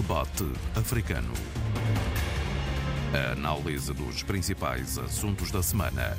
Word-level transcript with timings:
Debate 0.00 0.50
Africano. 0.74 1.30
A 3.12 3.32
análise 3.32 3.92
dos 3.92 4.22
principais 4.22 4.96
assuntos 4.96 5.50
da 5.50 5.62
semana 5.62 6.16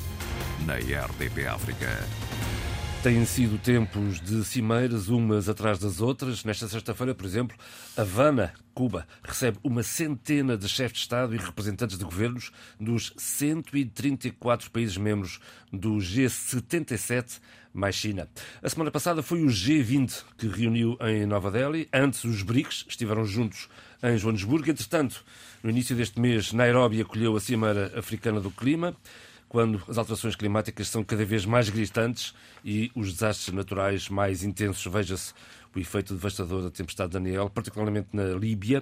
na 0.67 0.75
RDP 0.75 1.47
África. 1.47 1.87
Têm 3.01 3.25
sido 3.25 3.57
tempos 3.57 4.21
de 4.21 4.45
cimeiras, 4.45 5.07
umas 5.07 5.49
atrás 5.49 5.79
das 5.79 5.99
outras. 5.99 6.43
Nesta 6.43 6.67
sexta-feira, 6.67 7.15
por 7.15 7.25
exemplo, 7.25 7.57
Havana, 7.97 8.53
Cuba, 8.75 9.07
recebe 9.23 9.57
uma 9.63 9.81
centena 9.81 10.55
de 10.55 10.69
chefes 10.69 10.97
de 10.97 10.99
Estado 10.99 11.33
e 11.33 11.39
representantes 11.39 11.97
de 11.97 12.03
governos 12.03 12.51
dos 12.79 13.11
134 13.17 14.69
países 14.69 14.95
membros 14.95 15.39
do 15.73 15.95
G77 15.95 17.39
mais 17.73 17.95
China. 17.95 18.27
A 18.61 18.69
semana 18.69 18.91
passada 18.91 19.21
foi 19.23 19.43
o 19.43 19.47
G20 19.47 20.23
que 20.37 20.47
reuniu 20.47 20.97
em 21.01 21.25
Nova 21.25 21.49
Delhi. 21.49 21.87
Antes, 21.93 22.23
os 22.23 22.43
BRICS 22.43 22.85
estiveram 22.87 23.25
juntos 23.25 23.69
em 24.03 24.17
Joanesburgo. 24.17 24.69
Entretanto, 24.69 25.23
no 25.63 25.69
início 25.69 25.95
deste 25.95 26.19
mês, 26.19 26.53
Nairobi 26.53 27.01
acolheu 27.01 27.35
a 27.35 27.39
Cimeira 27.39 27.91
Africana 27.97 28.39
do 28.39 28.51
Clima 28.51 28.95
quando 29.51 29.83
as 29.89 29.97
alterações 29.97 30.33
climáticas 30.33 30.87
são 30.87 31.03
cada 31.03 31.25
vez 31.25 31.45
mais 31.45 31.67
gritantes 31.67 32.33
e 32.63 32.89
os 32.95 33.11
desastres 33.11 33.53
naturais 33.53 34.07
mais 34.07 34.43
intensos. 34.43 34.85
Veja-se 34.85 35.33
o 35.75 35.79
efeito 35.79 36.13
devastador 36.13 36.63
da 36.63 36.71
tempestade 36.71 37.11
Daniel, 37.11 37.49
particularmente 37.49 38.07
na 38.13 38.27
Líbia, 38.27 38.81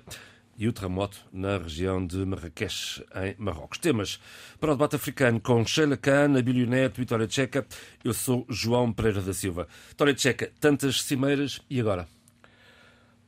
e 0.59 0.68
o 0.68 0.73
terremoto 0.73 1.18
na 1.31 1.58
região 1.58 2.05
de 2.05 2.18
Marrakech, 2.26 3.02
em 3.16 3.34
Marrocos. 3.38 3.77
Temas 3.77 4.20
para 4.59 4.72
o 4.72 4.76
debate 4.76 4.98
africano 4.98 5.40
com 5.40 5.66
Sheila 5.66 5.95
Khan, 5.95 6.38
Abílio 6.38 6.67
Neto, 6.67 6.98
Vitória 6.98 7.26
Tcheca. 7.26 7.66
Eu 8.04 8.13
sou 8.13 8.45
João 8.50 8.91
Pereira 8.91 9.22
da 9.22 9.34
Silva. 9.34 9.70
Vitória 9.88 10.14
Tcheca, 10.14 10.52
tantas 10.59 11.02
cimeiras 11.02 11.62
e 11.70 11.80
agora? 11.80 12.05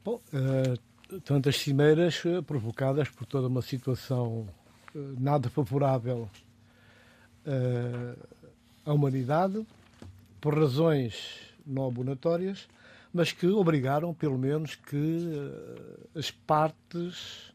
Bom, 0.03 0.21
uh, 0.33 1.19
tantas 1.21 1.55
cimeiras 1.55 2.21
uh, 2.25 2.43
provocadas 2.43 3.07
por 3.07 3.25
toda 3.25 3.47
uma 3.47 3.61
situação 3.61 4.45
uh, 4.93 5.15
nada 5.17 5.49
favorável 5.49 6.29
à 8.85 8.93
humanidade, 8.93 9.65
por 10.39 10.53
razões 10.53 11.39
não 11.65 11.87
abonatórias, 11.87 12.67
mas 13.13 13.31
que 13.31 13.47
obrigaram, 13.47 14.13
pelo 14.13 14.37
menos, 14.37 14.75
que 14.75 15.29
as 16.15 16.31
partes 16.31 17.51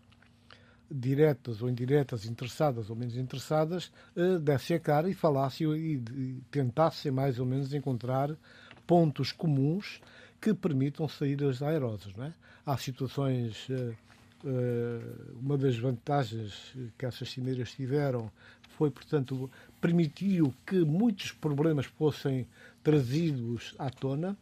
diretas 0.91 1.63
ou 1.63 1.69
indiretas, 1.69 2.25
interessadas 2.27 2.91
ou 2.91 2.97
menos 2.97 3.17
interessadas, 3.17 3.91
dessem 4.43 4.77
a 4.77 4.81
cara 4.81 5.11
e 5.11 5.15
falassem 5.15 5.67
e 5.75 6.43
tentassem 6.51 7.11
mais 7.11 7.39
ou 7.39 7.47
menos 7.47 7.75
encontrar 7.75 8.37
pontos 8.87 9.33
comuns 9.33 10.01
que 10.41 10.55
permitam 10.55 11.09
saídas 11.09 11.63
aerosas. 11.63 12.15
Não 12.15 12.27
é? 12.27 12.35
Há 12.65 12.77
situações. 12.77 13.67
Uma 15.41 15.59
das 15.59 15.77
vantagens 15.77 16.77
que 16.97 17.05
essas 17.05 17.31
cimeiras 17.31 17.73
tiveram 17.73 18.31
foi, 18.77 18.91
portanto, 18.91 19.51
permitiu 19.81 20.55
que 20.65 20.85
muitos 20.85 21.33
problemas 21.33 21.87
fossem 21.87 22.47
trazidos 22.85 23.75
à 23.77 23.91
tona, 23.91 24.37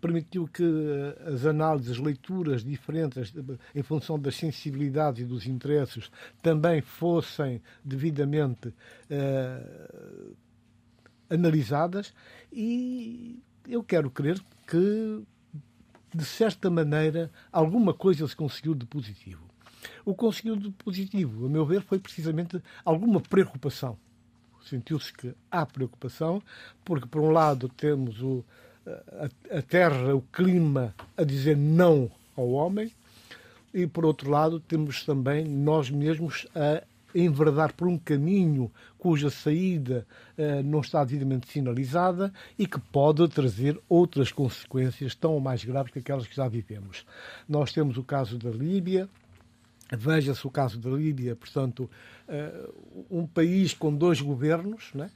permitiu 0.00 0.48
que 0.48 0.62
eh, 0.62 1.32
as 1.32 1.44
análises, 1.44 1.92
as 1.92 1.98
leituras 1.98 2.64
diferentes 2.64 3.32
em 3.74 3.82
função 3.82 4.18
das 4.18 4.36
sensibilidades 4.36 5.22
e 5.22 5.24
dos 5.24 5.46
interesses 5.46 6.10
também 6.42 6.80
fossem 6.80 7.60
devidamente 7.84 8.68
uh, 8.68 10.36
analisadas 11.30 12.12
e 12.52 13.38
eu 13.68 13.82
quero 13.82 14.10
crer 14.10 14.40
que 14.66 15.22
de 16.14 16.24
certa 16.24 16.70
maneira 16.70 17.30
alguma 17.52 17.92
coisa 17.92 18.26
se 18.26 18.34
conseguiu 18.34 18.74
de 18.74 18.86
positivo. 18.86 19.46
O 20.04 20.14
conseguiu 20.14 20.56
de 20.56 20.70
positivo, 20.70 21.46
a 21.46 21.48
meu 21.48 21.66
ver, 21.66 21.82
foi 21.82 21.98
precisamente 21.98 22.62
alguma 22.84 23.20
preocupação 23.20 23.98
sentiu-se 24.68 25.12
que 25.12 25.34
há 25.50 25.64
preocupação, 25.64 26.42
porque, 26.84 27.06
por 27.06 27.22
um 27.22 27.30
lado, 27.30 27.68
temos 27.68 28.20
o, 28.22 28.44
a, 29.52 29.58
a 29.58 29.62
terra, 29.62 30.14
o 30.14 30.22
clima, 30.32 30.94
a 31.16 31.24
dizer 31.24 31.56
não 31.56 32.10
ao 32.36 32.50
homem, 32.50 32.92
e, 33.72 33.86
por 33.86 34.04
outro 34.04 34.30
lado, 34.30 34.60
temos 34.60 35.04
também 35.04 35.44
nós 35.44 35.90
mesmos 35.90 36.46
a 36.54 36.82
enverdar 37.14 37.72
por 37.72 37.88
um 37.88 37.98
caminho 37.98 38.70
cuja 38.98 39.30
saída 39.30 40.06
eh, 40.36 40.62
não 40.62 40.80
está 40.80 41.02
devidamente 41.04 41.50
sinalizada 41.50 42.32
e 42.58 42.66
que 42.66 42.78
pode 42.78 43.26
trazer 43.28 43.80
outras 43.88 44.30
consequências 44.30 45.14
tão 45.14 45.38
mais 45.40 45.64
graves 45.64 45.92
que 45.92 46.00
aquelas 46.00 46.26
que 46.26 46.36
já 46.36 46.46
vivemos. 46.48 47.06
Nós 47.48 47.72
temos 47.72 47.96
o 47.96 48.04
caso 48.04 48.36
da 48.38 48.50
Líbia, 48.50 49.08
Veja-se 49.90 50.46
o 50.46 50.50
caso 50.50 50.78
da 50.78 50.90
Líbia, 50.90 51.34
portanto, 51.34 51.90
uh, 52.28 52.74
um 53.10 53.26
país 53.26 53.72
com 53.72 53.94
dois 53.94 54.20
governos, 54.20 54.90
né? 54.94 55.10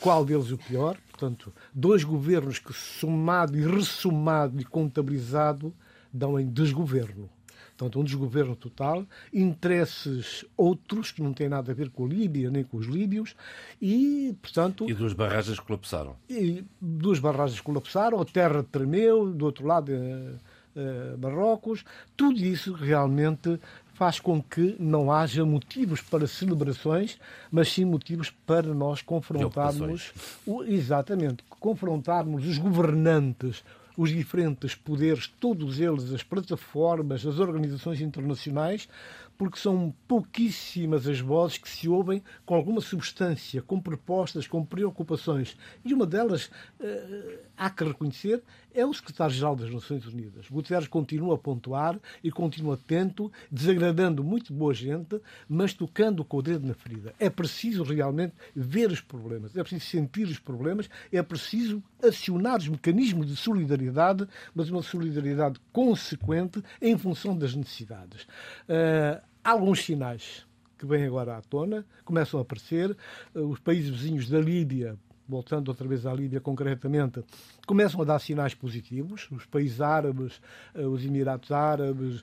Qual 0.00 0.24
deles 0.24 0.50
o 0.50 0.58
pior? 0.58 0.96
Portanto, 1.10 1.52
dois 1.72 2.04
governos 2.04 2.58
que, 2.58 2.72
somado 2.72 3.56
e 3.58 3.66
ressomado 3.66 4.60
e 4.60 4.64
contabilizado, 4.64 5.74
dão 6.12 6.38
em 6.38 6.48
desgoverno. 6.48 7.28
Portanto, 7.76 7.98
um 7.98 8.04
desgoverno 8.04 8.54
total, 8.54 9.04
interesses 9.32 10.44
outros 10.56 11.10
que 11.10 11.20
não 11.20 11.32
têm 11.32 11.48
nada 11.48 11.72
a 11.72 11.74
ver 11.74 11.90
com 11.90 12.04
a 12.04 12.08
Líbia 12.08 12.48
nem 12.48 12.62
com 12.62 12.76
os 12.76 12.86
líbios 12.86 13.34
e, 13.82 14.36
portanto... 14.40 14.88
E 14.88 14.94
duas 14.94 15.12
barragens 15.12 15.58
colapsaram. 15.58 16.16
E 16.30 16.64
duas 16.80 17.18
barragens 17.18 17.60
colapsaram, 17.60 18.20
a 18.20 18.24
terra 18.24 18.62
tremeu, 18.62 19.32
do 19.32 19.44
outro 19.44 19.66
lado... 19.66 19.90
Uh, 19.90 20.38
uh, 20.74 21.18
Marrocos, 21.18 21.84
tudo 22.16 22.38
isso 22.38 22.72
realmente 22.72 23.58
faz 23.94 24.18
com 24.18 24.42
que 24.42 24.76
não 24.78 25.10
haja 25.10 25.44
motivos 25.44 26.00
para 26.00 26.26
celebrações, 26.26 27.18
mas 27.50 27.72
sim 27.72 27.84
motivos 27.84 28.30
para 28.44 28.74
nós 28.74 29.00
confrontarmos, 29.00 30.12
o, 30.44 30.62
exatamente, 30.64 31.44
confrontarmos 31.48 32.46
os 32.46 32.58
governantes, 32.58 33.64
os 33.96 34.10
diferentes 34.10 34.74
poderes, 34.74 35.28
todos 35.40 35.78
eles, 35.78 36.12
as 36.12 36.22
plataformas, 36.24 37.24
as 37.24 37.38
organizações 37.38 38.00
internacionais, 38.00 38.88
porque 39.36 39.58
são 39.58 39.94
pouquíssimas 40.06 41.06
as 41.06 41.20
vozes 41.20 41.58
que 41.58 41.68
se 41.68 41.88
ouvem 41.88 42.22
com 42.44 42.54
alguma 42.54 42.80
substância, 42.80 43.62
com 43.62 43.80
propostas, 43.80 44.46
com 44.46 44.64
preocupações. 44.64 45.56
E 45.84 45.92
uma 45.92 46.06
delas, 46.06 46.46
uh, 46.80 47.38
há 47.56 47.70
que 47.70 47.84
reconhecer, 47.84 48.42
é 48.74 48.84
o 48.84 48.92
secretário-geral 48.92 49.54
das 49.54 49.72
Nações 49.72 50.04
Unidas. 50.06 50.48
Guterres 50.48 50.88
continua 50.88 51.36
a 51.36 51.38
pontuar 51.38 51.98
e 52.22 52.30
continua 52.30 52.74
atento, 52.74 53.30
desagradando 53.50 54.24
muito 54.24 54.52
boa 54.52 54.74
gente, 54.74 55.20
mas 55.48 55.72
tocando 55.72 56.24
com 56.24 56.38
o 56.38 56.42
dedo 56.42 56.66
na 56.66 56.74
ferida. 56.74 57.14
É 57.18 57.30
preciso 57.30 57.84
realmente 57.84 58.34
ver 58.54 58.90
os 58.90 59.00
problemas, 59.00 59.56
é 59.56 59.62
preciso 59.62 59.86
sentir 59.86 60.26
os 60.26 60.38
problemas, 60.38 60.90
é 61.12 61.22
preciso 61.22 61.82
acionar 62.06 62.58
os 62.58 62.68
mecanismos 62.68 63.26
de 63.26 63.36
solidariedade, 63.36 64.26
mas 64.54 64.70
uma 64.70 64.82
solidariedade 64.82 65.58
consequente 65.72 66.62
em 66.80 66.96
função 66.96 67.36
das 67.36 67.54
necessidades. 67.54 68.22
Uh, 68.68 69.20
há 69.42 69.50
alguns 69.50 69.84
sinais 69.84 70.46
que 70.78 70.86
vêm 70.86 71.04
agora 71.04 71.36
à 71.36 71.42
tona, 71.42 71.84
começam 72.04 72.38
a 72.38 72.42
aparecer. 72.42 72.96
Uh, 73.34 73.40
os 73.48 73.58
países 73.58 73.90
vizinhos 73.90 74.28
da 74.28 74.40
Líbia, 74.40 74.96
voltando 75.26 75.68
outra 75.68 75.88
vez 75.88 76.04
à 76.04 76.12
Líbia 76.12 76.40
concretamente, 76.40 77.24
começam 77.66 78.00
a 78.02 78.04
dar 78.04 78.18
sinais 78.18 78.54
positivos. 78.54 79.28
Os 79.30 79.46
países 79.46 79.80
árabes, 79.80 80.40
uh, 80.74 80.88
os 80.88 81.04
Emirados 81.04 81.50
Árabes, 81.50 82.20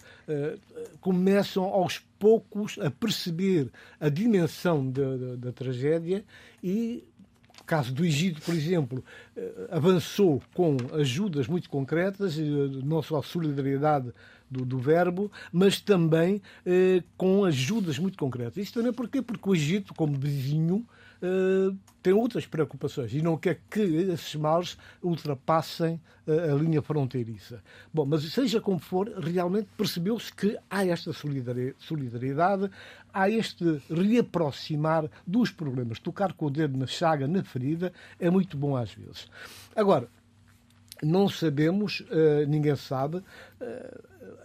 começam 0.99 1.63
aos 1.63 1.99
poucos 2.19 2.77
a 2.79 2.91
perceber 2.91 3.71
a 3.99 4.09
dimensão 4.09 4.89
da 4.91 5.51
tragédia 5.51 6.23
e 6.63 7.03
o 7.61 7.63
caso 7.63 7.93
do 7.93 8.03
Egito, 8.03 8.41
por 8.41 8.55
exemplo, 8.55 9.03
eh, 9.37 9.67
avançou 9.69 10.41
com 10.53 10.75
ajudas 10.93 11.47
muito 11.47 11.69
concretas, 11.69 12.37
não 12.37 13.01
só 13.01 13.19
a 13.19 13.23
solidariedade 13.23 14.11
do, 14.49 14.65
do 14.65 14.79
verbo, 14.79 15.31
mas 15.53 15.79
também 15.79 16.41
eh, 16.65 17.03
com 17.15 17.45
ajudas 17.45 17.99
muito 17.99 18.17
concretas. 18.17 18.57
Isso 18.57 18.73
também 18.73 18.91
porquê? 18.91 19.21
Porque 19.21 19.47
o 19.47 19.55
Egito, 19.55 19.93
como 19.93 20.17
vizinho, 20.17 20.85
uh, 21.21 21.77
tem 22.01 22.13
outras 22.13 22.45
preocupações 22.45 23.13
e 23.13 23.21
não 23.21 23.37
quer 23.37 23.61
que 23.69 23.79
esses 23.79 24.35
males 24.35 24.77
ultrapassem 25.01 26.01
uh, 26.27 26.51
a 26.51 26.55
linha 26.55 26.81
fronteiriça. 26.81 27.63
Bom, 27.93 28.05
mas 28.05 28.23
seja 28.31 28.59
como 28.59 28.79
for, 28.79 29.07
realmente 29.19 29.69
percebeu-se 29.77 30.33
que 30.33 30.57
há 30.69 30.85
esta 30.85 31.11
solidariedade, 31.13 32.69
há 33.13 33.29
este 33.29 33.81
reaproximar 33.89 35.09
dos 35.25 35.51
problemas. 35.51 35.99
Tocar 35.99 36.33
com 36.33 36.47
o 36.47 36.49
dedo 36.49 36.77
na 36.77 36.87
chaga, 36.87 37.27
na 37.27 37.43
ferida, 37.43 37.93
é 38.19 38.29
muito 38.29 38.57
bom 38.57 38.75
às 38.75 38.93
vezes. 38.93 39.29
Agora, 39.75 40.07
não 41.03 41.29
sabemos, 41.29 42.01
uh, 42.01 42.47
ninguém 42.47 42.75
sabe, 42.75 43.23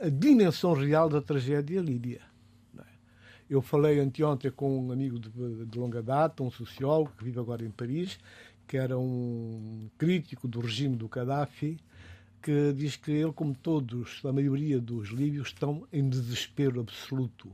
a 0.01 0.09
dimensão 0.09 0.73
real 0.73 1.09
da 1.09 1.21
tragédia 1.21 1.81
líbia. 1.81 2.21
Eu 3.49 3.63
falei 3.63 4.01
anteontem 4.01 4.51
com 4.51 4.87
um 4.87 4.93
amigo 4.93 5.19
de, 5.19 5.31
de, 5.67 5.79
longa 5.79 6.03
data, 6.03 6.43
um 6.43 6.51
sociólogo 6.51 7.13
que 7.17 7.25
vive 7.25 7.39
agora 7.39 7.65
em 7.65 7.71
Paris, 7.71 8.19
que 8.67 8.77
era 8.77 8.99
um 8.99 9.89
crítico 9.97 10.49
do 10.49 10.61
regime 10.61 10.97
do 10.97 11.09
Gaddafi, 11.09 11.79
que 12.43 12.73
diz 12.73 12.97
que 12.97 13.13
ele, 13.13 13.33
como 13.33 13.55
todos, 13.55 14.21
a 14.25 14.33
maioria 14.33 14.81
dos 14.81 15.11
líbios, 15.11 15.49
estão 15.49 15.87
em 15.93 16.09
desespero 16.09 16.81
absoluto. 16.81 17.51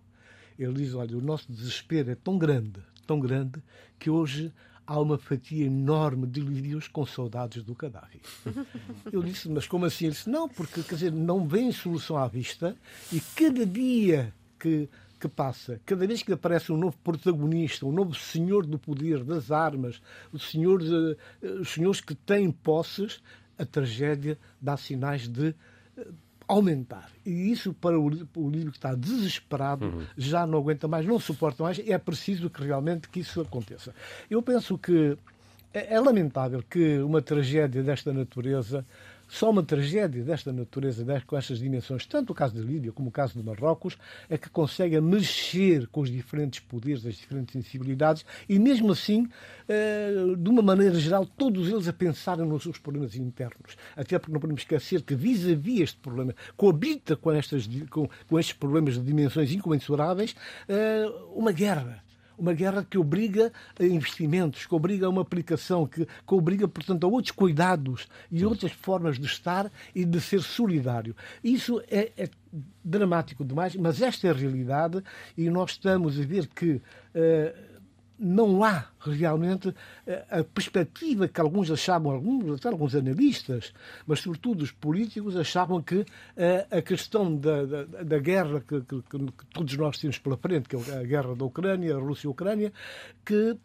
Ele 0.59 0.73
diz: 0.75 0.95
olha, 0.95 1.17
o 1.17 1.21
nosso 1.21 1.51
desespero 1.53 2.11
é 2.11 2.15
tão 2.15 2.39
grande, 2.39 2.81
tão 3.07 3.21
grande, 3.21 3.63
que 3.99 4.09
hoje 4.09 4.53
há 4.87 5.01
uma 5.01 5.17
fatia 5.17 5.67
enorme 5.67 6.27
de 6.27 6.41
líbios 6.41 6.89
com 6.89 7.07
saudades 7.07 7.63
do 7.63 7.75
Gaddafi. 7.75 8.21
Eu 9.13 9.23
disse, 9.23 9.49
mas 9.49 9.67
como 9.67 9.85
assim? 9.85 10.07
Ele 10.07 10.15
disse, 10.15 10.29
não, 10.29 10.49
porque 10.49 10.83
quer 10.83 10.95
dizer, 10.95 11.13
não 11.13 11.47
vem 11.47 11.73
solução 11.73 12.17
à 12.17 12.27
vista 12.27 12.77
e 13.13 13.21
cada 13.35 13.65
dia 13.65 14.35
que, 14.59 14.89
que 15.23 15.29
passa, 15.29 15.81
cada 15.87 16.05
vez 16.05 16.21
que 16.21 16.33
aparece 16.33 16.73
um 16.73 16.77
novo 16.77 16.97
protagonista, 16.99 17.87
um 17.87 17.93
novo 17.93 18.13
senhor 18.13 18.67
do 18.67 18.77
poder, 18.77 19.23
das 19.23 19.53
armas, 19.53 20.03
os 20.33 20.51
senhores, 20.51 20.89
os 21.61 21.69
senhores 21.73 22.01
que 22.01 22.13
têm 22.13 22.51
posses, 22.51 23.23
a 23.57 23.65
tragédia 23.65 24.37
dá 24.61 24.77
sinais 24.77 25.29
de 25.29 25.55
aumentar. 26.49 27.09
E 27.25 27.53
isso, 27.53 27.73
para 27.73 27.97
o, 27.97 28.07
o 28.35 28.51
livro 28.51 28.73
que 28.73 28.79
está 28.79 28.97
desesperado, 28.97 29.87
uhum. 29.87 30.05
já 30.17 30.45
não 30.45 30.59
aguenta 30.59 30.89
mais, 30.89 31.07
não 31.07 31.21
suporta 31.21 31.63
mais, 31.63 31.79
é 31.79 31.97
preciso 31.99 32.51
que 32.51 32.65
realmente 32.65 33.09
que 33.09 33.21
isso 33.21 33.41
aconteça. 33.41 33.95
Eu 34.29 34.43
penso 34.43 34.77
que 34.77 35.17
é, 35.73 35.95
é 35.95 36.01
lamentável 36.01 36.65
que 36.69 36.99
uma 36.99 37.23
tragédia 37.23 37.81
desta 37.81 38.13
natureza 38.13 38.85
só 39.33 39.49
uma 39.49 39.63
tragédia 39.63 40.23
desta 40.23 40.53
natureza, 40.53 41.07
com 41.27 41.39
estas 41.39 41.59
dimensões, 41.59 42.05
tanto 42.05 42.33
o 42.33 42.35
caso 42.35 42.55
da 42.55 42.61
Líbia 42.61 42.93
como 42.93 43.09
o 43.09 43.11
caso 43.11 43.33
de 43.33 43.43
Marrocos, 43.43 43.97
é 44.29 44.37
que 44.37 44.51
consegue 44.51 45.01
mexer 45.01 45.87
com 45.87 46.03
os 46.03 46.11
diferentes 46.11 46.61
poderes, 46.61 47.07
as 47.07 47.15
diferentes 47.15 47.55
sensibilidades 47.55 48.27
e, 48.47 48.59
mesmo 48.59 48.93
assim, 48.93 49.27
eh, 49.67 50.13
de 50.37 50.51
uma 50.51 50.61
maneira 50.61 51.01
geral, 51.01 51.25
todos 51.25 51.67
eles 51.71 51.89
a 51.89 51.95
pensarem 51.95 52.47
nos 52.47 52.63
seus 52.63 52.77
problemas 52.77 53.17
internos. 53.17 53.75
Até 53.97 54.19
porque 54.19 54.35
não 54.35 54.41
podemos 54.41 54.61
esquecer 54.61 55.01
que, 55.01 55.15
vis-a-vis 55.15 55.81
este 55.81 55.99
problema, 56.01 56.35
coabita 56.55 57.17
com, 57.17 57.33
estas, 57.33 57.67
com, 57.89 58.11
com 58.29 58.39
estes 58.39 58.55
problemas 58.55 58.97
de 58.97 59.01
dimensões 59.01 59.51
incomensuráveis, 59.51 60.37
eh, 60.69 61.07
uma 61.35 61.53
guerra 61.53 62.05
uma 62.39 62.53
guerra 62.53 62.87
que 62.89 62.99
obriga 62.99 63.53
a 63.79 63.85
investimentos, 63.85 64.67
que 64.67 64.75
obriga 64.75 65.07
a 65.07 65.09
uma 65.09 65.23
aplicação, 65.23 65.87
que, 65.87 66.05
que 66.05 66.35
obriga, 66.35 66.67
portanto, 66.67 67.05
a 67.05 67.09
outros 67.09 67.33
cuidados 67.33 68.09
e 68.31 68.45
outras 68.45 68.73
formas 68.73 69.19
de 69.19 69.27
estar 69.27 69.71
e 69.95 70.05
de 70.05 70.21
ser 70.21 70.41
solidário. 70.41 71.15
Isso 71.43 71.81
é, 71.91 72.13
é 72.17 72.29
dramático 72.85 73.45
demais, 73.45 73.75
mas 73.77 74.03
esta 74.03 74.27
é 74.27 74.31
a 74.31 74.35
realidade 74.35 75.03
e 75.37 75.49
nós 75.51 75.73
estamos 75.73 76.19
a 76.19 76.25
ver 76.25 76.47
que. 76.49 76.81
Uh, 77.15 77.72
não 78.23 78.63
há 78.63 78.87
realmente 79.01 79.75
eh, 80.07 80.25
a 80.31 80.45
perspectiva 80.45 81.27
que 81.27 81.41
alguns 81.41 81.71
achavam, 81.71 82.13
alguns, 82.13 82.59
até 82.59 82.69
alguns 82.69 82.95
analistas, 82.95 83.73
mas 84.07 84.21
sobretudo 84.21 84.63
os 84.63 84.71
políticos, 84.71 85.37
achavam 85.37 85.83
que 85.83 86.07
eh, 86.37 86.67
a 86.71 86.81
questão 86.81 87.37
da, 87.37 87.65
da, 87.65 87.85
da 87.85 88.19
guerra 88.19 88.61
que, 88.61 88.81
que, 88.83 89.03
que, 89.03 89.47
todos 89.53 89.77
nós 89.77 89.99
temos 89.99 90.19
pela 90.19 90.37
frente, 90.37 90.69
que 90.69 90.77
é 90.77 90.97
a 90.97 91.03
guerra 91.03 91.35
da 91.35 91.45
Ucrânia, 91.45 91.97
a 91.97 91.99
Rússia-Ucrânia, 91.99 92.73
que 93.25 93.57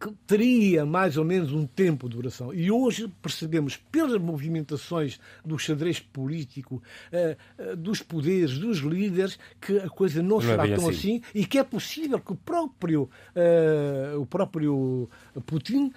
que 0.00 0.10
teria 0.26 0.84
mais 0.86 1.16
ou 1.16 1.24
menos 1.24 1.52
um 1.52 1.66
tempo 1.66 2.08
de 2.08 2.16
duração. 2.16 2.52
E 2.52 2.70
hoje 2.70 3.08
percebemos, 3.20 3.76
pelas 3.76 4.20
movimentações 4.20 5.18
do 5.44 5.58
xadrez 5.58 6.00
político, 6.00 6.82
eh, 7.10 7.36
eh, 7.58 7.76
dos 7.76 8.02
poderes, 8.02 8.58
dos 8.58 8.78
líderes, 8.78 9.38
que 9.60 9.78
a 9.78 9.88
coisa 9.88 10.22
não, 10.22 10.38
não 10.38 10.40
é 10.40 10.42
será 10.42 10.66
é 10.66 10.74
tão 10.74 10.88
assim. 10.88 11.16
assim. 11.16 11.22
e 11.34 11.44
que 11.44 11.58
é 11.58 11.64
possível 11.64 12.18
que 12.18 12.32
o 12.32 12.36
próprio, 12.36 13.08
uh, 13.34 14.20
o 14.20 14.26
próprio 14.26 15.08
Putin 15.46 15.92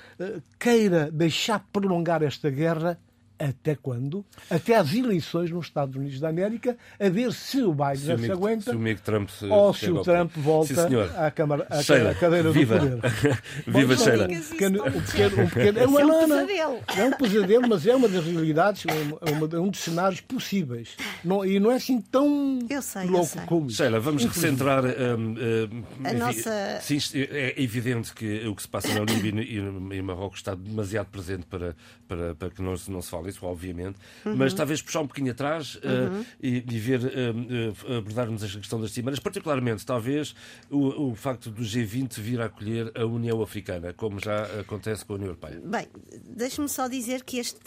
queira 0.59 1.11
deixar 1.11 1.65
prolongar 1.71 2.23
esta 2.23 2.49
guerra 2.49 2.99
até 3.37 3.75
quando? 3.75 4.25
Até 4.49 4.75
às 4.75 4.93
eleições 4.93 5.51
nos 5.51 5.65
Estados 5.65 5.95
Unidos 5.95 6.19
da 6.19 6.29
América, 6.29 6.77
a 6.99 7.09
ver 7.09 7.31
se 7.33 7.61
o 7.61 7.73
Biden 7.73 8.17
se, 8.17 8.25
se 8.25 8.31
aguenta 8.31 8.71
se 8.71 8.77
o 8.77 8.95
Trump 8.97 9.29
se 9.29 9.45
ou 9.45 9.73
se 9.73 9.91
o 9.91 10.01
Trump 10.01 10.31
volta 10.35 10.87
Sim, 10.87 10.95
à, 11.17 11.29
câmara, 11.29 11.67
à, 11.69 11.81
Sheila, 11.81 12.15
cadeira 12.15 12.51
viva. 12.51 12.79
do 12.79 12.97
poder. 12.97 13.11
viva 13.67 13.97
Sheila. 13.97 14.25
Um 14.25 14.41
pequeno, 14.41 14.85
um 14.85 15.01
pequeno, 15.01 15.41
um 15.41 15.49
pequeno, 15.49 15.79
é, 15.79 15.85
uma, 15.85 16.01
é 16.01 16.05
um 16.05 16.19
pesadelo. 16.27 16.79
É 16.97 17.05
um 17.05 17.11
pesadelo, 17.11 17.67
mas 17.67 17.87
é 17.87 17.95
uma 17.95 18.07
das 18.07 18.25
realidades, 18.25 18.85
é 18.85 19.31
uma, 19.31 19.59
um 19.61 19.69
dos 19.69 19.79
cenários 19.79 20.21
possíveis. 20.21 20.95
Não, 21.23 21.45
e 21.45 21.59
não 21.59 21.71
é 21.71 21.75
assim 21.75 21.99
tão 21.99 22.59
sei, 22.81 23.05
louco 23.05 23.41
como 23.45 23.67
isso. 23.67 23.77
Sheila, 23.77 23.99
vamos 23.99 24.23
recentrar. 24.23 24.83
Um, 24.85 25.35
um, 25.71 26.07
a 26.07 26.13
nossa... 26.13 26.79
Sim, 26.81 26.97
é 27.13 27.61
evidente 27.61 28.13
que 28.13 28.47
o 28.47 28.55
que 28.55 28.61
se 28.61 28.67
passa 28.67 28.87
na 28.93 29.01
Líbia 29.01 29.41
e, 29.41 29.57
e, 29.57 29.97
e 29.97 30.01
Marrocos 30.01 30.39
está 30.39 30.55
demasiado 30.55 31.07
presente 31.07 31.45
para, 31.45 31.75
para, 32.07 32.35
para 32.35 32.49
que 32.49 32.61
não, 32.61 32.75
não 32.89 33.01
se 33.01 33.09
fale 33.09 33.24
isso, 33.29 33.45
obviamente, 33.45 33.97
uhum. 34.25 34.35
mas 34.35 34.53
talvez 34.53 34.81
puxar 34.81 35.01
um 35.01 35.07
bocadinho 35.07 35.31
atrás 35.31 35.75
uhum. 35.75 36.21
uh, 36.21 36.25
e, 36.41 36.57
e, 36.57 36.79
ver, 36.79 37.01
uh, 37.01 37.97
abordarmos 37.97 38.43
a 38.43 38.47
questão 38.47 38.79
das 38.79 38.91
cimeras, 38.91 39.19
particularmente, 39.19 39.85
talvez, 39.85 40.35
o, 40.69 41.11
o 41.11 41.15
facto 41.15 41.49
do 41.49 41.63
G20 41.63 42.19
vir 42.19 42.41
a 42.41 42.45
acolher 42.45 42.91
a 42.95 43.05
União 43.05 43.41
Africana, 43.41 43.93
como 43.93 44.19
já 44.19 44.43
acontece 44.59 45.05
com 45.05 45.13
a 45.13 45.15
União 45.15 45.29
Europeia. 45.29 45.61
Bem, 45.63 45.87
deixe-me 46.23 46.69
só 46.69 46.87
dizer 46.87 47.23
que 47.23 47.37
este 47.37 47.59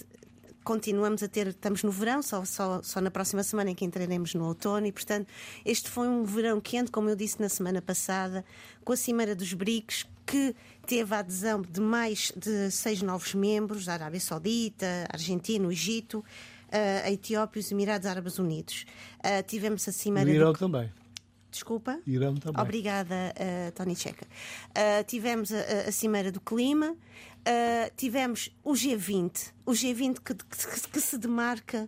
continuamos 0.68 1.22
a 1.22 1.28
ter, 1.28 1.46
estamos 1.46 1.82
no 1.82 1.90
verão, 1.90 2.20
só, 2.20 2.44
só, 2.44 2.82
só 2.82 3.00
na 3.00 3.10
próxima 3.10 3.42
semana 3.42 3.70
em 3.70 3.74
que 3.74 3.86
entraremos 3.86 4.34
no 4.34 4.44
outono, 4.44 4.86
e 4.86 4.92
portanto, 4.92 5.26
este 5.64 5.88
foi 5.88 6.06
um 6.06 6.24
verão 6.24 6.60
quente, 6.60 6.90
como 6.90 7.08
eu 7.08 7.16
disse 7.16 7.40
na 7.40 7.48
semana 7.48 7.80
passada, 7.80 8.44
com 8.84 8.92
a 8.92 8.96
Cimeira 8.96 9.34
dos 9.34 9.54
BRICS, 9.54 10.06
que 10.26 10.54
teve 10.88 11.14
a 11.14 11.18
adesão 11.18 11.60
de 11.60 11.82
mais 11.82 12.32
de 12.34 12.70
seis 12.70 13.02
novos 13.02 13.34
membros, 13.34 13.84
da 13.84 13.92
Arábia 13.92 14.18
Saudita, 14.18 15.06
Argentina, 15.12 15.68
o 15.68 15.70
Egito, 15.70 16.24
eh, 16.72 17.02
a 17.04 17.12
Etiópia 17.12 17.60
e 17.60 17.62
os 17.62 17.70
Emirados 17.70 18.06
Árabes 18.06 18.38
Unidos. 18.38 18.86
Uh, 19.18 19.42
tivemos 19.46 19.86
a 19.86 19.92
Cimeira. 19.92 20.30
O 20.30 20.32
Irão 20.32 20.52
do... 20.54 20.58
também. 20.58 20.90
Desculpa? 21.50 22.00
Irão 22.06 22.36
também. 22.36 22.62
Obrigada, 22.62 23.14
uh, 23.14 23.72
Tony 23.72 23.94
Checa. 23.94 24.26
Uh, 24.70 25.04
tivemos 25.06 25.52
a, 25.52 25.88
a, 25.88 25.92
Cimeira 25.92 26.32
do 26.32 26.40
Clima, 26.40 26.92
uh, 26.92 27.94
tivemos 27.94 28.50
o 28.64 28.72
G20, 28.72 29.52
o 29.66 29.72
G20 29.72 30.20
que, 30.24 30.34
que, 30.34 30.90
que, 30.90 31.00
se 31.00 31.18
demarca 31.18 31.86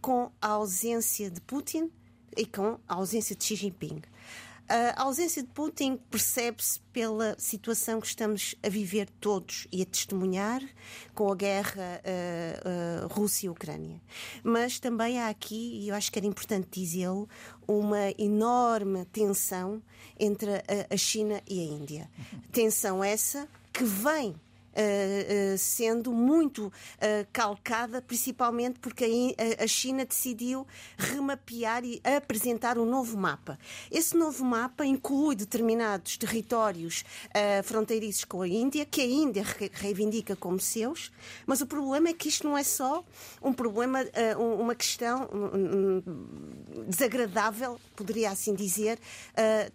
com 0.00 0.32
a 0.42 0.48
ausência 0.48 1.30
de 1.30 1.40
Putin 1.40 1.88
e 2.36 2.44
com 2.44 2.80
a 2.88 2.94
ausência 2.94 3.36
de 3.36 3.44
Xi 3.44 3.54
Jinping. 3.54 4.02
A 4.70 5.02
ausência 5.02 5.42
de 5.42 5.48
Putin 5.48 5.96
percebe-se 5.96 6.78
pela 6.92 7.34
situação 7.36 8.00
que 8.00 8.06
estamos 8.06 8.54
a 8.62 8.68
viver 8.68 9.10
todos 9.20 9.66
e 9.72 9.82
a 9.82 9.84
testemunhar 9.84 10.62
com 11.12 11.32
a 11.32 11.34
guerra 11.34 12.00
uh, 12.04 13.04
uh, 13.04 13.08
Rússia-Ucrânia. 13.08 14.00
Mas 14.44 14.78
também 14.78 15.18
há 15.18 15.28
aqui, 15.28 15.80
e 15.80 15.88
eu 15.88 15.94
acho 15.96 16.12
que 16.12 16.20
era 16.20 16.26
importante 16.26 16.68
dizê-lo, 16.70 17.28
uma 17.66 18.12
enorme 18.16 19.04
tensão 19.06 19.82
entre 20.16 20.52
a, 20.52 20.62
a 20.88 20.96
China 20.96 21.42
e 21.48 21.58
a 21.58 21.64
Índia. 21.64 22.08
Tensão 22.52 23.02
essa 23.02 23.48
que 23.72 23.82
vem 23.82 24.36
Uh, 24.70 25.54
uh, 25.54 25.58
sendo 25.58 26.12
muito 26.12 26.66
uh, 26.68 26.72
calcada, 27.32 28.00
principalmente 28.00 28.78
porque 28.78 29.34
a, 29.58 29.66
China 29.66 30.04
decidiu 30.04 30.64
remapear 30.96 31.84
e 31.84 32.00
apresentar 32.04 32.78
um 32.78 32.84
novo 32.84 33.18
mapa. 33.18 33.58
Esse 33.90 34.16
novo 34.16 34.44
mapa 34.44 34.86
inclui 34.86 35.34
determinados 35.34 36.16
territórios 36.16 37.04
fronteiriços 37.64 38.24
com 38.24 38.42
a 38.42 38.48
Índia, 38.48 38.84
que 38.84 39.00
a 39.00 39.04
Índia 39.04 39.42
re 39.42 39.70
reivindica 39.72 40.36
como 40.36 40.60
seus, 40.60 41.10
mas 41.46 41.60
o 41.60 41.66
problema 41.66 42.08
é 42.08 42.12
que 42.12 42.28
isto 42.28 42.46
não 42.46 42.56
é 42.56 42.62
só 42.62 43.04
um 43.42 43.52
problema, 43.52 44.04
uma 44.38 44.74
questão 44.74 45.28
desagradável, 46.86 47.80
poderia 47.96 48.30
assim 48.30 48.54
dizer, 48.54 48.98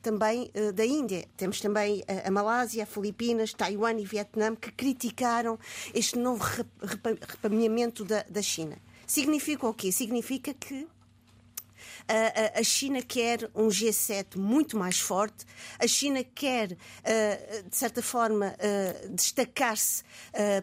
também 0.02 0.52
da 0.74 0.86
Índia. 0.86 1.26
Temos 1.38 1.60
também 1.62 2.04
a 2.24 2.32
Malásia, 2.32 2.84
a 2.84 2.88
Filipinas, 2.88 3.54
Taiwan 3.54 4.00
e 4.00 4.06
Vietnã 4.06 4.56
que 4.56 4.85
criticaram 4.86 5.58
este 5.96 6.16
novo 6.20 6.44
repameamento 7.28 8.06
da, 8.06 8.24
da 8.30 8.42
China. 8.42 8.78
Significa 9.08 9.68
o 9.68 9.74
quê? 9.74 9.92
Significa 9.92 10.54
que 10.54 10.88
a, 12.08 12.64
China 12.64 13.02
quer 13.02 13.50
um 13.56 13.68
G7 13.68 14.38
muito 14.38 14.78
mais 14.78 15.00
forte, 15.00 15.46
a 15.80 15.88
China 15.88 16.24
quer, 16.24 16.70
de 16.70 17.76
certa 17.76 18.02
forma, 18.02 18.56
destacar-se 19.12 20.04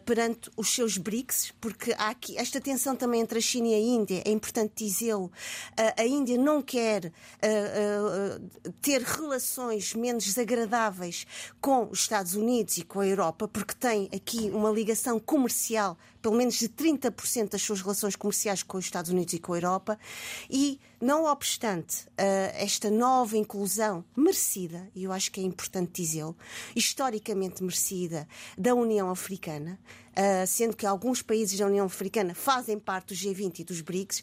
perante 0.05 0.51
os 0.57 0.73
seus 0.73 0.97
BRICS, 0.97 1.53
porque 1.61 1.93
há 1.93 2.09
aqui 2.09 2.37
esta 2.37 2.61
tensão 2.61 2.95
também 2.95 3.21
entre 3.21 3.39
a 3.39 3.43
China 3.43 3.69
e 3.69 3.75
a 3.75 3.79
Índia, 3.79 4.23
é 4.25 4.31
importante 4.31 4.85
dizê-lo. 4.85 5.31
A 5.97 6.05
Índia 6.05 6.39
não 6.39 6.63
quer 6.63 7.13
ter 8.81 9.03
relações 9.03 9.95
menos 9.95 10.25
desagradáveis 10.25 11.27
com 11.61 11.89
os 11.91 12.01
Estados 12.01 12.35
Unidos 12.35 12.79
e 12.79 12.83
com 12.83 13.01
a 13.01 13.07
Europa, 13.07 13.49
porque 13.49 13.75
tem 13.75 14.09
aqui 14.15 14.51
uma 14.51 14.71
ligação 14.71 15.19
comercial, 15.19 15.99
pelo 16.21 16.37
menos 16.37 16.55
de 16.55 16.69
30% 16.69 17.51
das 17.51 17.63
suas 17.63 17.81
relações 17.83 18.15
comerciais 18.17 18.63
com 18.63 18.79
os 18.79 18.85
Estados 18.85 19.11
Unidos 19.11 19.35
e 19.35 19.39
com 19.39 19.53
a 19.53 19.57
Europa, 19.57 19.99
e 20.49 20.79
não 21.03 21.25
obstante 21.25 22.07
uh, 22.11 22.55
esta 22.55 22.89
nova 22.89 23.37
inclusão 23.37 24.05
merecida, 24.17 24.89
e 24.95 25.03
eu 25.03 25.11
acho 25.11 25.33
que 25.33 25.41
é 25.41 25.43
importante 25.43 26.01
dizê-lo, 26.01 26.37
historicamente 26.77 27.61
merecida, 27.61 28.29
da 28.57 28.73
União 28.73 29.11
Africana, 29.11 29.81
uh, 30.13 30.47
sendo 30.47 30.77
que 30.77 30.87
alguns 30.87 31.21
países 31.21 31.59
da 31.59 31.67
União 31.67 31.87
Africana 31.87 32.37
fazem 32.37 32.79
parte 32.79 33.09
do 33.09 33.15
G20 33.15 33.59
e 33.59 33.65
dos 33.65 33.81
BRICS, 33.81 34.23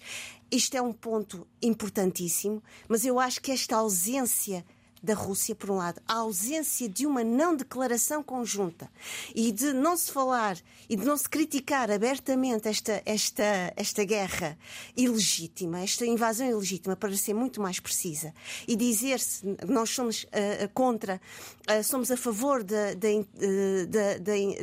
isto 0.50 0.78
é 0.78 0.82
um 0.82 0.94
ponto 0.94 1.46
importantíssimo, 1.62 2.64
mas 2.88 3.04
eu 3.04 3.20
acho 3.20 3.42
que 3.42 3.52
esta 3.52 3.76
ausência 3.76 4.64
da 5.02 5.14
Rússia, 5.14 5.56
por 5.56 5.72
um 5.72 5.78
lado, 5.78 6.02
a 6.08 6.16
ausência 6.16 6.88
de 6.88 7.06
uma 7.06 7.24
não 7.24 7.56
declaração 7.56 8.22
conjunta 8.22 8.90
e 9.34 9.52
de 9.52 9.74
não 9.74 9.96
se 9.96 10.12
falar 10.12 10.58
e 10.90 10.96
de 10.96 11.06
não 11.06 11.16
se 11.16 11.30
criticar 11.30 11.90
abertamente 11.90 12.68
esta, 12.68 13.02
esta, 13.06 13.74
esta 13.76 14.04
guerra 14.04 14.58
ilegítima, 14.96 15.82
esta 15.82 16.06
invasão 16.06 16.50
ilegítima, 16.50 16.96
para 16.96 17.16
ser 17.16 17.34
muito 17.34 17.62
mais 17.62 17.80
precisa, 17.80 18.34
e 18.68 18.76
dizer-se 18.76 19.58
nós 19.68 19.90
somos 19.92 20.24
uh, 20.24 20.70
contra, 20.74 21.22
uh, 21.70 21.84
somos 21.84 22.12
a 22.12 22.18
favor 22.18 22.64
da, 22.64 22.94
da, 22.94 23.08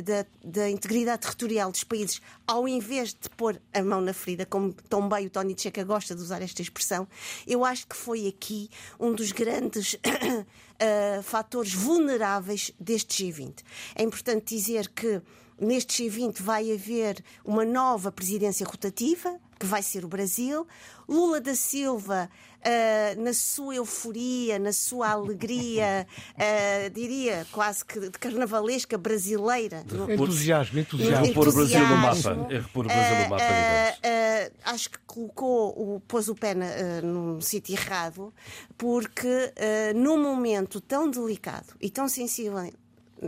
da, 0.03 0.25
da, 0.43 0.69
integridade 0.69 1.21
territorial 1.21 1.71
dos 1.71 1.83
países, 1.83 2.21
ao 2.45 2.67
invés 2.67 3.09
de 3.09 3.29
pôr 3.29 3.61
a 3.73 3.81
mão 3.81 4.01
na 4.01 4.13
ferida, 4.13 4.45
como 4.45 4.73
tão 4.89 5.07
bem 5.07 5.27
o 5.27 5.29
Tony 5.29 5.55
Tcheca 5.55 5.83
gosta 5.83 6.15
de 6.15 6.21
usar 6.21 6.41
esta 6.41 6.61
expressão, 6.61 7.07
eu 7.45 7.63
acho 7.63 7.87
que 7.87 7.95
foi 7.95 8.27
aqui 8.27 8.69
um 8.99 9.13
dos 9.13 9.31
grandes 9.31 9.97
uh, 11.19 11.23
fatores 11.23 11.73
vulneráveis 11.73 12.71
deste 12.79 13.25
G20. 13.25 13.63
É 13.95 14.03
importante 14.03 14.55
dizer 14.55 14.89
que 14.89 15.21
neste 15.59 16.03
G20 16.03 16.41
vai 16.41 16.71
haver 16.71 17.23
uma 17.43 17.65
nova 17.65 18.11
presidência 18.11 18.65
rotativa, 18.65 19.39
que 19.59 19.65
vai 19.65 19.81
ser 19.81 20.05
o 20.05 20.07
Brasil. 20.07 20.67
Lula 21.07 21.41
da 21.41 21.55
Silva, 21.55 22.29
uh, 22.65 23.21
na 23.21 23.33
sua 23.33 23.75
euforia, 23.75 24.59
na 24.59 24.73
sua 24.73 25.09
alegria, 25.09 26.07
uh, 26.33 26.89
diria 26.93 27.45
quase 27.51 27.83
que 27.85 27.99
de 27.99 28.11
carnavalesca 28.11 28.97
brasileira. 28.97 29.83
Entusiasmo, 30.09 30.79
entusiasmo. 30.79 31.25
É 31.25 31.27
repor 31.27 31.47
o 31.47 31.53
Brasil 31.53 31.87
no 31.87 31.97
mapa. 31.97 32.47
É 32.49 32.59
repor 32.59 32.85
o 32.85 32.87
Brasil 32.87 33.23
no 33.23 33.29
mapa, 33.29 33.43
uh, 33.43 34.57
Acho 34.65 34.89
que 34.89 34.97
colocou, 35.05 35.69
o, 35.69 35.99
pôs 36.01 36.27
o 36.27 36.35
pé 36.35 36.53
na, 36.53 37.01
num 37.01 37.41
sítio 37.41 37.73
errado, 37.73 38.33
porque 38.77 39.53
num 39.95 40.21
momento 40.21 40.79
tão 40.79 41.09
delicado 41.09 41.73
e 41.81 41.89
tão 41.89 42.07
sensível 42.07 42.57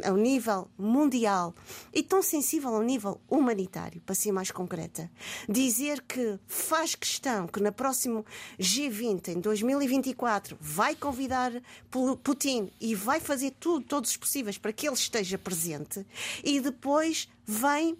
ao 0.03 0.15
nível 0.15 0.67
mundial 0.77 1.53
e 1.93 2.03
tão 2.03 2.21
sensível 2.21 2.75
ao 2.75 2.83
nível 2.83 3.19
humanitário, 3.29 4.01
para 4.01 4.15
ser 4.15 4.31
mais 4.31 4.51
concreta, 4.51 5.09
dizer 5.47 6.01
que 6.01 6.39
faz 6.47 6.95
questão 6.95 7.47
que 7.47 7.59
na 7.59 7.71
próximo 7.71 8.25
G20 8.59 9.29
em 9.29 9.39
2024 9.39 10.57
vai 10.59 10.95
convidar 10.95 11.51
Putin 12.23 12.71
e 12.79 12.95
vai 12.95 13.19
fazer 13.19 13.51
tudo, 13.59 13.85
todos 13.85 14.11
os 14.11 14.17
possíveis 14.17 14.57
para 14.57 14.73
que 14.73 14.87
ele 14.87 14.95
esteja 14.95 15.37
presente 15.37 16.05
e 16.43 16.59
depois 16.59 17.27
vem 17.45 17.97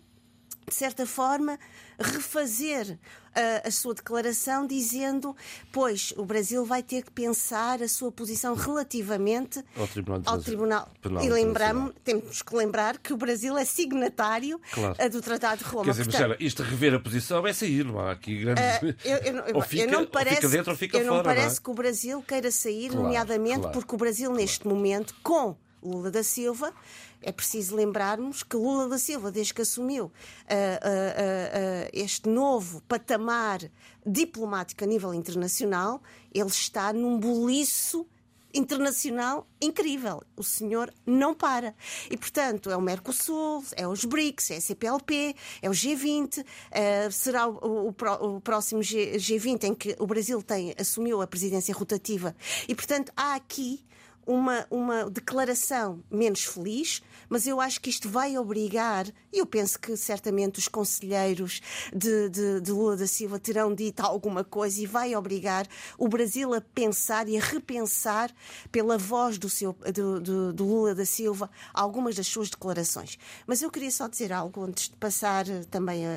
de 0.70 0.76
certa 0.76 1.06
forma 1.06 1.60
refazer 2.00 2.98
a, 3.36 3.68
a, 3.68 3.72
sua 3.72 3.94
declaração 3.94 4.66
dizendo, 4.66 5.36
pois, 5.72 6.14
o 6.18 6.26
Brasil 6.26 6.66
vai 6.66 6.82
ter 6.82 7.04
que 7.04 7.12
pensar 7.12 7.82
a 7.82 7.88
sua 7.88 8.12
posição 8.12 8.56
relativamente 8.56 9.64
ao 9.78 9.88
Tribunal. 9.88 10.22
Ao 10.26 10.40
tribunal. 10.40 10.92
Penal 11.02 11.24
e 11.24 11.30
lembramos, 11.30 11.94
temos 12.04 12.42
que 12.42 12.56
lembrar 12.56 12.98
que 12.98 13.14
o 13.14 13.18
Brasil 13.18 13.58
é 13.58 13.66
signatário 13.66 14.60
claro. 14.72 15.10
do 15.10 15.22
Tratado 15.22 15.64
de 15.64 15.70
Roma. 15.70 15.86
Quer 15.86 15.92
dizer, 15.92 16.06
Portanto, 16.06 16.38
isto 16.40 16.64
rever 16.64 16.94
a 16.94 17.00
posição 17.00 17.46
é 17.46 17.54
sair, 17.54 17.84
não 17.86 18.00
há 18.00 18.12
aqui 18.12 18.38
grandes. 18.38 18.64
Uh, 18.82 18.96
eu, 19.04 19.18
eu, 19.18 19.44
ou, 19.56 19.62
fica, 19.62 19.88
não 19.88 20.06
parece, 20.06 20.36
fica 20.38 20.50
dentro 20.50 20.72
ou 20.72 20.78
fica 20.78 20.98
eu 20.98 21.06
fora. 21.06 21.18
não 21.18 21.24
parece 21.24 21.48
não 21.48 21.54
é? 21.54 21.64
que 21.64 21.70
o 21.70 21.74
Brasil 21.74 22.22
queira 22.22 22.52
sair, 22.52 22.90
claro, 22.90 23.04
nomeadamente 23.04 23.60
claro, 23.60 23.74
porque 23.74 23.96
o 23.96 23.98
Brasil, 23.98 24.34
neste 24.34 24.68
momento, 24.68 25.16
com 25.22 25.56
Lula 25.82 26.12
da 26.12 26.24
Silva, 26.24 26.74
é 27.22 27.32
preciso 27.32 27.76
lembrarmos 27.76 28.44
que 28.44 28.56
Lula 28.56 28.88
da 28.88 28.98
Silva, 28.98 29.32
desde 29.32 29.54
que 29.54 29.62
assumiu 29.62 30.06
uh, 30.06 30.10
uh, 30.10 30.12
uh, 30.12 31.90
este 31.92 32.30
novo 32.30 32.82
patamar 32.88 33.60
diplomático 34.06 34.84
a 34.84 34.88
nível 34.88 35.14
internacional, 35.14 36.02
ele 36.34 36.50
está 36.50 36.94
num 36.94 37.20
boliço 37.20 38.08
internacional 38.54 39.48
incrível. 39.62 40.24
O 40.36 40.44
senhor 40.44 40.92
não 41.06 41.34
para. 41.34 41.76
E, 42.10 42.18
portanto, 42.18 42.72
é 42.72 42.78
o 42.78 42.82
Mercosul, 42.82 43.64
é 43.76 43.88
os 43.88 44.06
BRICS, 44.06 44.52
é 44.52 44.58
a 44.58 44.62
CPLP, 44.62 45.36
é 45.62 45.70
o 45.70 45.74
G20, 45.74 46.40
uh, 46.40 47.12
será 47.12 47.48
o, 47.48 47.90
o, 47.90 48.36
o 48.36 48.42
próximo 48.42 48.82
G, 48.82 49.18
G20 49.18 49.64
em 49.66 49.76
que 49.76 49.96
o 50.00 50.08
Brasil 50.08 50.42
tem, 50.42 50.74
assumiu 50.80 51.22
a 51.22 51.28
presidência 51.28 51.74
rotativa. 51.76 52.36
E, 52.68 52.74
portanto, 52.74 53.12
há 53.16 53.36
aqui 53.36 53.86
uma, 54.30 54.68
uma 54.70 55.10
declaração 55.10 56.04
menos 56.12 56.44
feliz, 56.44 57.02
mas 57.28 57.48
eu 57.48 57.60
acho 57.60 57.82
que 57.82 57.90
isto 57.90 58.08
vai 58.08 58.38
obrigar, 58.38 59.08
e 59.34 59.40
eu 59.40 59.46
penso 59.46 59.80
que 59.80 59.98
certamente 59.98 60.60
os 60.60 60.68
conselheiros 60.68 61.62
de, 61.92 62.30
de, 62.30 62.62
de, 62.62 62.72
Lula 62.72 62.96
da 62.96 63.08
Silva 63.08 63.40
terão 63.40 63.74
dito 63.74 64.02
alguma 64.02 64.44
coisa 64.44 64.80
e 64.82 64.86
vai 64.86 65.16
obrigar 65.16 65.68
o 65.98 66.08
Brasil 66.08 66.54
a 66.54 66.62
pensar 66.62 67.28
e 67.28 67.38
a 67.38 67.42
repensar 67.42 68.32
pela 68.72 69.00
voz 69.00 69.40
do, 69.40 69.50
seu, 69.50 69.76
do, 69.92 70.22
do, 70.22 70.54
do 70.54 70.64
Lula 70.64 70.94
da 70.94 71.06
Silva 71.06 71.50
algumas 71.74 72.16
das 72.16 72.28
suas 72.28 72.52
declarações. 72.52 73.18
Mas 73.48 73.64
eu 73.64 73.72
queria 73.72 73.92
só 73.92 74.08
dizer 74.08 74.32
algo 74.32 74.64
antes 74.64 74.90
de 74.90 74.96
passar 74.98 75.46
também 75.72 76.06
a, 76.06 76.12
a, 76.12 76.14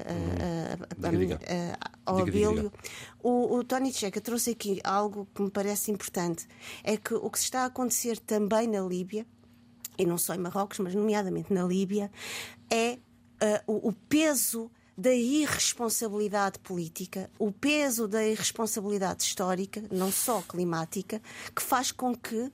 a, 1.06 1.84
a, 1.84 1.90
ao 2.04 2.18
Abílio. 2.18 2.70
O, 3.22 3.56
o 3.56 3.64
Tony 3.64 3.92
Checa 3.92 4.20
trouxe 4.20 4.50
aqui 4.50 4.80
algo 4.82 5.28
que 5.34 5.42
me 5.42 5.50
parece 5.50 5.90
importante: 5.90 6.46
é 6.82 6.96
que 6.96 7.14
o 7.14 7.30
que 7.30 7.38
se 7.38 7.44
está 7.44 7.62
a 7.62 7.66
acontecer 7.66 8.18
também 8.18 8.66
na 8.66 8.80
Líbia, 8.80 9.26
e 9.96 10.04
não 10.04 10.18
só 10.18 10.34
em 10.34 10.38
Marrocos, 10.38 10.78
mas 10.78 10.94
nomeadamente 10.94 11.52
na 11.52 11.64
Líbia, 11.64 12.10
é 12.70 12.98
uh, 13.66 13.72
o, 13.72 13.88
o 13.88 13.92
peso 13.92 14.70
da 14.96 15.12
irresponsabilidade 15.12 16.58
política, 16.58 17.30
o 17.38 17.50
peso 17.50 18.06
da 18.06 18.24
irresponsabilidade 18.26 19.22
histórica, 19.22 19.82
não 19.90 20.12
só 20.12 20.42
climática, 20.42 21.20
que 21.54 21.62
faz 21.62 21.90
com 21.90 22.14
que 22.14 22.36
uh, 22.36 22.52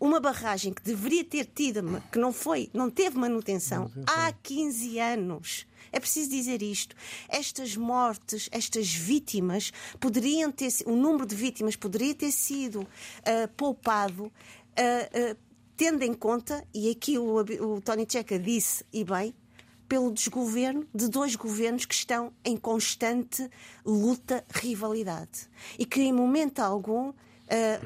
uma 0.00 0.20
barragem 0.20 0.72
que 0.72 0.82
deveria 0.82 1.24
ter 1.24 1.44
tido, 1.46 2.02
que 2.10 2.18
não 2.18 2.32
foi, 2.32 2.70
não 2.72 2.90
teve 2.90 3.18
manutenção 3.18 3.90
há 4.06 4.32
15 4.32 4.98
anos, 4.98 5.66
é 5.94 6.00
preciso 6.00 6.28
dizer 6.28 6.60
isto. 6.60 6.96
Estas 7.28 7.76
mortes, 7.76 8.48
estas 8.50 8.92
vítimas, 8.92 9.72
poderiam 10.00 10.50
ter 10.50 10.72
o 10.86 10.96
número 10.96 11.24
de 11.24 11.36
vítimas 11.36 11.76
poderia 11.76 12.14
ter 12.14 12.32
sido 12.32 12.80
uh, 12.80 13.48
poupado. 13.56 14.24
Uh, 14.24 14.28
uh, 14.28 15.36
tendo 15.76 16.02
em 16.02 16.12
conta, 16.12 16.66
e 16.74 16.90
aqui 16.90 17.16
o, 17.16 17.36
o 17.36 17.80
Tony 17.80 18.06
Checa 18.08 18.38
disse, 18.38 18.84
e 18.92 19.04
bem, 19.04 19.34
pelo 19.88 20.12
desgoverno 20.12 20.86
de 20.92 21.08
dois 21.08 21.36
governos 21.36 21.84
que 21.84 21.94
estão 21.94 22.32
em 22.44 22.56
constante 22.56 23.48
luta, 23.84 24.44
rivalidade. 24.50 25.48
E 25.78 25.84
que, 25.84 26.00
em 26.00 26.12
momento 26.12 26.60
algum, 26.60 27.12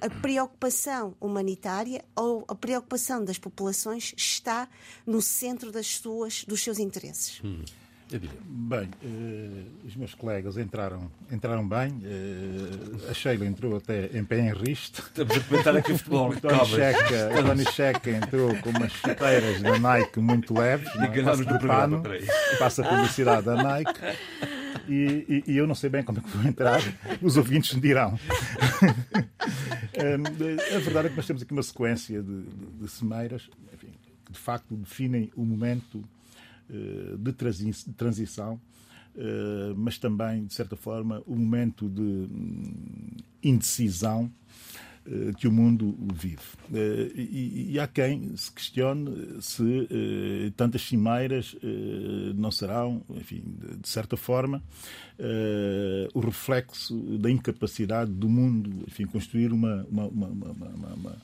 a 0.00 0.20
preocupação 0.20 1.16
humanitária 1.20 2.04
ou 2.14 2.44
a 2.46 2.54
preocupação 2.54 3.24
das 3.24 3.38
populações 3.38 4.14
está 4.16 4.68
no 5.06 5.20
centro 5.20 5.72
das 5.72 5.86
suas, 5.96 6.44
dos 6.44 6.62
seus 6.62 6.78
interesses. 6.78 7.40
Hum. 7.42 7.64
Bem, 8.10 8.88
uh, 9.02 9.86
os 9.86 9.94
meus 9.96 10.14
colegas 10.14 10.56
entraram, 10.56 11.10
entraram 11.30 11.68
bem. 11.68 11.90
Uh, 11.90 13.10
a 13.10 13.14
Sheila 13.14 13.44
entrou 13.44 13.76
até 13.76 14.06
em 14.16 14.24
pé 14.24 14.38
em 14.40 14.52
risto. 14.52 15.02
Estamos 15.02 15.36
a 15.36 15.40
comentar 15.40 15.76
aqui 15.76 15.92
o 15.92 15.98
futebol. 15.98 16.30
O 16.30 16.36
Tony, 16.40 16.66
Checa, 16.66 17.30
o 17.38 17.44
Tony 17.44 17.64
Checa 17.66 18.10
entrou 18.10 18.56
com 18.56 18.70
umas 18.70 18.92
chuteiras 18.92 19.60
da 19.60 19.78
Nike 19.78 20.20
muito 20.20 20.58
leves. 20.58 20.88
E 20.94 21.06
ganhámos 21.08 21.46
no 21.46 21.58
programa, 21.58 22.02
Passa 22.58 22.82
a 22.82 22.88
publicidade 22.88 23.44
da 23.44 23.62
Nike. 23.62 24.00
E, 24.88 25.44
e, 25.46 25.52
e, 25.52 25.56
eu 25.58 25.66
não 25.66 25.74
sei 25.74 25.90
bem 25.90 26.02
como 26.02 26.18
é 26.18 26.22
que 26.22 26.28
vou 26.30 26.46
entrar, 26.46 26.80
os 27.20 27.36
ouvintes 27.36 27.74
me 27.74 27.80
dirão. 27.80 28.18
a 29.98 30.78
verdade 30.78 31.08
é 31.08 31.10
que 31.10 31.16
nós 31.16 31.26
temos 31.26 31.42
aqui 31.42 31.52
uma 31.52 31.62
sequência 31.62 32.22
de, 32.22 32.42
de, 32.42 32.66
de 32.80 32.88
semeiras 32.88 33.50
enfim, 33.74 33.92
que 34.24 34.32
de 34.32 34.38
facto 34.38 34.74
definem 34.74 35.30
o 35.36 35.44
momento 35.44 36.02
eh, 36.02 36.17
de 37.18 37.32
transição, 37.96 38.60
eh, 39.16 39.74
mas 39.76 39.98
também, 39.98 40.44
de 40.44 40.54
certa 40.54 40.76
forma, 40.76 41.22
o 41.26 41.34
um 41.34 41.36
momento 41.36 41.88
de 41.88 42.02
hum, 42.02 43.16
indecisão 43.42 44.30
eh, 45.04 45.32
que 45.36 45.48
o 45.48 45.52
mundo 45.52 45.96
vive. 46.14 46.42
E, 47.16 47.78
há 47.80 47.88
quem 47.88 48.36
se 48.36 48.52
questione 48.52 49.40
se 49.40 49.88
tantas 50.56 50.82
cimeiras 50.82 51.56
não 52.36 52.50
serão, 52.50 53.02
enfim, 53.10 53.42
de 53.80 53.88
certa 53.88 54.16
forma, 54.16 54.62
o 56.14 56.20
reflexo 56.20 56.94
da 57.18 57.30
incapacidade 57.30 58.10
do 58.12 58.28
mundo, 58.28 58.84
enfim, 58.86 59.06
construir 59.06 59.52
uma, 59.52 59.84
uma, 59.90 60.06
uma, 60.06 60.36
uma 60.36 61.16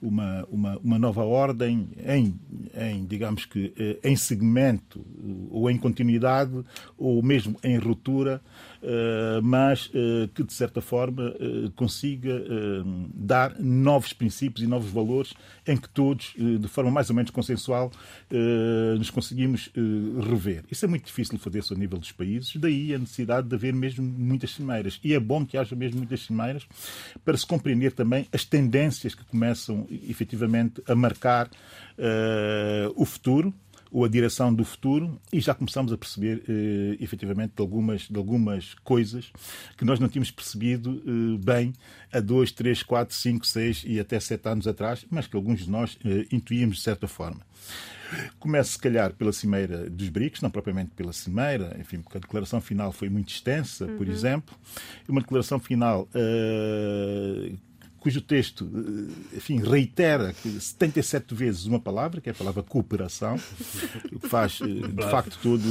uma, 0.00 0.44
uma, 0.50 0.78
uma 0.78 0.98
nova 0.98 1.24
ordem 1.24 1.88
em, 2.04 2.38
em, 2.74 3.06
digamos 3.06 3.44
que, 3.44 3.72
eh, 3.78 3.98
em 4.04 4.16
segmento 4.16 5.04
ou 5.50 5.70
em 5.70 5.76
continuidade 5.78 6.52
ou 6.96 7.22
mesmo 7.22 7.58
em 7.62 7.78
ruptura, 7.78 8.40
eh, 8.82 9.40
mas 9.42 9.90
eh, 9.94 10.28
que, 10.34 10.42
de 10.42 10.52
certa 10.52 10.80
forma, 10.80 11.34
consiga 11.74 12.42
dar 13.14 13.58
novos 13.58 14.12
princípios 14.12 14.62
e 14.64 14.66
novos 14.66 14.90
valores 14.90 15.34
em 15.66 15.76
que 15.76 15.88
todos, 15.88 16.34
de 16.36 16.68
forma 16.68 16.90
mais 16.90 17.10
ou 17.10 17.16
menos 17.16 17.30
consensual, 17.30 17.90
nos 18.98 19.10
conseguimos 19.10 19.70
rever. 20.28 20.64
Isso 20.70 20.84
é 20.84 20.88
muito 20.88 21.06
difícil 21.06 21.38
fazer-se 21.38 21.72
ao 21.72 21.78
nível 21.78 21.98
dos 21.98 22.12
países, 22.12 22.54
daí 22.56 22.94
a 22.94 22.98
necessidade 22.98 23.48
de 23.48 23.54
haver 23.54 23.74
mesmo 23.74 24.04
muitas 24.04 24.52
cimeiras. 24.52 25.00
E 25.02 25.14
é 25.14 25.20
bom 25.20 25.44
que 25.44 25.56
haja 25.56 25.74
mesmo 25.74 25.98
muitas 25.98 26.20
cimeiras 26.24 26.66
para 27.24 27.36
se 27.36 27.46
compreender 27.46 27.92
também 27.92 28.26
as 28.32 28.44
tendências 28.44 29.14
que 29.14 29.24
começam 29.24 29.55
efetivamente 30.08 30.82
a 30.86 30.94
marcar 30.94 31.46
uh, 31.48 32.92
o 32.94 33.04
futuro 33.04 33.54
ou 33.90 34.04
a 34.04 34.08
direção 34.08 34.52
do 34.52 34.64
futuro 34.64 35.18
e 35.32 35.40
já 35.40 35.54
começamos 35.54 35.92
a 35.92 35.96
perceber 35.96 36.38
uh, 36.48 37.02
efetivamente 37.02 37.54
de 37.56 37.62
algumas, 37.62 38.02
de 38.02 38.16
algumas 38.16 38.74
coisas 38.84 39.32
que 39.76 39.84
nós 39.84 39.98
não 40.00 40.08
tínhamos 40.08 40.30
percebido 40.30 41.02
uh, 41.06 41.38
bem 41.38 41.72
há 42.12 42.20
dois, 42.20 42.52
três, 42.52 42.82
quatro, 42.82 43.14
cinco, 43.14 43.46
seis 43.46 43.84
e 43.86 43.98
até 44.00 44.18
sete 44.20 44.48
anos 44.48 44.66
atrás, 44.66 45.06
mas 45.10 45.26
que 45.26 45.36
alguns 45.36 45.60
de 45.60 45.70
nós 45.70 45.94
uh, 45.94 46.26
intuíamos 46.30 46.76
de 46.76 46.82
certa 46.82 47.08
forma. 47.08 47.40
Começo, 48.38 48.72
se 48.72 48.78
calhar, 48.78 49.12
pela 49.14 49.32
cimeira 49.32 49.90
dos 49.90 50.08
BRICS, 50.08 50.40
não 50.40 50.50
propriamente 50.50 50.90
pela 50.94 51.12
cimeira, 51.12 51.76
enfim, 51.80 52.00
porque 52.00 52.18
a 52.18 52.20
declaração 52.20 52.60
final 52.60 52.92
foi 52.92 53.08
muito 53.08 53.30
extensa, 53.30 53.84
uhum. 53.84 53.96
por 53.96 54.08
exemplo. 54.08 54.54
Uma 55.08 55.20
declaração 55.20 55.58
final 55.58 56.08
uh, 56.14 57.58
cujo 58.06 58.20
texto, 58.20 58.70
eh, 58.72 59.36
enfim, 59.36 59.58
reitera 59.58 60.32
77 60.32 61.34
vezes 61.34 61.64
uma 61.64 61.80
palavra, 61.80 62.20
que 62.20 62.28
é 62.28 62.32
a 62.32 62.34
palavra 62.36 62.62
cooperação, 62.62 63.34
o 64.12 64.20
que 64.20 64.28
faz, 64.28 64.60
eh, 64.62 64.66
de 64.66 65.10
facto, 65.10 65.36
todo 65.42 65.64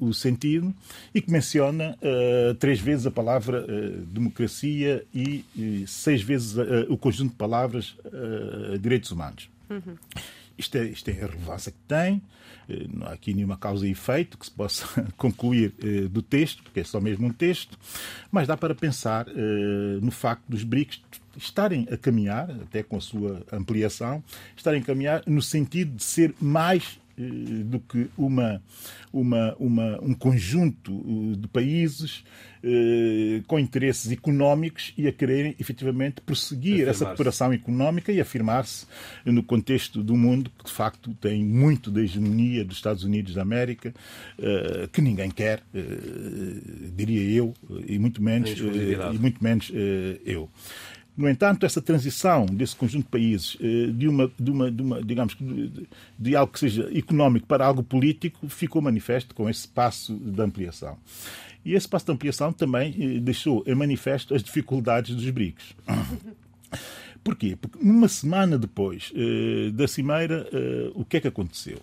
o, 0.00 0.06
o 0.06 0.14
sentido, 0.14 0.74
e 1.14 1.20
que 1.20 1.30
menciona 1.30 1.94
uh, 2.00 2.54
três 2.54 2.80
vezes 2.80 3.06
a 3.06 3.10
palavra 3.10 3.66
uh, 3.66 4.06
democracia 4.06 5.04
e, 5.14 5.44
e, 5.54 5.84
seis 5.86 6.22
vezes 6.22 6.56
uh, 6.56 6.86
o 6.88 6.96
conjunto 6.96 7.32
de 7.32 7.36
palavras 7.36 7.94
direitos 8.80 9.10
humanos. 9.10 9.50
Uhum. 9.68 9.94
Isto 10.56 10.78
é, 10.78 10.84
isto 10.86 11.08
é 11.10 11.12
a 11.12 11.26
relevância 11.26 11.70
que 11.72 11.78
tem. 11.86 12.22
Não 12.94 13.06
há 13.06 13.12
aqui 13.12 13.34
nenhuma 13.34 13.58
causa 13.58 13.86
e 13.86 13.90
efeito 13.90 14.38
que 14.38 14.46
se 14.46 14.50
possa 14.50 14.86
concluir 15.18 15.74
do 16.10 16.22
texto, 16.22 16.62
porque 16.62 16.80
é 16.80 16.84
só 16.84 17.00
mesmo 17.00 17.26
um 17.26 17.32
texto, 17.32 17.78
mas 18.30 18.46
dá 18.46 18.56
para 18.56 18.74
pensar 18.74 19.26
no 20.00 20.10
facto 20.10 20.44
dos 20.48 20.62
BRICS 20.62 21.02
estarem 21.36 21.86
a 21.90 21.96
caminhar, 21.96 22.50
até 22.50 22.82
com 22.82 22.96
a 22.96 23.00
sua 23.00 23.44
ampliação, 23.52 24.22
estarem 24.56 24.80
a 24.80 24.84
caminhar 24.84 25.22
no 25.26 25.42
sentido 25.42 25.96
de 25.96 26.04
ser 26.04 26.34
mais 26.40 26.98
eh, 27.18 27.22
do 27.64 27.80
que 27.80 28.08
uma, 28.16 28.62
uma, 29.12 29.54
uma, 29.58 30.00
um 30.02 30.14
conjunto 30.14 30.92
eh, 30.92 31.36
de 31.36 31.48
países 31.48 32.24
eh, 32.64 33.42
com 33.48 33.58
interesses 33.58 34.12
económicos 34.12 34.94
e 34.96 35.08
a 35.08 35.12
quererem 35.12 35.56
efetivamente 35.58 36.20
prosseguir 36.20 36.86
essa 36.88 37.04
cooperação 37.04 37.52
económica 37.52 38.12
e 38.12 38.20
afirmar-se 38.20 38.86
no 39.26 39.42
contexto 39.42 40.00
do 40.00 40.16
mundo 40.16 40.48
que 40.56 40.66
de 40.66 40.70
facto 40.70 41.12
tem 41.14 41.44
muito 41.44 41.90
da 41.90 42.00
hegemonia 42.00 42.64
dos 42.64 42.76
Estados 42.76 43.02
Unidos 43.02 43.34
da 43.34 43.42
América, 43.42 43.92
eh, 44.38 44.88
que 44.92 45.02
ninguém 45.02 45.28
quer, 45.28 45.60
eh, 45.74 45.80
diria 46.94 47.36
eu, 47.36 47.52
e 47.84 47.98
muito 47.98 48.22
menos, 48.22 48.50
e 48.50 49.18
muito 49.18 49.42
menos 49.42 49.72
eu. 50.24 50.48
No 51.16 51.28
entanto, 51.28 51.66
essa 51.66 51.82
transição 51.82 52.46
desse 52.46 52.74
conjunto 52.74 53.04
de 53.04 53.10
países 53.10 53.56
eh, 53.60 53.92
de 53.92 54.08
uma, 54.08 54.32
de 54.38 54.50
uma, 54.50 54.70
de 54.70 54.82
uma 54.82 55.02
digamos, 55.02 55.36
de, 55.38 55.86
de 56.18 56.36
algo 56.36 56.52
que 56.52 56.58
seja 56.58 56.88
económico 56.96 57.46
para 57.46 57.66
algo 57.66 57.82
político 57.82 58.48
ficou 58.48 58.80
manifesto 58.80 59.34
com 59.34 59.48
esse 59.48 59.68
passo 59.68 60.14
de 60.14 60.40
ampliação. 60.40 60.96
E 61.64 61.74
esse 61.74 61.86
passo 61.86 62.06
de 62.06 62.12
ampliação 62.12 62.52
também 62.52 62.96
eh, 62.98 63.20
deixou 63.20 63.62
em 63.66 63.74
manifesto 63.74 64.34
as 64.34 64.42
dificuldades 64.42 65.14
dos 65.14 65.28
BRICS. 65.28 65.74
Porquê? 67.22 67.56
Porque 67.60 67.78
uma 67.78 68.08
semana 68.08 68.58
depois 68.58 69.12
eh, 69.14 69.70
da 69.70 69.86
cimeira, 69.86 70.48
o 70.94 71.04
que 71.04 71.18
é 71.18 71.20
que 71.20 71.28
aconteceu? 71.28 71.78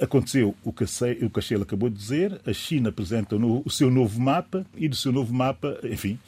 Aconteceu 0.00 0.54
o 0.64 0.72
que, 0.72 0.84
a 0.84 1.40
Sheila 1.42 1.64
acabou 1.64 1.90
de 1.90 1.96
dizer, 1.96 2.40
a 2.46 2.52
China 2.54 2.88
apresenta 2.88 3.36
o 3.36 3.68
seu 3.68 3.90
novo 3.90 4.18
mapa 4.18 4.64
e 4.74 4.88
do 4.88 4.96
seu 4.96 5.12
novo 5.12 5.34
mapa, 5.34 5.78
enfim, 5.84 6.18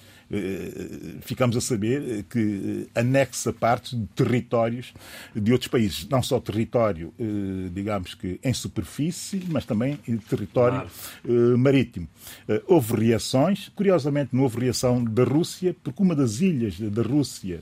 ficamos 1.23 1.57
a 1.57 1.61
saber 1.61 2.25
que 2.31 2.89
anexa 2.95 3.53
partes 3.53 3.99
de 3.99 4.07
territórios 4.09 4.95
de 5.35 5.53
outros 5.53 5.69
países. 5.69 6.09
Não 6.09 6.23
só 6.23 6.39
território, 6.39 7.13
eh, 7.19 7.69
digamos 7.73 8.15
que 8.15 8.39
em 8.43 8.55
superfície, 8.55 9.43
mas 9.49 9.65
também 9.65 9.99
território 10.29 10.87
claro. 11.25 11.59
marítimo. 11.59 12.09
Eh, 12.49 12.63
houve 12.67 13.07
reações, 13.07 13.71
curiosamente 13.75 14.31
não 14.33 14.45
houve 14.45 14.61
reação 14.61 15.03
da 15.03 15.25
Rússia, 15.25 15.75
porque 15.83 16.03
uma 16.03 16.15
das 16.15 16.41
ilhas 16.41 16.79
da 16.79 17.03
Rússia, 17.03 17.61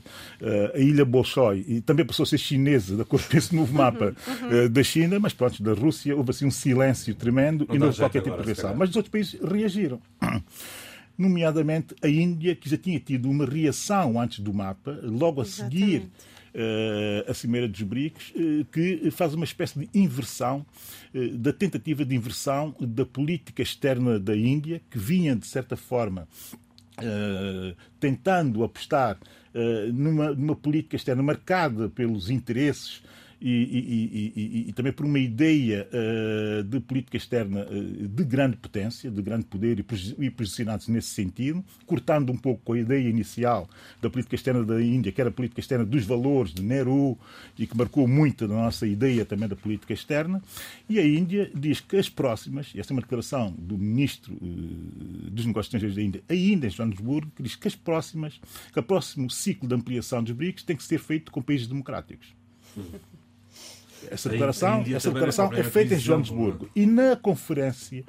a 0.73 0.79
ilha 0.79 1.05
Bolshoi, 1.05 1.65
e 1.67 1.81
também 1.81 2.05
passou 2.05 2.23
a 2.23 2.27
ser 2.27 2.37
chinesa, 2.37 2.95
de 2.95 3.01
acordo 3.01 3.27
com 3.27 3.37
esse 3.37 3.55
novo 3.55 3.73
mapa 3.73 4.13
uhum, 4.27 4.63
uhum. 4.63 4.69
da 4.69 4.83
China, 4.83 5.19
mas 5.19 5.33
pronto, 5.33 5.61
da 5.63 5.73
Rússia 5.73 6.15
houve 6.15 6.31
assim 6.31 6.45
um 6.45 6.51
silêncio 6.51 7.15
tremendo 7.15 7.65
não 7.67 7.75
e 7.75 7.79
não 7.79 7.87
houve 7.87 7.99
qualquer 7.99 8.21
tipo 8.21 8.37
de 8.37 8.43
reação. 8.43 8.75
Mas 8.75 8.89
os 8.89 8.95
outros 8.95 9.11
países 9.11 9.39
reagiram 9.41 9.99
nomeadamente 11.19 11.93
a 12.01 12.07
Índia, 12.07 12.55
que 12.55 12.69
já 12.69 12.77
tinha 12.77 12.97
tido 12.97 13.29
uma 13.29 13.45
reação 13.45 14.19
antes 14.19 14.39
do 14.39 14.53
mapa, 14.53 14.97
logo 15.03 15.41
a 15.41 15.43
Exatamente. 15.43 15.77
seguir 15.77 15.99
uh, 15.99 17.29
a 17.29 17.33
Cimeira 17.33 17.67
dos 17.67 17.81
BRICS, 17.81 18.29
uh, 18.29 18.65
que 18.71 19.11
faz 19.11 19.33
uma 19.33 19.43
espécie 19.43 19.77
de 19.77 19.89
inversão, 19.93 20.65
uh, 21.13 21.37
da 21.37 21.51
tentativa 21.51 22.05
de 22.05 22.15
inversão 22.15 22.73
da 22.79 23.05
política 23.05 23.61
externa 23.61 24.17
da 24.17 24.35
Índia, 24.35 24.81
que 24.89 24.97
vinha, 24.97 25.35
de 25.35 25.45
certa 25.45 25.75
forma, 25.75 26.27
tentando 27.97 28.61
apostar 28.61 29.17
numa, 29.93 30.33
numa 30.33 30.53
política 30.53 30.97
externa 30.97 31.23
marcada 31.23 31.87
pelos 31.87 32.29
interesses 32.29 33.01
e, 33.41 33.49
e, 33.49 34.31
e, 34.35 34.69
e, 34.69 34.73
também 34.73 34.91
por 34.91 35.05
uma 35.05 35.19
ideia 35.19 35.87
uh, 35.93 36.63
de 36.63 36.79
política 36.81 37.15
externa 37.15 37.65
uh, 37.69 38.07
de 38.07 38.23
grande 38.25 38.57
potência, 38.57 39.09
de 39.09 39.21
grande 39.21 39.45
poder 39.45 39.85
e 40.19 40.29
posicionados 40.29 40.87
nesse 40.89 41.09
sentido, 41.09 41.63
cortando 41.85 42.31
um 42.31 42.37
pouco 42.37 42.61
com 42.63 42.73
a 42.73 42.79
ideia 42.79 43.07
inicial 43.07 43.69
da 44.01 44.09
política 44.09 44.35
externa 44.35 44.63
da 44.63 44.81
Índia, 44.81 45.11
que 45.11 45.21
era 45.21 45.29
a 45.29 45.33
política 45.33 45.61
externa 45.61 45.85
dos 45.85 46.03
valores 46.05 46.53
de 46.53 46.61
Nehru 46.61 47.17
e 47.57 47.65
que 47.65 47.77
marcou 47.77 48.07
muito 48.07 48.47
da 48.47 48.53
nossa 48.53 48.85
ideia 48.85 49.23
também 49.23 49.47
da 49.47 49.55
política 49.55 49.93
externa. 49.93 50.41
E 50.89 50.99
a 50.99 51.05
Índia 51.05 51.49
diz 51.55 51.79
que 51.79 51.95
as 51.95 52.09
próximas, 52.09 52.73
esta 52.75 52.91
é 52.91 52.93
uma 52.93 53.01
declaração 53.01 53.53
do 53.57 53.77
ministro 53.77 54.33
uh, 54.33 55.29
dos 55.31 55.45
Negócios 55.45 55.67
Estrangeiros 55.67 55.95
da 55.95 56.03
Índia, 56.03 56.23
ainda 56.27 56.67
em 56.67 56.69
Joanesburgo, 56.69 57.31
que 57.35 57.43
diz 57.43 57.55
que 57.55 57.67
as 57.67 57.75
próximas, 57.75 58.39
que 58.73 58.79
o 58.79 58.83
próximo 58.83 59.29
ciclo 59.29 59.67
de 59.67 59.75
ampliação 59.75 60.21
dos 60.21 60.33
BRICS 60.33 60.63
tem 60.63 60.75
que 60.75 60.83
ser 60.83 60.99
feito 60.99 61.31
com 61.31 61.41
países 61.41 61.67
democráticos. 61.67 62.33
Essa 64.09 64.29
declaração, 64.29 64.83
essa 64.87 65.11
declaração 65.11 65.53
é 65.53 65.63
feita 65.63 65.95
em 65.95 65.99
Joanesburgo. 65.99 66.69
E 66.75 66.85
na 66.85 67.15
conferência 67.15 68.03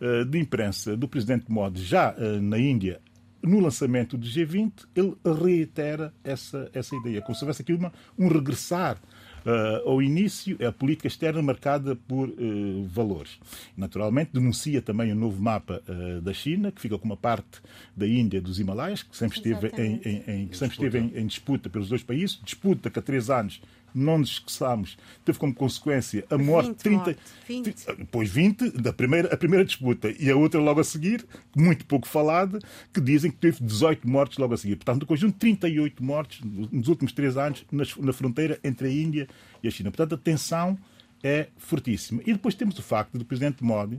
uh, 0.00 0.24
de 0.24 0.38
imprensa 0.38 0.96
do 0.96 1.08
presidente 1.08 1.50
Modi, 1.50 1.82
já 1.84 2.14
uh, 2.14 2.40
na 2.40 2.58
Índia, 2.58 3.00
no 3.42 3.60
lançamento 3.60 4.16
do 4.16 4.26
G20, 4.26 4.72
ele 4.94 5.14
reitera 5.24 6.12
essa, 6.24 6.70
essa 6.74 6.96
ideia, 6.96 7.22
como 7.22 7.34
se 7.34 7.44
houvesse 7.44 7.62
aqui 7.62 7.72
uma, 7.72 7.92
um 8.18 8.28
regressar 8.28 8.98
Uh, 9.46 9.88
ao 9.88 10.02
início, 10.02 10.56
é 10.58 10.66
a 10.66 10.72
política 10.72 11.06
externa 11.06 11.40
marcada 11.40 11.94
por 11.94 12.28
uh, 12.28 12.84
valores. 12.88 13.38
Naturalmente, 13.76 14.32
denuncia 14.32 14.82
também 14.82 15.12
o 15.12 15.14
novo 15.14 15.40
mapa 15.40 15.80
uh, 15.88 16.20
da 16.20 16.32
China, 16.32 16.72
que 16.72 16.80
fica 16.80 16.98
com 16.98 17.04
uma 17.04 17.16
parte 17.16 17.62
da 17.96 18.08
Índia 18.08 18.40
dos 18.40 18.58
Himalaias, 18.58 19.04
que 19.04 19.16
sempre 19.16 19.36
esteve, 19.36 19.68
em, 19.80 20.00
em, 20.04 20.24
em, 20.26 20.48
que 20.48 20.56
sempre 20.56 20.74
esteve 20.74 20.98
em, 20.98 21.12
em, 21.16 21.26
disputa 21.28 21.70
pelos 21.70 21.88
dois 21.88 22.02
países, 22.02 22.40
disputa 22.42 22.90
que 22.90 22.98
há 22.98 23.02
três 23.02 23.30
anos 23.30 23.62
não 23.98 24.18
nos 24.18 24.30
esqueçamos, 24.30 24.96
teve 25.24 25.38
como 25.38 25.54
consequência 25.54 26.24
a 26.30 26.36
morte 26.36 26.88
20 26.88 27.02
30, 27.04 27.16
20. 27.48 27.86
depois 27.98 28.30
20 28.30 28.70
da 28.70 28.92
primeira, 28.92 29.32
a 29.32 29.36
primeira 29.36 29.64
disputa 29.64 30.14
e 30.18 30.30
a 30.30 30.36
outra 30.36 30.60
logo 30.60 30.80
a 30.80 30.84
seguir, 30.84 31.24
muito 31.56 31.84
pouco 31.86 32.06
falada, 32.06 32.58
que 32.92 33.00
dizem 33.00 33.30
que 33.30 33.38
teve 33.38 33.62
18 33.62 34.08
mortes 34.08 34.38
logo 34.38 34.54
a 34.54 34.56
seguir. 34.56 34.76
Portanto, 34.76 35.00
no 35.00 35.06
conjunto, 35.06 35.38
38 35.38 36.04
mortes 36.04 36.40
nos 36.44 36.88
últimos 36.88 37.12
três 37.12 37.36
anos 37.36 37.64
na 37.72 38.12
fronteira 38.12 38.58
entre 38.62 38.88
a 38.88 38.90
Índia 38.90 39.28
e 39.62 39.68
a 39.68 39.70
China. 39.70 39.90
Portanto, 39.90 40.14
a 40.14 40.18
tensão 40.18 40.78
é 41.22 41.48
fortíssima. 41.56 42.22
E 42.26 42.32
depois 42.32 42.54
temos 42.54 42.78
o 42.78 42.82
facto 42.82 43.18
do 43.18 43.24
presidente 43.24 43.64
Modi 43.64 43.98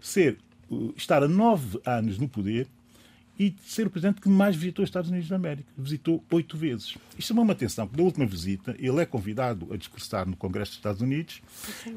ser, 0.00 0.38
estar 0.96 1.22
a 1.22 1.28
nove 1.28 1.80
anos 1.84 2.18
no 2.18 2.28
poder 2.28 2.66
e 3.38 3.54
ser 3.64 3.86
o 3.86 3.90
presidente 3.90 4.20
que 4.20 4.28
mais 4.28 4.54
visitou 4.54 4.82
os 4.82 4.88
Estados 4.88 5.10
Unidos 5.10 5.28
da 5.28 5.36
América. 5.36 5.68
Visitou 5.76 6.22
oito 6.30 6.56
vezes. 6.56 6.96
Isto 7.18 7.28
chamou 7.28 7.44
uma 7.44 7.52
atenção, 7.52 7.86
porque 7.86 7.96
da 7.96 8.04
última 8.04 8.26
visita 8.26 8.76
ele 8.78 9.00
é 9.00 9.06
convidado 9.06 9.72
a 9.72 9.76
discursar 9.76 10.28
no 10.28 10.36
Congresso 10.36 10.72
dos 10.72 10.78
Estados 10.78 11.00
Unidos 11.00 11.42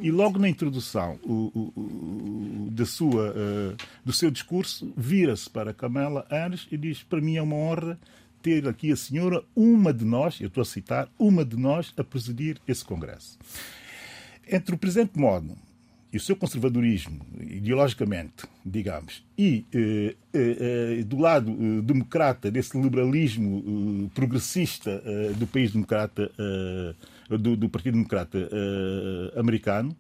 e 0.02 0.12
logo 0.12 0.40
na 0.40 0.50
introdução 0.50 1.20
o, 1.24 1.52
o, 1.54 1.80
o, 1.80 2.72
da 2.72 2.86
sua, 2.86 3.32
uh, 3.32 3.78
do 4.04 4.14
seu 4.14 4.32
discurso 4.32 4.92
vira-se 4.96 5.50
para 5.50 5.74
Kamala 5.74 6.26
Harris 6.30 6.68
e 6.72 6.78
diz 6.78 7.04
para 7.04 7.22
mim 7.22 7.36
é 7.36 7.42
uma 7.42 7.56
honra 7.56 8.00
ter 8.42 8.68
aqui 8.68 8.92
a 8.92 8.96
senhora, 8.96 9.44
uma 9.56 9.92
de 9.92 10.06
nós, 10.06 10.40
eu 10.40 10.48
estou 10.48 10.62
a 10.62 10.66
citar, 10.66 11.10
uma 11.18 11.44
de 11.44 11.58
nós 11.58 11.92
a 11.98 12.04
presidir 12.04 12.62
esse 12.68 12.86
Congresso. 12.86 13.40
Entre 14.48 14.76
o 14.76 14.78
presidente 14.78 15.18
Modo 15.18 15.58
e 16.16 16.18
o 16.18 16.22
seu 16.22 16.34
conservadorismo, 16.34 17.20
ideologicamente, 17.42 18.46
digamos, 18.66 19.22
e 19.38 19.66
eh, 19.74 20.16
eh, 20.34 21.04
do 21.04 21.20
lado 21.20 21.52
eh, 21.52 21.82
democrata, 21.82 22.50
desse 22.50 22.80
liberalismo 22.80 24.10
progressista 24.14 25.04
do 25.38 25.46
país 25.46 25.74
democrata, 25.74 26.32
do, 27.30 27.58
do, 27.58 27.68
Partido 27.68 27.96
Democrata 27.96 28.50
americano, 29.36 29.94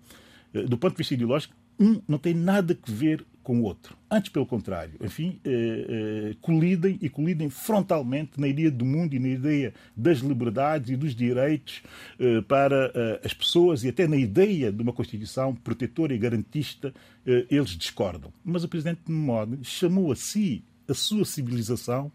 do 0.54 0.78
ponto 0.78 0.93
de 0.93 0.99
vista 0.99 1.15
ideológico, 1.15 1.54
um 1.78 2.01
não 2.08 2.17
tem 2.17 2.34
nada 2.34 2.78
a 2.82 2.91
ver 2.91 3.25
com 3.46 3.60
o 3.60 3.64
outro. 3.64 3.96
Antes, 4.10 4.32
pelo 4.32 4.46
contrário, 4.46 4.96
enfim, 5.00 5.40
eh, 5.46 6.32
eh, 6.32 6.36
colidem 6.42 6.98
e 7.00 7.08
colidem 7.08 7.48
frontalmente 7.48 8.42
na 8.42 8.48
ideia 8.48 8.72
do 8.72 8.84
mundo 8.84 9.14
e 9.14 9.20
na 9.20 9.28
ideia 9.28 9.72
das 9.96 10.18
liberdades 10.18 10.90
e 10.90 10.96
dos 10.96 11.16
direitos 11.16 11.84
eh, 12.20 12.42
para 12.42 12.92
eh, 12.96 13.22
as 13.24 13.36
pessoas 13.36 13.84
e 13.84 13.90
até 13.90 14.08
na 14.08 14.18
ideia 14.18 14.72
de 14.72 14.82
uma 14.82 14.92
Constituição 14.92 15.54
protetora 15.54 16.16
e 16.16 16.18
garantista, 16.18 16.92
eh, 17.24 17.46
eles 17.52 17.70
discordam. 17.78 18.34
Mas 18.44 18.64
o 18.64 18.68
presidente 18.68 19.12
Modi 19.12 19.60
chamou 19.64 20.12
a 20.12 20.16
si, 20.16 20.64
a 20.88 20.96
sua 20.96 21.24
civilização, 21.24 22.12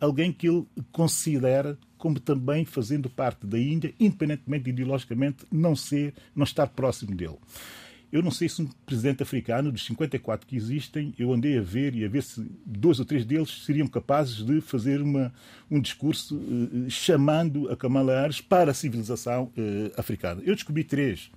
alguém 0.00 0.32
que 0.32 0.48
ele 0.48 0.66
considera 0.90 1.76
como 1.98 2.18
também 2.18 2.64
fazendo 2.64 3.10
parte 3.10 3.46
da 3.46 3.58
Índia, 3.58 3.92
independentemente 4.00 4.70
ideologicamente 4.70 5.44
não 5.52 5.76
ser, 5.76 6.14
não 6.34 6.44
estar 6.44 6.68
próximo 6.68 7.14
dele. 7.14 7.36
Eu 8.12 8.22
não 8.22 8.30
sei 8.30 8.48
se 8.48 8.60
um 8.60 8.66
presidente 8.84 9.22
africano, 9.22 9.70
dos 9.70 9.84
54 9.86 10.46
que 10.46 10.56
existem, 10.56 11.14
eu 11.18 11.32
andei 11.32 11.58
a 11.58 11.62
ver 11.62 11.94
e 11.94 12.04
a 12.04 12.08
ver 12.08 12.22
se 12.22 12.44
dois 12.66 12.98
ou 12.98 13.04
três 13.04 13.24
deles 13.24 13.64
seriam 13.64 13.86
capazes 13.86 14.44
de 14.44 14.60
fazer 14.60 15.00
uma, 15.00 15.32
um 15.70 15.80
discurso 15.80 16.36
uh, 16.36 16.90
chamando 16.90 17.70
a 17.70 17.76
Kamala 17.76 18.20
Harris 18.20 18.40
para 18.40 18.72
a 18.72 18.74
civilização 18.74 19.44
uh, 19.56 19.92
africana. 19.96 20.42
Eu 20.44 20.54
descobri 20.54 20.82
três. 20.82 21.30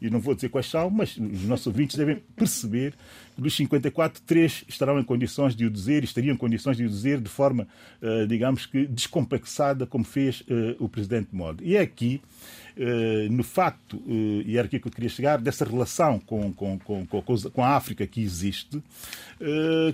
E 0.00 0.10
não 0.10 0.20
vou 0.20 0.34
dizer 0.34 0.48
quais 0.48 0.66
são, 0.66 0.90
mas 0.90 1.16
os 1.16 1.44
nossos 1.44 1.66
ouvintes 1.66 1.96
devem 1.96 2.16
perceber 2.36 2.94
que 3.34 3.42
dos 3.42 3.56
54, 3.56 4.22
três 4.22 4.64
estarão 4.68 4.98
em 4.98 5.04
condições 5.04 5.56
de 5.56 5.66
o 5.66 5.70
dizer 5.70 6.02
e 6.02 6.04
estariam 6.04 6.34
em 6.34 6.36
condições 6.36 6.76
de 6.76 6.84
o 6.84 6.88
dizer 6.88 7.20
de 7.20 7.28
forma, 7.28 7.66
uh, 8.00 8.26
digamos 8.26 8.66
que, 8.66 8.86
descomplexada, 8.86 9.86
como 9.86 10.04
fez 10.04 10.42
o 10.78 10.88
presidente 10.88 11.28
Modi. 11.32 11.64
E 11.64 11.76
é 11.76 11.80
aqui 11.80 12.20
eh, 12.76 13.28
no 13.30 13.44
facto, 13.44 14.02
e 14.06 14.56
era 14.58 14.66
aqui 14.66 14.80
que 14.80 14.88
eu 14.88 14.92
queria 14.92 15.08
chegar, 15.08 15.40
dessa 15.40 15.64
relação 15.64 16.18
com, 16.18 16.52
com, 16.52 16.78
com, 16.78 17.06
com 17.06 17.64
a 17.64 17.76
África 17.76 18.06
que 18.06 18.20
existe, 18.20 18.82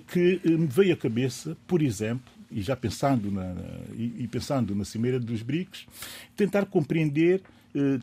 que 0.09 0.41
me 0.45 0.67
veio 0.67 0.95
à 0.95 0.97
cabeça, 0.97 1.57
por 1.67 1.83
exemplo, 1.83 2.33
e 2.51 2.63
já 2.63 2.75
pensando 2.75 3.31
na, 3.31 3.55
e 3.97 4.27
pensando 4.29 4.75
na 4.75 4.85
Cimeira 4.85 5.21
dos 5.21 5.43
BRICS, 5.43 5.87
tentar 6.35 6.67
compreender 6.67 7.43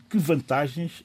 que 0.10 0.17
vantagens 0.17 1.03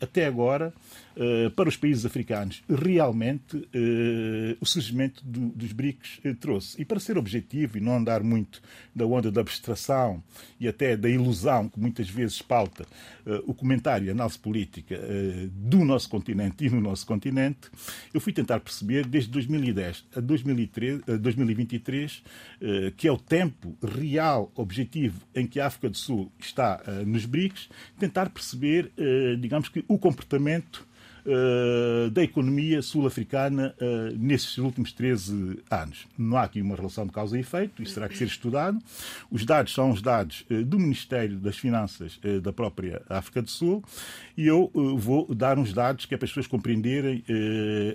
até 0.00 0.26
agora 0.26 0.66
eh, 0.66 1.05
para 1.54 1.68
os 1.68 1.76
países 1.76 2.04
africanos 2.04 2.62
realmente 2.68 3.56
uh, 3.56 4.56
o 4.60 4.66
surgimento 4.66 5.24
do, 5.24 5.48
dos 5.48 5.72
BRICS 5.72 6.20
uh, 6.24 6.34
trouxe. 6.34 6.80
E 6.80 6.84
para 6.84 7.00
ser 7.00 7.16
objetivo 7.16 7.78
e 7.78 7.80
não 7.80 7.96
andar 7.96 8.22
muito 8.22 8.60
da 8.94 9.06
onda 9.06 9.30
da 9.30 9.40
abstração 9.40 10.22
e 10.60 10.68
até 10.68 10.96
da 10.96 11.08
ilusão 11.08 11.68
que 11.68 11.80
muitas 11.80 12.08
vezes 12.08 12.40
pauta 12.42 12.86
o 13.44 13.52
comentário 13.52 14.06
e 14.06 14.10
análise 14.10 14.38
política 14.38 14.98
do 15.52 15.84
nosso 15.84 16.08
continente 16.08 16.64
e 16.64 16.70
no 16.70 16.80
nosso 16.80 17.04
continente, 17.04 17.68
eu 18.14 18.20
fui 18.20 18.32
tentar 18.32 18.60
perceber 18.60 19.04
desde 19.04 19.30
2010 19.30 20.04
a, 20.14 20.20
2003, 20.20 21.00
a 21.08 21.16
2023, 21.16 22.22
que 22.96 23.08
é 23.08 23.12
o 23.12 23.18
tempo 23.18 23.76
real, 23.82 24.50
objetivo 24.54 25.20
em 25.34 25.46
que 25.46 25.58
a 25.58 25.66
África 25.66 25.90
do 25.90 25.96
Sul 25.96 26.32
está 26.38 26.80
nos 27.04 27.26
BRICS, 27.26 27.68
tentar 27.98 28.30
perceber, 28.30 28.92
digamos 29.40 29.68
que, 29.68 29.84
o 29.88 29.98
comportamento 29.98 30.86
uh, 31.26 32.10
da 32.10 32.22
economia 32.22 32.80
sul-africana 32.80 33.74
uh, 33.80 34.16
nesses 34.16 34.56
últimos 34.58 34.92
13 34.92 35.60
anos. 35.70 36.06
Não 36.16 36.36
há 36.36 36.44
aqui 36.44 36.62
uma 36.62 36.76
relação 36.76 37.06
de 37.06 37.12
causa 37.12 37.36
e 37.36 37.40
efeito, 37.40 37.82
isso 37.82 37.94
terá 37.94 38.08
que 38.08 38.16
ser 38.16 38.26
estudado. 38.26 38.78
Os 39.30 39.44
dados 39.44 39.74
são 39.74 39.90
os 39.90 40.00
dados 40.00 40.44
uh, 40.50 40.64
do 40.64 40.78
Ministério 40.78 41.36
das 41.36 41.56
Finanças 41.58 42.18
da 42.42 42.52
própria 42.52 43.02
África 43.08 43.42
do 43.42 43.50
Sul 43.50 43.82
e 44.36 44.46
eu 44.46 44.70
vou 44.96 45.32
dar 45.34 45.58
uns 45.58 45.72
dados 45.72 46.06
que 46.06 46.14
é 46.14 46.16
para 46.16 46.24
as 46.24 46.30
pessoas 46.30 46.46
compreenderem 46.46 47.24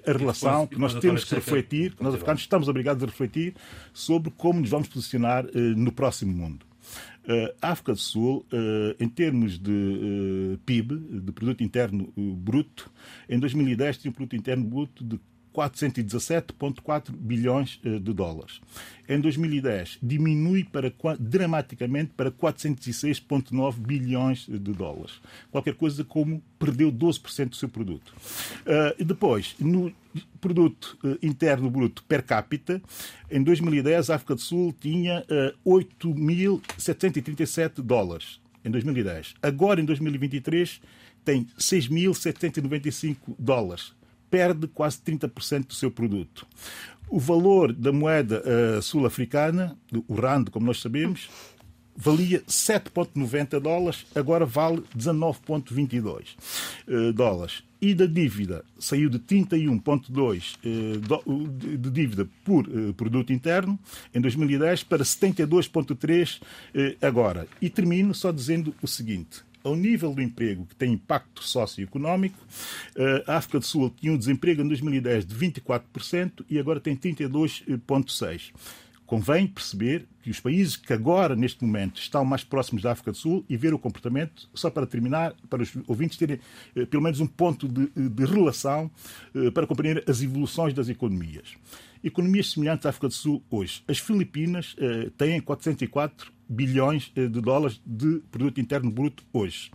a 0.05 0.11
relação 0.11 0.67
que 0.67 0.77
nós 0.77 0.93
temos 0.95 1.23
que 1.23 1.35
refletir, 1.35 1.95
que 1.95 2.03
nós 2.03 2.13
africanos 2.13 2.41
estamos 2.41 2.67
obrigados 2.67 3.03
a 3.03 3.05
refletir 3.05 3.53
sobre 3.93 4.31
como 4.31 4.59
nos 4.59 4.69
vamos 4.69 4.87
posicionar 4.87 5.45
no 5.75 5.91
próximo 5.91 6.33
mundo. 6.33 6.70
Uh, 7.23 7.53
África 7.61 7.93
do 7.93 7.99
Sul, 7.99 8.45
uh, 8.51 8.95
em 8.99 9.07
termos 9.07 9.59
de 9.59 9.71
uh, 9.71 10.57
PIB, 10.65 10.95
de 10.97 11.31
Produto 11.31 11.63
Interno 11.63 12.11
Bruto, 12.17 12.91
em 13.29 13.39
2010 13.39 13.99
tinha 13.99 14.09
um 14.09 14.13
Produto 14.13 14.35
Interno 14.35 14.63
Bruto 14.63 15.03
de 15.03 15.19
417,4 15.53 17.11
bilhões 17.11 17.79
de 17.83 18.13
dólares. 18.13 18.61
Em 19.07 19.19
2010 19.19 19.99
diminui 20.01 20.63
para, 20.63 20.91
dramaticamente 21.19 22.11
para 22.15 22.31
406,9 22.31 23.79
bilhões 23.79 24.47
de 24.47 24.57
dólares. 24.57 25.19
Qualquer 25.51 25.75
coisa 25.75 26.03
como 26.03 26.41
perdeu 26.57 26.91
12% 26.91 27.49
do 27.49 27.55
seu 27.55 27.67
produto. 27.67 28.13
Uh, 28.61 29.03
depois, 29.03 29.55
no 29.59 29.91
produto 30.39 30.97
interno 31.21 31.69
bruto 31.69 32.03
per 32.03 32.23
capita, 32.23 32.81
em 33.29 33.43
2010 33.43 34.09
a 34.09 34.15
África 34.15 34.35
do 34.35 34.41
Sul 34.41 34.73
tinha 34.79 35.25
uh, 35.65 35.69
8.737 35.69 37.81
dólares. 37.81 38.39
Em 38.63 38.69
2010. 38.69 39.33
Agora, 39.41 39.81
em 39.81 39.85
2023, 39.85 40.79
tem 41.25 41.47
6.795 41.57 43.17
dólares 43.39 43.95
perde 44.31 44.67
quase 44.67 44.97
30% 45.01 45.67
do 45.67 45.73
seu 45.73 45.91
produto. 45.91 46.47
O 47.09 47.19
valor 47.19 47.73
da 47.73 47.91
moeda 47.91 48.41
uh, 48.41 48.81
sul-africana, 48.81 49.77
o 50.07 50.15
rand, 50.15 50.45
como 50.49 50.65
nós 50.65 50.79
sabemos, 50.79 51.29
valia 51.95 52.41
7,90 52.47 53.59
dólares, 53.59 54.05
agora 54.15 54.45
vale 54.45 54.83
19,22 54.97 56.35
uh, 56.87 57.13
dólares. 57.13 57.63
E 57.81 57.93
da 57.95 58.05
dívida 58.05 58.63
saiu 58.79 59.09
de 59.09 59.19
31,2 59.19 60.55
uh, 60.63 61.47
de 61.77 61.89
dívida 61.89 62.29
por 62.45 62.67
uh, 62.67 62.93
produto 62.93 63.33
interno 63.33 63.77
em 64.13 64.21
2010 64.21 64.83
para 64.83 65.03
72,3 65.03 66.41
agora. 67.01 67.47
E 67.61 67.69
termino 67.69 68.13
só 68.13 68.31
dizendo 68.31 68.73
o 68.81 68.87
seguinte: 68.87 69.43
ao 69.63 69.75
nível 69.75 70.13
do 70.13 70.21
emprego, 70.21 70.65
que 70.65 70.75
tem 70.75 70.93
impacto 70.93 71.43
socioeconómico, 71.43 72.37
eh, 72.95 73.23
a 73.27 73.37
África 73.37 73.59
do 73.59 73.65
Sul 73.65 73.89
tinha 73.89 74.11
um 74.11 74.17
desemprego 74.17 74.61
em 74.61 74.67
2010 74.67 75.25
de 75.25 75.35
24% 75.35 76.45
e 76.49 76.59
agora 76.59 76.79
tem 76.79 76.95
32,6%. 76.95 78.53
Convém 79.05 79.45
perceber 79.45 80.07
que 80.23 80.29
os 80.29 80.39
países 80.39 80.77
que 80.77 80.93
agora, 80.93 81.35
neste 81.35 81.65
momento, 81.65 81.99
estão 81.99 82.23
mais 82.23 82.45
próximos 82.45 82.81
da 82.81 82.93
África 82.93 83.11
do 83.11 83.17
Sul 83.17 83.43
e 83.49 83.57
ver 83.57 83.73
o 83.73 83.77
comportamento, 83.77 84.49
só 84.53 84.69
para 84.69 84.87
terminar, 84.87 85.33
para 85.49 85.61
os 85.61 85.73
ouvintes 85.85 86.17
terem 86.17 86.39
eh, 86.75 86.85
pelo 86.85 87.03
menos 87.03 87.19
um 87.19 87.27
ponto 87.27 87.67
de, 87.67 87.87
de 87.87 88.25
relação 88.25 88.89
eh, 89.35 89.51
para 89.51 89.67
compreender 89.67 90.03
as 90.07 90.21
evoluções 90.21 90.73
das 90.73 90.87
economias. 90.87 91.55
Economias 92.03 92.51
semelhantes 92.51 92.85
à 92.85 92.89
África 92.89 93.07
do 93.07 93.13
Sul 93.13 93.43
hoje. 93.49 93.83
As 93.87 93.99
Filipinas 93.99 94.75
têm 95.17 95.39
404 95.39 96.31
bilhões 96.51 97.11
eh, 97.15 97.27
de 97.27 97.39
dólares 97.39 97.81
de 97.85 98.19
produto 98.29 98.59
interno 98.59 98.91
bruto 98.91 99.23
hoje. 99.31 99.71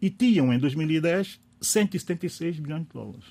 E 0.00 0.08
tinham 0.08 0.52
em 0.52 0.58
2010 0.58 1.40
176 1.60 2.60
bilhões 2.60 2.82
de 2.82 2.88
dólares. 2.92 3.24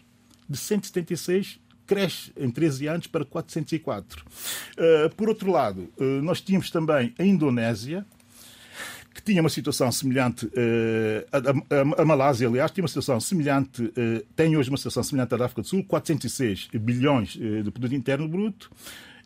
De 0.48 0.58
176 0.58 1.60
cresce 1.88 2.32
em 2.38 2.52
13 2.52 2.88
anos 2.88 3.08
para 3.08 3.26
404. 3.26 4.24
Uh, 4.24 5.16
por 5.16 5.30
outro 5.30 5.52
lado, 5.52 5.92
uh, 5.98 6.22
nós 6.22 6.40
tínhamos 6.40 6.70
também 6.70 7.16
a 7.18 7.24
Indonésia, 7.24 8.06
que 9.14 9.22
tinha 9.24 9.42
uma 9.42 9.50
situação 9.50 9.92
semelhante, 9.92 10.46
uh, 10.46 10.52
a, 11.32 12.00
a, 12.00 12.02
a, 12.02 12.06
Malásia, 12.06 12.48
aliás, 12.48 12.72
tinha 12.72 12.84
uma 12.84 12.88
situação 12.88 13.20
semelhante, 13.20 13.84
uh, 13.84 14.26
tem 14.36 14.56
hoje 14.56 14.70
uma 14.70 14.78
situação 14.78 15.04
semelhante 15.04 15.34
à 15.34 15.46
África 15.46 15.62
do 15.62 15.68
Sul, 15.68 15.84
406 15.84 16.70
bilhões 16.74 17.36
uh, 17.36 17.64
de 17.64 17.72
produto 17.72 17.96
interno 17.96 18.28
bruto 18.28 18.70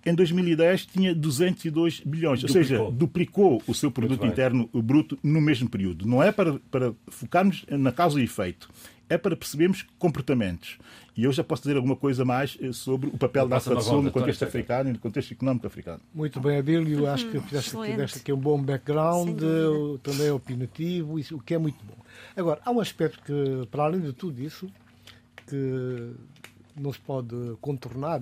em 0.05 0.13
2010 0.13 0.85
tinha 0.87 1.15
202 1.15 2.01
bilhões, 2.01 2.41
duplicou. 2.41 2.59
ou 2.59 2.65
seja, 2.65 2.91
duplicou 2.91 3.63
o 3.65 3.73
seu 3.73 3.89
produto 3.89 4.25
interno 4.25 4.69
bruto 4.73 5.17
no 5.23 5.39
mesmo 5.39 5.69
período. 5.69 6.05
Não 6.05 6.21
é 6.21 6.31
para, 6.31 6.59
para 6.69 6.93
focarmos 7.07 7.65
na 7.69 7.91
causa 7.91 8.19
e 8.19 8.23
efeito, 8.23 8.69
é 9.09 9.17
para 9.17 9.35
percebermos 9.35 9.85
comportamentos. 9.99 10.77
E 11.15 11.23
eu 11.25 11.31
já 11.31 11.43
posso 11.43 11.61
dizer 11.63 11.75
alguma 11.75 11.95
coisa 11.95 12.25
mais 12.25 12.57
eh, 12.59 12.71
sobre 12.71 13.07
o 13.07 13.17
papel 13.17 13.47
da 13.47 13.57
África 13.57 13.75
do 13.75 13.83
Sul 13.83 14.01
no 14.01 14.11
contexto 14.11 14.43
africano 14.43 14.89
e 14.89 14.93
no 14.93 14.99
contexto 14.99 15.31
económico 15.31 15.67
africano. 15.67 16.01
Muito 16.13 16.39
bem, 16.39 16.57
Abílio. 16.57 17.07
Acho 17.07 17.29
que 17.29 17.39
fizeste 17.41 17.77
aqui, 17.77 18.01
aqui 18.01 18.33
um 18.33 18.37
bom 18.37 18.61
background, 18.61 19.39
também 20.01 20.31
opinativo, 20.31 21.19
isso, 21.19 21.35
o 21.35 21.39
que 21.39 21.53
é 21.53 21.57
muito 21.57 21.77
bom. 21.85 21.95
Agora, 22.35 22.59
há 22.65 22.71
um 22.71 22.79
aspecto 22.79 23.21
que, 23.23 23.67
para 23.69 23.83
além 23.83 24.01
de 24.01 24.13
tudo 24.13 24.41
isso, 24.41 24.67
que 25.45 26.13
não 26.75 26.91
se 26.91 26.99
pode 26.99 27.35
contornar, 27.61 28.21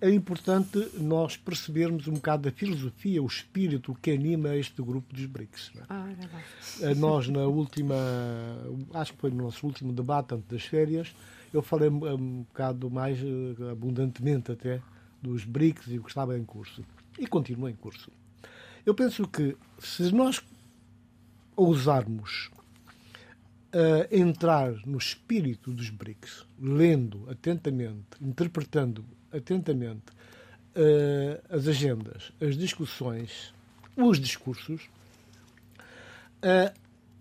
é 0.00 0.10
importante 0.10 0.90
nós 0.98 1.36
percebermos 1.36 2.08
um 2.08 2.14
bocado 2.14 2.44
da 2.44 2.50
filosofia, 2.50 3.22
o 3.22 3.26
espírito 3.26 3.94
que 4.00 4.10
anima 4.10 4.56
este 4.56 4.80
grupo 4.80 5.14
dos 5.14 5.26
BRICS. 5.26 5.72
É? 5.76 5.82
Ah, 5.88 6.08
é 6.80 6.94
nós, 6.94 7.28
na 7.28 7.42
última, 7.42 7.96
acho 8.94 9.12
que 9.12 9.20
foi 9.20 9.30
no 9.30 9.44
nosso 9.44 9.66
último 9.66 9.92
debate 9.92 10.34
antes 10.34 10.48
das 10.48 10.64
férias, 10.64 11.14
eu 11.52 11.62
falei 11.62 11.90
um 11.90 12.42
bocado 12.42 12.90
mais 12.90 13.18
eh, 13.18 13.70
abundantemente 13.72 14.52
até 14.52 14.80
dos 15.20 15.44
BRICS 15.44 15.88
e 15.88 15.98
o 15.98 16.04
que 16.04 16.08
estava 16.08 16.38
em 16.38 16.44
curso. 16.44 16.84
E 17.18 17.26
continua 17.26 17.70
em 17.70 17.74
curso. 17.74 18.10
Eu 18.86 18.94
penso 18.94 19.26
que 19.28 19.56
se 19.78 20.10
nós 20.14 20.40
ousarmos 21.56 22.50
uh, 23.74 24.06
entrar 24.10 24.72
no 24.86 24.96
espírito 24.96 25.72
dos 25.72 25.90
BRICS, 25.90 26.46
lendo 26.58 27.28
atentamente, 27.28 28.06
interpretando 28.20 29.04
atentamente 29.32 30.12
uh, 30.76 31.54
as 31.54 31.66
agendas, 31.66 32.32
as 32.40 32.56
discussões, 32.56 33.52
os 33.96 34.18
discursos, 34.18 34.82
uh, 36.42 36.72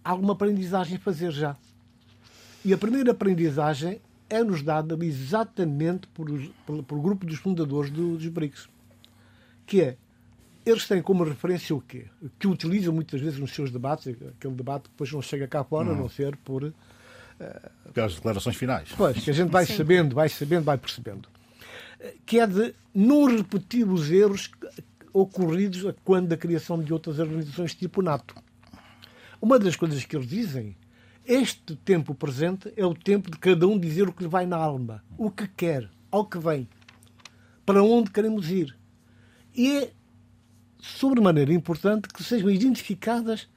há 0.03 0.09
alguma 0.09 0.33
aprendizagem 0.33 0.97
a 0.97 0.99
fazer 0.99 1.31
já. 1.31 1.55
E 2.63 2.73
a 2.73 2.77
primeira 2.77 3.11
aprendizagem 3.11 4.01
é-nos 4.29 4.61
dada 4.61 4.97
exatamente 5.03 6.07
por, 6.07 6.27
por, 6.65 6.83
por 6.83 7.01
grupo 7.01 7.25
dos 7.25 7.39
fundadores 7.39 7.89
do, 7.89 8.17
dos 8.17 8.27
BRICS, 8.27 8.67
que 9.65 9.81
é 9.81 9.97
eles 10.65 10.87
têm 10.87 11.01
como 11.01 11.23
referência 11.23 11.75
o 11.75 11.81
quê? 11.81 12.05
Que 12.37 12.47
utilizam 12.47 12.93
muitas 12.93 13.19
vezes 13.19 13.39
nos 13.39 13.51
seus 13.51 13.71
debates, 13.71 14.07
aquele 14.07 14.53
debate 14.53 14.83
que 14.83 14.89
depois 14.89 15.11
não 15.11 15.21
chega 15.21 15.47
cá 15.47 15.63
fora, 15.63 15.91
a 15.91 15.95
não 15.95 16.09
ser 16.09 16.35
por. 16.37 16.63
Uh, 16.63 16.73
Pelas 17.93 18.15
declarações 18.15 18.55
finais. 18.55 18.89
Pois, 18.95 19.23
que 19.23 19.29
a 19.31 19.33
gente 19.33 19.49
vai 19.49 19.65
Sim. 19.65 19.77
sabendo, 19.77 20.13
vai 20.13 20.29
sabendo, 20.29 20.65
vai 20.65 20.77
percebendo. 20.77 21.27
Que 22.25 22.39
é 22.39 22.47
de 22.47 22.73
não 22.93 23.25
repetir 23.25 23.87
os 23.87 24.09
erros 24.09 24.51
ocorridos 25.13 25.93
quando 26.03 26.27
da 26.27 26.37
criação 26.37 26.81
de 26.81 26.93
outras 26.93 27.19
organizações 27.19 27.75
tipo 27.75 28.01
NATO. 28.01 28.35
Uma 29.41 29.57
das 29.57 29.75
coisas 29.75 30.03
que 30.05 30.15
eles 30.15 30.27
dizem, 30.27 30.75
este 31.25 31.75
tempo 31.75 32.13
presente 32.13 32.73
é 32.75 32.85
o 32.85 32.93
tempo 32.93 33.29
de 33.31 33.37
cada 33.37 33.67
um 33.67 33.77
dizer 33.77 34.07
o 34.07 34.13
que 34.13 34.23
lhe 34.23 34.29
vai 34.29 34.45
na 34.45 34.57
alma, 34.57 35.03
o 35.17 35.29
que 35.29 35.47
quer, 35.47 35.89
ao 36.11 36.25
que 36.25 36.37
vem, 36.37 36.67
para 37.65 37.83
onde 37.83 38.11
queremos 38.11 38.49
ir. 38.49 38.77
E 39.55 39.77
é 39.77 39.91
sobremaneira 40.79 41.53
importante 41.53 42.07
que 42.07 42.23
sejam 42.23 42.49
identificadas 42.49 43.47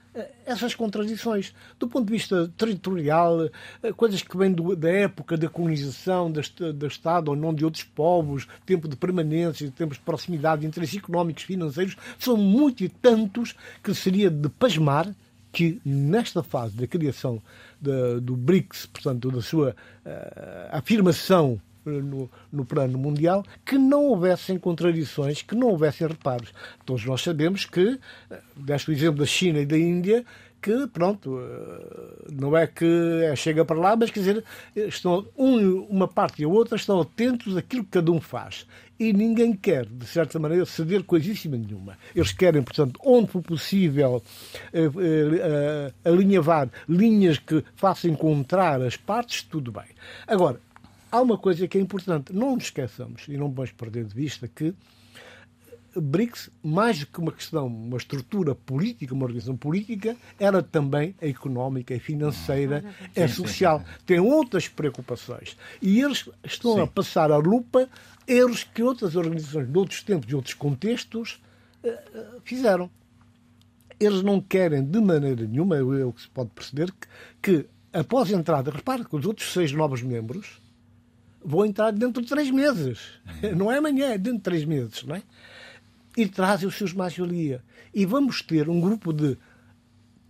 essas 0.45 0.75
contradições. 0.75 1.55
Do 1.79 1.89
ponto 1.89 2.07
de 2.07 2.13
vista 2.13 2.53
territorial, 2.57 3.49
eh, 3.83 3.93
coisas 3.93 4.23
que 4.23 4.37
vêm 4.37 4.53
do, 4.53 4.77
da 4.77 4.91
época 4.91 5.37
da 5.37 5.49
colonização, 5.49 6.31
da, 6.31 6.43
da 6.75 6.87
Estado 6.87 7.29
ou 7.29 7.37
não 7.37 7.55
de 7.55 7.65
outros 7.65 7.85
povos, 7.85 8.47
tempo 8.67 8.89
de 8.89 8.97
permanência, 8.97 9.71
tempos 9.71 9.97
de 9.97 10.05
proximidade, 10.05 10.67
interesses 10.67 10.99
económicos, 10.99 11.45
financeiros, 11.45 11.97
são 12.19 12.37
muito 12.37 12.85
e 12.85 12.89
tantos 12.89 13.55
que 13.83 13.95
seria 13.95 14.31
de 14.31 14.49
pasmar 14.49 15.15
que 15.51 15.81
nesta 15.85 16.43
fase 16.43 16.77
da 16.77 16.87
criação 16.87 17.43
de, 17.81 18.21
do 18.21 18.35
BRICS, 18.35 18.87
portanto, 18.87 19.31
da 19.31 19.43
sua 19.43 19.71
uh, 19.71 20.77
afirmação 20.77 21.61
no, 21.85 22.31
no 22.53 22.65
plano 22.65 22.99
mundial, 22.99 23.45
que 23.65 23.77
não 23.77 24.05
houvessem 24.07 24.59
contradições, 24.59 25.43
que 25.43 25.55
não 25.55 25.69
houvessem 25.69 26.07
reparos. 26.07 26.53
Todos 26.85 27.05
nós 27.05 27.23
sabemos 27.23 27.65
que, 27.65 27.99
eh, 28.31 28.41
deste 28.57 28.91
o 28.91 28.93
exemplo 28.93 29.21
da 29.21 29.27
China 29.27 29.61
e 29.61 29.67
da 29.67 29.79
Índia, 29.79 30.25
que, 30.61 30.87
pronto, 30.87 31.41
eh, 31.41 32.33
não 32.33 32.57
é 32.57 32.67
que 32.67 32.87
chega 33.37 33.65
para 33.65 33.79
lá, 33.79 33.97
mas 33.97 34.11
quer 34.11 34.21
dizer, 34.21 34.45
estão, 34.77 35.27
um, 35.37 35.81
uma 35.91 36.07
parte 36.07 36.43
e 36.43 36.45
a 36.45 36.49
outra 36.49 36.77
estão 36.77 37.01
atentos 37.01 37.57
àquilo 37.57 37.83
que 37.83 37.91
cada 37.91 38.13
um 38.13 38.21
faz. 38.21 38.67
E 39.01 39.13
ninguém 39.13 39.53
quer, 39.53 39.85
de 39.85 40.07
certa 40.07 40.39
maneira, 40.39 40.65
ceder 40.65 41.03
coisíssima 41.03 41.57
nenhuma. 41.57 41.99
Eles 42.15 42.31
querem, 42.31 42.63
portanto, 42.63 43.01
onde 43.05 43.33
for 43.33 43.43
possível, 43.43 44.23
alinhavar 46.05 46.71
linhas 46.89 47.37
que 47.37 47.65
façam 47.75 48.13
encontrar 48.13 48.81
as 48.81 48.97
partes, 48.97 49.43
tudo 49.43 49.73
bem. 49.73 49.87
Agora, 50.25 50.61
há 51.13 51.21
uma 51.21 51.37
coisa 51.37 51.69
que 51.69 51.77
é 51.79 51.81
importante. 51.81 52.33
Não 52.33 52.55
nos 52.55 52.65
esqueçamos 52.65 53.29
e 53.29 53.37
não 53.37 53.53
vamos 53.53 53.71
perder 53.71 54.07
de 54.07 54.15
vista 54.15 54.49
que 54.49 54.75
BRICS, 55.95 56.49
mais 56.63 57.01
do 57.01 57.07
que 57.07 57.21
uma 57.21 57.31
questão, 57.31 57.67
uma 57.67 57.99
estrutura 57.99 58.55
política, 58.55 59.13
uma 59.13 59.25
organização 59.25 59.57
política, 59.57 60.17
era 60.39 60.63
também 60.63 61.15
a 61.21 61.27
económica, 61.27 61.95
a 61.95 62.01
financeira, 62.01 62.83
é 63.15 63.29
social. 63.29 63.85
Tem 64.07 64.19
outras 64.19 64.69
preocupações. 64.69 65.55
E 65.83 66.01
eles 66.01 66.29
estão 66.43 66.77
sim. 66.77 66.81
a 66.81 66.87
passar 66.87 67.31
a 67.31 67.37
lupa 67.37 67.89
erros 68.27 68.65
que 68.65 68.83
outras 68.83 69.17
organizações 69.17 69.71
de 69.71 69.79
outros 69.79 70.03
tempos, 70.03 70.27
de 70.27 70.35
outros 70.35 70.55
contextos, 70.55 71.43
eh, 71.85 72.03
eh, 72.15 72.27
fizeram. 72.43 72.91
Eles 74.01 74.23
não 74.23 74.41
querem, 74.41 74.83
de 74.83 74.99
maneira 74.99 75.47
nenhuma, 75.47 75.77
é 75.77 75.83
o 75.83 76.13
que 76.13 76.23
se 76.23 76.29
pode 76.31 76.51
perceber, 76.51 76.91
que, 76.91 77.09
que 77.43 77.67
após 77.93 78.33
a 78.33 78.37
entrada, 78.37 78.71
repare 78.71 79.05
que 79.05 79.15
os 79.15 79.27
outros 79.27 79.53
seis 79.53 79.73
novos 79.73 80.03
membros 80.03 80.62
vou 81.45 81.67
entrar 81.67 81.91
dentro 81.93 82.23
de 82.23 82.29
três 82.29 82.51
meses. 82.51 82.99
Uhum. 83.43 83.57
Não 83.57 83.73
é 83.73 83.79
amanhã, 83.79 84.13
é 84.13 84.19
dentro 84.19 84.39
de 84.39 84.45
três 84.45 84.65
meses, 84.65 85.03
não 85.05 85.17
é? 85.17 85.23
E 86.17 86.27
trazem 86.27 86.69
os 86.69 86.77
seus 86.77 86.93
mais-valia. 86.93 87.63
E 87.95 88.05
vamos 88.07 88.43
ter 88.43 88.69
um 88.69 88.81
grupo 88.81 89.13
de 89.13 89.37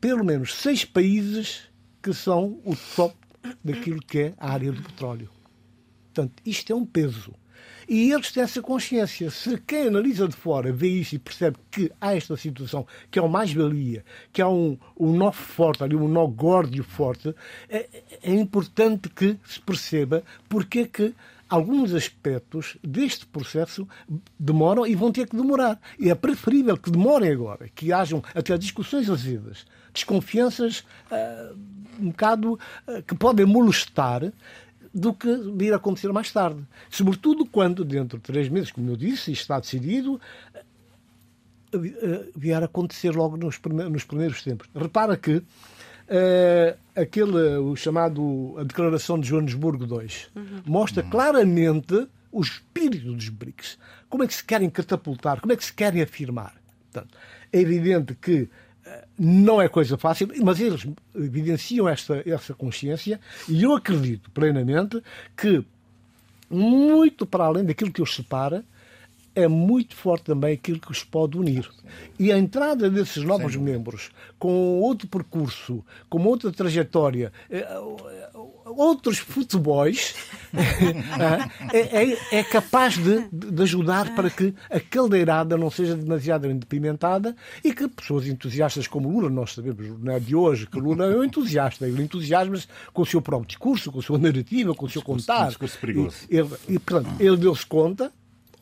pelo 0.01 0.25
menos 0.25 0.55
seis 0.55 0.85
países 0.85 1.69
que 2.03 2.13
são 2.13 2.61
o 2.65 2.75
top 2.97 3.17
daquilo 3.65 4.01
que 4.01 4.19
é 4.19 4.35
a 4.39 4.51
área 4.51 4.73
do 4.73 4.83
petróleo. 4.83 5.31
Portanto, 6.07 6.43
isto 6.45 6.73
é 6.73 6.77
um 6.77 6.85
peso. 6.85 7.35
E 7.89 8.13
eles 8.13 8.31
têm 8.33 8.43
essa 8.43 8.63
consciência. 8.63 9.31
Se 9.31 9.59
quem 9.59 9.89
analisa 9.89 10.29
de 10.29 10.37
fora 10.37 10.73
vê 10.73 10.89
isso 10.89 11.15
e 11.15 11.19
percebe 11.19 11.57
que 11.71 11.91
há 12.01 12.15
esta 12.15 12.37
situação, 12.37 12.87
que 13.11 13.19
é 13.19 13.23
o 13.23 13.29
mais-valia, 13.29 14.05
que 14.33 14.41
há 14.41 14.49
um, 14.49 14.79
um 14.99 15.13
nó 15.13 15.33
forte, 15.33 15.83
ali, 15.83 15.97
um 15.97 16.09
nó 16.09 16.27
górdio 16.27 16.85
forte, 16.85 17.35
é, 17.69 17.89
é 18.23 18.35
importante 18.35 19.09
que 19.09 19.37
se 19.45 19.61
perceba 19.61 20.23
porque 20.49 20.81
é 20.81 20.87
que 20.87 21.15
alguns 21.53 21.93
aspectos 21.93 22.79
deste 22.83 23.27
processo 23.27 23.87
demoram 24.39 24.87
e 24.87 24.95
vão 24.95 25.13
ter 25.13 25.29
que 25.29 25.37
demorar. 25.37 25.79
E 25.99 26.09
é 26.09 26.15
preferível 26.15 26.79
que 26.79 26.91
demorem 26.91 27.31
agora, 27.31 27.69
que 27.75 27.93
hajam 27.93 28.23
até 28.35 28.57
discussões 28.57 29.11
azedas, 29.11 29.67
desconfianças 29.93 30.83
uh, 31.11 31.55
um 32.01 32.09
bocado 32.09 32.55
uh, 32.55 33.03
que 33.07 33.15
podem 33.15 33.45
molestar 33.45 34.33
do 34.95 35.15
que 35.15 35.35
vir 35.57 35.73
a 35.73 35.77
acontecer 35.77 36.13
mais 36.13 36.31
tarde. 36.31 36.63
Sobretudo 36.91 37.47
quando, 37.47 37.85
dentro 37.85 38.19
de 38.19 38.25
três 38.25 38.49
meses, 38.49 38.71
como 38.71 38.91
eu 38.91 38.97
disse, 38.97 39.33
isto 39.33 39.43
está 39.43 39.59
decidido, 39.59 40.21
eh, 40.55 40.65
eh, 41.73 42.29
vier 42.37 42.63
a 42.63 42.67
acontecer 42.67 43.15
logo 43.15 43.37
nos 43.37 43.59
primeiros, 43.59 43.93
nos 43.93 44.05
primeiros 44.05 44.43
tempos. 44.43 44.69
Repara 44.75 45.17
que 45.17 45.37
uh, 45.37 46.79
aquele, 46.95 47.57
o 47.57 47.75
chamado 47.75 48.55
a 48.59 48.65
Declaração 48.65 49.19
de 49.19 49.29
Joanesburgo 49.29 49.85
II, 49.85 50.09
uhum. 50.37 50.63
mostra 50.67 51.03
claramente 51.03 52.07
o 52.31 52.41
espírito 52.41 53.13
dos 53.13 53.29
BRICS. 53.29 53.79
Como 54.09 54.25
é 54.25 54.27
que 54.27 54.35
se 54.35 54.45
querem 54.45 54.69
catapultar, 54.69 55.41
como 55.41 55.53
é 55.53 55.57
que 55.57 55.65
se 55.65 55.73
querem 55.73 56.03
afirmar. 56.03 56.55
Portanto, 56.91 57.17
é 57.51 57.61
evidente 57.61 58.15
que 58.15 58.49
não 59.25 59.63
é 59.63 59.69
coisa 59.69 59.97
fácil, 59.97 60.29
mas 60.43 60.59
eles 60.59 60.85
evidenciam 61.15 61.89
esta, 61.89 62.29
essa 62.29 62.53
consciência 62.55 63.21
e 63.49 63.63
eu 63.63 63.73
acredito 63.73 64.29
plenamente 64.33 65.01
que, 65.37 65.65
muito 66.51 67.25
para 67.25 67.45
além 67.45 67.65
daquilo 67.65 67.93
que 67.93 68.03
os 68.03 68.17
separa, 68.17 68.65
é 69.35 69.49
muito 69.49 69.95
forte 69.95 70.25
também 70.25 70.55
aquilo 70.55 70.81
que 70.81 70.91
os 70.91 71.03
pode 71.03 71.39
unir. 71.39 71.69
E 72.19 72.31
a 72.33 72.39
entrada 72.39 72.89
desses 72.91 73.23
novos 73.25 73.55
Sim. 73.55 73.61
membros, 73.61 74.11
com 74.39 74.81
outro 74.81 75.09
percurso, 75.09 75.85
com 76.09 76.23
outra 76.25 76.51
trajetória, 76.53 77.33
eh, 77.51 77.67
outros 78.65 79.19
futebols, 79.19 80.15
é, 81.73 81.77
é, 82.33 82.39
é, 82.39 82.45
capaz 82.45 82.97
de, 82.97 83.29
de, 83.31 83.63
ajudar 83.63 84.15
para 84.15 84.31
que 84.31 84.55
a 84.71 84.81
caldeirada 84.81 85.57
não 85.57 85.71
seja 85.71 85.97
demasiado 85.97 86.51
endepimentada 86.51 87.35
e 87.65 87.73
que 87.73 87.89
pessoas 87.89 88.27
entusiastas 88.27 88.87
como 88.87 89.11
Lula, 89.11 89.31
nós 89.31 89.55
sabemos 89.55 89.99
não 90.01 90.13
é 90.13 90.21
de 90.21 90.35
hoje 90.35 90.67
que 90.67 90.79
Lula 90.79 91.07
é 91.07 91.17
um 91.17 91.25
entusiasta, 91.25 91.87
ele 91.87 92.03
entusiasma-se 92.03 92.67
com 92.93 93.03
o 93.03 93.07
seu 93.07 93.21
próprio 93.21 93.49
discurso, 93.49 93.91
com 93.91 93.99
a 93.99 94.03
sua 94.03 94.19
narrativa, 94.19 94.75
com 94.75 94.87
o 94.87 94.91
seu 94.91 95.03
contar. 95.03 95.49
Discurso 95.49 95.79
perigoso. 95.79 96.17
E, 96.31 96.37
ele, 96.37 96.51
e, 96.69 96.79
portanto, 96.79 97.11
ele 97.21 97.37
deu-se 97.37 97.67
conta 97.67 98.13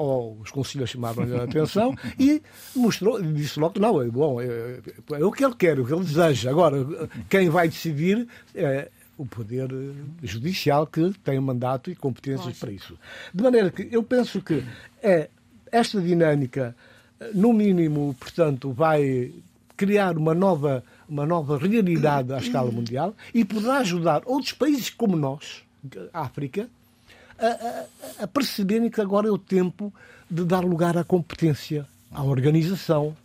ou 0.01 0.39
os 0.41 0.51
conselheiros 0.51 0.91
chamaram-lhe 0.91 1.37
a 1.37 1.43
atenção 1.43 1.95
e 2.19 2.41
mostrou, 2.75 3.21
disse 3.21 3.61
logo 3.61 3.75
que 3.75 3.81
não, 3.81 4.01
é 4.01 4.07
bom, 4.07 4.41
é, 4.41 4.81
é, 5.13 5.25
o 5.25 5.31
que 5.31 5.45
ele 5.45 5.55
quer, 5.55 5.79
o 5.79 5.85
que 5.85 5.93
ele 5.93 6.05
deseja. 6.05 6.49
Agora, 6.49 6.79
quem 7.29 7.51
vai 7.51 7.69
decidir 7.69 8.27
é, 8.55 8.91
o 9.19 9.27
poder 9.27 9.69
judicial 10.23 10.87
que 10.87 11.13
tem 11.23 11.39
mandato 11.39 11.91
e 11.91 11.95
competências 11.95 12.47
Nossa. 12.47 12.61
para 12.61 12.73
isso. 12.73 12.99
De 13.35 13.43
maneira 13.43 13.71
que 13.71 13.89
eu 13.93 14.03
penso 14.03 14.41
que 14.41 14.65
é 15.03 15.29
esta 15.71 16.01
dinâmica, 16.01 16.75
no 17.35 17.53
mínimo, 17.53 18.17
portanto, 18.19 18.73
vai 18.73 19.35
criar 19.77 20.17
uma 20.17 20.33
nova, 20.33 20.83
uma 21.07 21.27
nova 21.27 21.59
realidade 21.59 22.33
à 22.33 22.39
escala 22.39 22.71
mundial 22.71 23.15
e 23.35 23.45
poderá 23.45 23.79
ajudar 23.79 24.23
outros 24.25 24.55
países 24.55 24.89
como 24.89 25.15
nós, 25.15 25.63
África, 26.11 26.71
a, 27.47 28.25
a, 28.25 28.27
perceberem 28.27 28.91
que 28.91 29.01
agora 29.01 29.29
é 29.29 29.31
o 29.31 29.39
tempo 29.39 29.93
de 30.31 30.45
dar 30.45 30.65
lugar 30.65 30.97
à 30.97 31.05
competência, 31.05 31.87
à 32.11 32.23
organização 32.23 33.17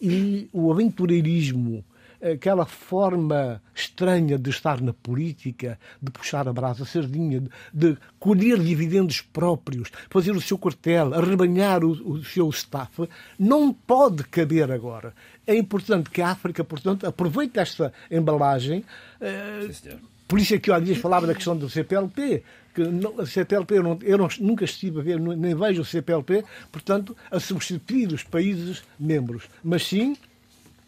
e 0.00 0.48
o 0.52 0.70
aventureirismo 0.72 1.84
aquela 2.22 2.66
forma 2.66 3.62
estranha 3.74 4.38
de 4.38 4.50
estar 4.50 4.80
na 4.80 4.92
política, 4.92 5.78
de 6.00 6.10
puxar 6.10 6.46
a 6.46 6.52
brasa 6.52 6.84
sardinha, 6.84 7.40
de, 7.40 7.48
de 7.72 7.98
colher 8.18 8.58
dividendos 8.58 9.20
próprios, 9.22 9.90
fazer 10.10 10.32
o 10.32 10.40
seu 10.40 10.58
quartel, 10.58 11.14
arrebanhar 11.14 11.82
o, 11.82 11.90
o 11.90 12.24
seu 12.24 12.48
staff, 12.50 13.08
não 13.38 13.72
pode 13.72 14.24
caber 14.24 14.70
agora. 14.70 15.14
É 15.46 15.56
importante 15.56 16.10
que 16.10 16.20
a 16.20 16.28
África, 16.28 16.62
portanto, 16.62 17.06
aproveite 17.06 17.58
esta 17.58 17.92
embalagem. 18.10 18.84
Uh, 19.20 20.09
por 20.30 20.38
isso 20.38 20.54
é 20.54 20.58
que 20.60 20.70
eu 20.70 20.74
há 20.74 20.78
dias 20.78 20.98
falava 20.98 21.26
da 21.26 21.34
questão 21.34 21.56
do 21.56 21.68
CPLP, 21.68 22.44
que 22.72 22.82
a 23.20 23.26
CPLP 23.26 23.78
eu, 23.78 23.82
não, 23.82 23.98
eu 24.00 24.16
não, 24.16 24.28
nunca 24.38 24.64
estive 24.64 25.00
a 25.00 25.02
ver, 25.02 25.18
nem 25.18 25.56
vejo 25.56 25.82
o 25.82 25.84
CPLP, 25.84 26.44
portanto, 26.70 27.16
a 27.28 27.40
substituir 27.40 28.12
os 28.12 28.22
países 28.22 28.84
membros, 28.96 29.50
mas 29.64 29.84
sim 29.84 30.16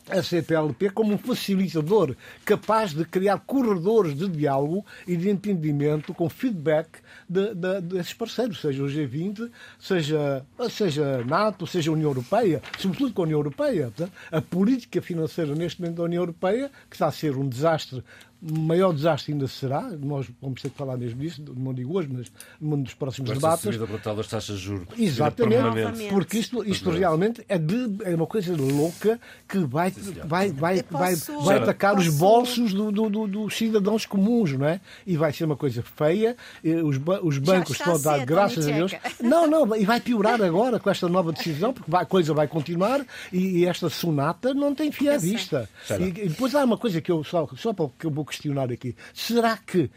a 0.09 0.23
CPLP 0.23 0.91
como 0.91 1.15
um 1.15 1.19
facilitador 1.19 2.15
capaz 2.45 2.93
de 2.93 3.05
criar 3.05 3.41
corredores 3.41 4.17
de 4.17 4.29
diálogo 4.29 4.87
e 5.09 5.17
de 5.17 5.29
entendimento 5.29 6.15
com 6.15 6.29
feedback 6.29 7.01
de, 7.29 7.53
de, 7.53 7.81
desses 7.81 8.15
parceiros, 8.15 8.61
seja 8.61 8.83
o 8.83 8.87
G20, 8.87 9.51
seja, 9.79 10.47
seja 10.71 11.21
a 11.21 11.25
NATO, 11.25 11.67
seja 11.67 11.91
a 11.91 11.95
União 11.95 12.11
Europeia, 12.11 12.63
sobretudo 12.79 13.13
com 13.13 13.23
a 13.23 13.25
União 13.25 13.41
Europeia. 13.41 13.93
A 14.31 14.41
política 14.41 15.03
financeira 15.03 15.53
neste 15.55 15.81
momento 15.81 15.97
da 15.97 16.05
União 16.05 16.23
Europeia, 16.23 16.71
que 16.89 16.95
está 16.95 17.07
a 17.07 17.13
ser 17.13 17.37
um 17.37 17.49
desastre 17.49 18.05
maior 18.43 18.93
desastre 18.93 19.33
ainda 19.33 19.47
será, 19.47 19.83
nós 20.01 20.27
vamos 20.41 20.61
ter 20.61 20.71
que 20.71 20.77
falar 20.77 20.97
mesmo 20.97 21.21
disso, 21.21 21.45
não 21.57 21.73
digo 21.73 21.97
hoje, 21.97 22.09
mas 22.11 22.33
num 22.61 22.83
dos 22.83 22.95
próximos 22.95 23.29
Vai 23.29 23.37
debates. 23.37 23.63
Subida 23.63 23.87
brutal 23.87 24.17
das 24.17 24.27
taxas 24.27 24.59
de 24.59 24.65
juros. 24.65 24.89
Exatamente, 24.99 26.09
porque 26.11 26.39
isto, 26.39 26.65
isto 26.69 26.91
realmente 26.91 27.45
é, 27.49 27.57
de, 27.57 27.97
é 28.05 28.15
uma 28.15 28.27
coisa 28.27 28.57
louca 28.57 29.21
que 29.49 29.59
vai, 29.59 29.93
vai, 30.25 30.51
vai, 30.51 30.83
vai, 30.91 31.15
vai 31.15 31.59
atacar 31.59 31.97
os 31.97 32.09
bolsos 32.09 32.75
do, 32.75 32.91
do, 32.91 33.09
do, 33.09 33.27
dos 33.29 33.57
cidadãos 33.57 34.05
comuns, 34.07 34.53
não 34.53 34.67
é? 34.67 34.81
E 35.07 35.17
vai 35.17 35.33
ser 35.33 35.45
uma 35.45 35.57
coisa 35.57 35.83
feia, 35.83 36.37
os, 36.85 36.97
os 37.23 37.39
bancos 37.39 37.79
estão 37.79 37.95
a 37.95 37.99
dar, 37.99 38.27
graças 38.27 38.67
a 38.67 38.73
Deus. 38.73 38.93
Não, 39.21 39.47
não, 39.47 39.77
e 39.77 39.85
vai 39.85 40.01
piorar 40.01 40.43
agora 40.43 40.81
com 40.81 40.91
esta 40.91 41.09
nova 41.09 41.33
decisão, 41.33 41.73
porque 41.73 41.91
vai, 41.91 42.03
a 42.03 42.07
coisa 42.07 42.35
vai 42.35 42.49
continuar 42.49 43.05
e, 43.33 43.59
e 43.59 43.67
esta 43.67 43.89
sonata 43.89 44.53
não 44.53 44.75
tem 44.75 44.91
fim 44.91 45.09
à 45.09 45.17
vista. 45.17 45.69
E, 46.01 46.05
e, 46.05 46.29
depois 46.29 46.55
há 46.55 46.65
uma 46.65 46.77
coisa 46.77 47.01
que 47.01 47.13
eu 47.13 47.23
só, 47.23 47.49
só 47.57 47.73
para 47.73 47.89
que 47.99 48.07
eu 48.07 48.11
vou 48.11 48.25
questionar 48.33 48.73
aqui. 48.73 48.97
Será 49.13 49.57
que 49.57 49.91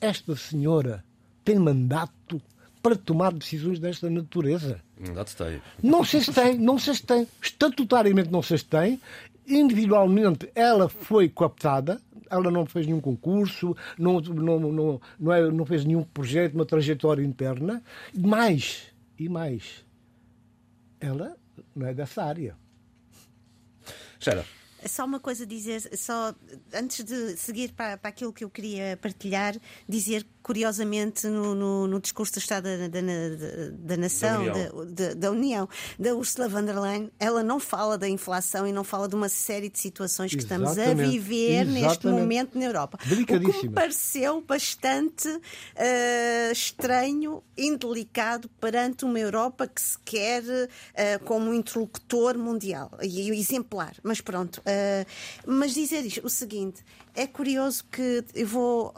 esta 0.00 0.36
senhora 0.36 1.04
tem 1.44 1.58
mandato 1.58 2.40
para 2.82 2.94
tomar 2.94 3.32
decisões 3.32 3.78
desta 3.78 4.08
natureza? 4.08 4.80
Mandato 4.98 5.36
tem. 5.36 5.60
Não 5.82 6.04
sei 6.04 6.20
se 6.20 6.32
tem, 6.32 6.58
não 6.58 6.78
sei 6.78 6.94
se 6.94 7.02
tem. 7.02 7.26
Estatutariamente 7.42 8.30
não 8.30 8.42
sei 8.42 8.58
se 8.58 8.64
tem. 8.64 9.00
Individualmente 9.46 10.50
ela 10.54 10.88
foi 10.88 11.28
cooptada, 11.28 12.00
ela 12.30 12.50
não 12.50 12.66
fez 12.66 12.86
nenhum 12.86 13.00
concurso, 13.00 13.76
não, 13.98 14.20
não, 14.20 14.58
não, 14.60 15.00
não, 15.18 15.32
é, 15.32 15.50
não 15.50 15.64
fez 15.64 15.84
nenhum 15.84 16.02
projeto, 16.02 16.54
uma 16.54 16.64
trajetória 16.64 17.22
interna. 17.22 17.82
Mais, 18.16 18.92
e 19.18 19.28
mais, 19.28 19.84
ela 21.00 21.36
não 21.74 21.86
é 21.86 21.94
dessa 21.94 22.24
área. 22.24 22.56
Xera. 24.18 24.44
Só 24.84 25.04
uma 25.04 25.18
coisa 25.18 25.46
dizer, 25.46 25.80
só 25.96 26.34
antes 26.72 27.04
de 27.04 27.36
seguir 27.36 27.72
para, 27.72 27.96
para 27.96 28.10
aquilo 28.10 28.32
que 28.32 28.44
eu 28.44 28.50
queria 28.50 28.96
partilhar, 29.00 29.56
dizer 29.88 30.26
curiosamente, 30.46 31.26
no, 31.26 31.56
no, 31.56 31.88
no 31.88 32.00
discurso 32.00 32.34
do 32.34 32.38
Estado 32.38 32.68
da, 32.68 32.86
da, 32.86 33.00
da 33.72 33.96
Nação, 33.96 34.44
da 34.44 34.52
União. 34.52 34.86
Da, 34.94 35.14
da 35.14 35.30
União, 35.32 35.68
da 35.98 36.14
Ursula 36.14 36.48
von 36.48 36.62
der 36.64 36.78
Leyen, 36.78 37.10
ela 37.18 37.42
não 37.42 37.58
fala 37.58 37.98
da 37.98 38.08
inflação 38.08 38.64
e 38.64 38.70
não 38.70 38.84
fala 38.84 39.08
de 39.08 39.16
uma 39.16 39.28
série 39.28 39.68
de 39.68 39.76
situações 39.80 40.30
que 40.30 40.38
Exatamente. 40.38 40.78
estamos 40.78 40.88
a 40.88 41.10
viver 41.10 41.62
Exatamente. 41.62 41.82
neste 41.82 42.06
momento 42.06 42.56
na 42.56 42.64
Europa. 42.64 42.96
O 43.10 43.26
que 43.26 43.66
me 43.66 43.70
pareceu 43.70 44.40
bastante 44.40 45.28
uh, 45.28 46.52
estranho, 46.52 47.42
indelicado 47.58 48.48
perante 48.60 49.04
uma 49.04 49.18
Europa 49.18 49.66
que 49.66 49.80
se 49.80 49.98
quer 50.04 50.44
uh, 50.44 51.24
como 51.24 51.52
interlocutor 51.52 52.38
mundial 52.38 52.92
e 53.02 53.32
exemplar. 53.32 53.96
Mas 54.00 54.20
pronto. 54.20 54.58
Uh, 54.58 55.04
mas 55.44 55.74
dizer 55.74 56.06
isto, 56.06 56.24
o 56.24 56.30
seguinte, 56.30 56.84
é 57.16 57.26
curioso 57.26 57.84
que 57.90 58.24
eu 58.32 58.46
vou 58.46 58.94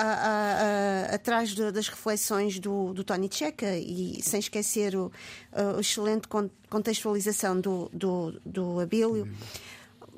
a, 0.00 0.04
a, 0.04 1.12
a, 1.12 1.14
atrás 1.14 1.50
de, 1.50 1.70
das 1.70 1.88
reflexões 1.88 2.58
do, 2.58 2.92
do 2.94 3.04
Tony 3.04 3.28
Checa 3.30 3.76
e 3.76 4.20
sem 4.22 4.40
esquecer 4.40 4.96
o, 4.96 5.12
o 5.76 5.80
excelente 5.80 6.26
contextualização 6.68 7.60
do, 7.60 7.90
do, 7.92 8.40
do 8.44 8.80
Abílio. 8.80 9.28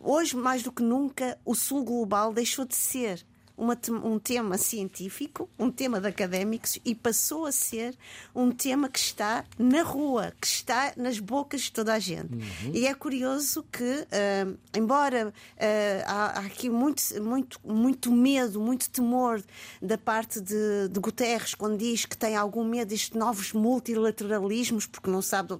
Hoje, 0.01 0.37
mais 0.37 0.63
do 0.63 0.73
que 0.73 0.83
nunca, 0.83 1.39
o 1.45 1.55
Sul 1.55 1.85
Global 1.85 2.33
deixou 2.33 2.65
de 2.65 2.75
ser 2.75 3.25
uma, 3.63 3.79
um 4.05 4.19
tema 4.19 4.59
científico, 4.59 5.49
um 5.57 5.71
tema 5.71 6.01
de 6.01 6.09
académicos 6.09 6.79
e 6.85 6.95
passou 6.95 7.47
a 7.47 7.53
ser 7.53 7.97
um 8.35 8.51
tema 8.51 8.89
que 8.89 8.99
está 8.99 9.45
na 9.57 9.83
rua, 9.83 10.33
que 10.41 10.47
está 10.47 10.93
nas 10.97 11.21
bocas 11.21 11.63
de 11.63 11.73
toda 11.73 11.95
a 11.95 11.99
gente. 11.99 12.35
Uhum. 12.35 12.73
E 12.75 12.87
é 12.87 12.95
curioso 12.95 13.65
que, 13.71 13.83
uh, 13.85 14.59
embora 14.75 15.29
uh, 15.29 16.03
há, 16.07 16.41
há, 16.41 16.47
aqui 16.47 16.69
muito, 16.69 17.03
muito, 17.23 17.61
muito 17.65 18.11
medo, 18.11 18.61
muito 18.61 18.91
temor 18.91 19.43
da 19.81 19.97
parte 19.97 20.41
de, 20.41 20.89
de 20.89 21.01
Guterres 21.01 21.55
quando 21.55 21.79
diz 21.79 22.05
que 22.05 22.17
tem 22.17 22.35
algum 22.35 22.65
medo 22.65 22.89
destes 22.89 23.17
novos 23.17 23.53
multilateralismos, 23.53 24.87
porque 24.87 25.09
não 25.09 25.23
sabe 25.23 25.55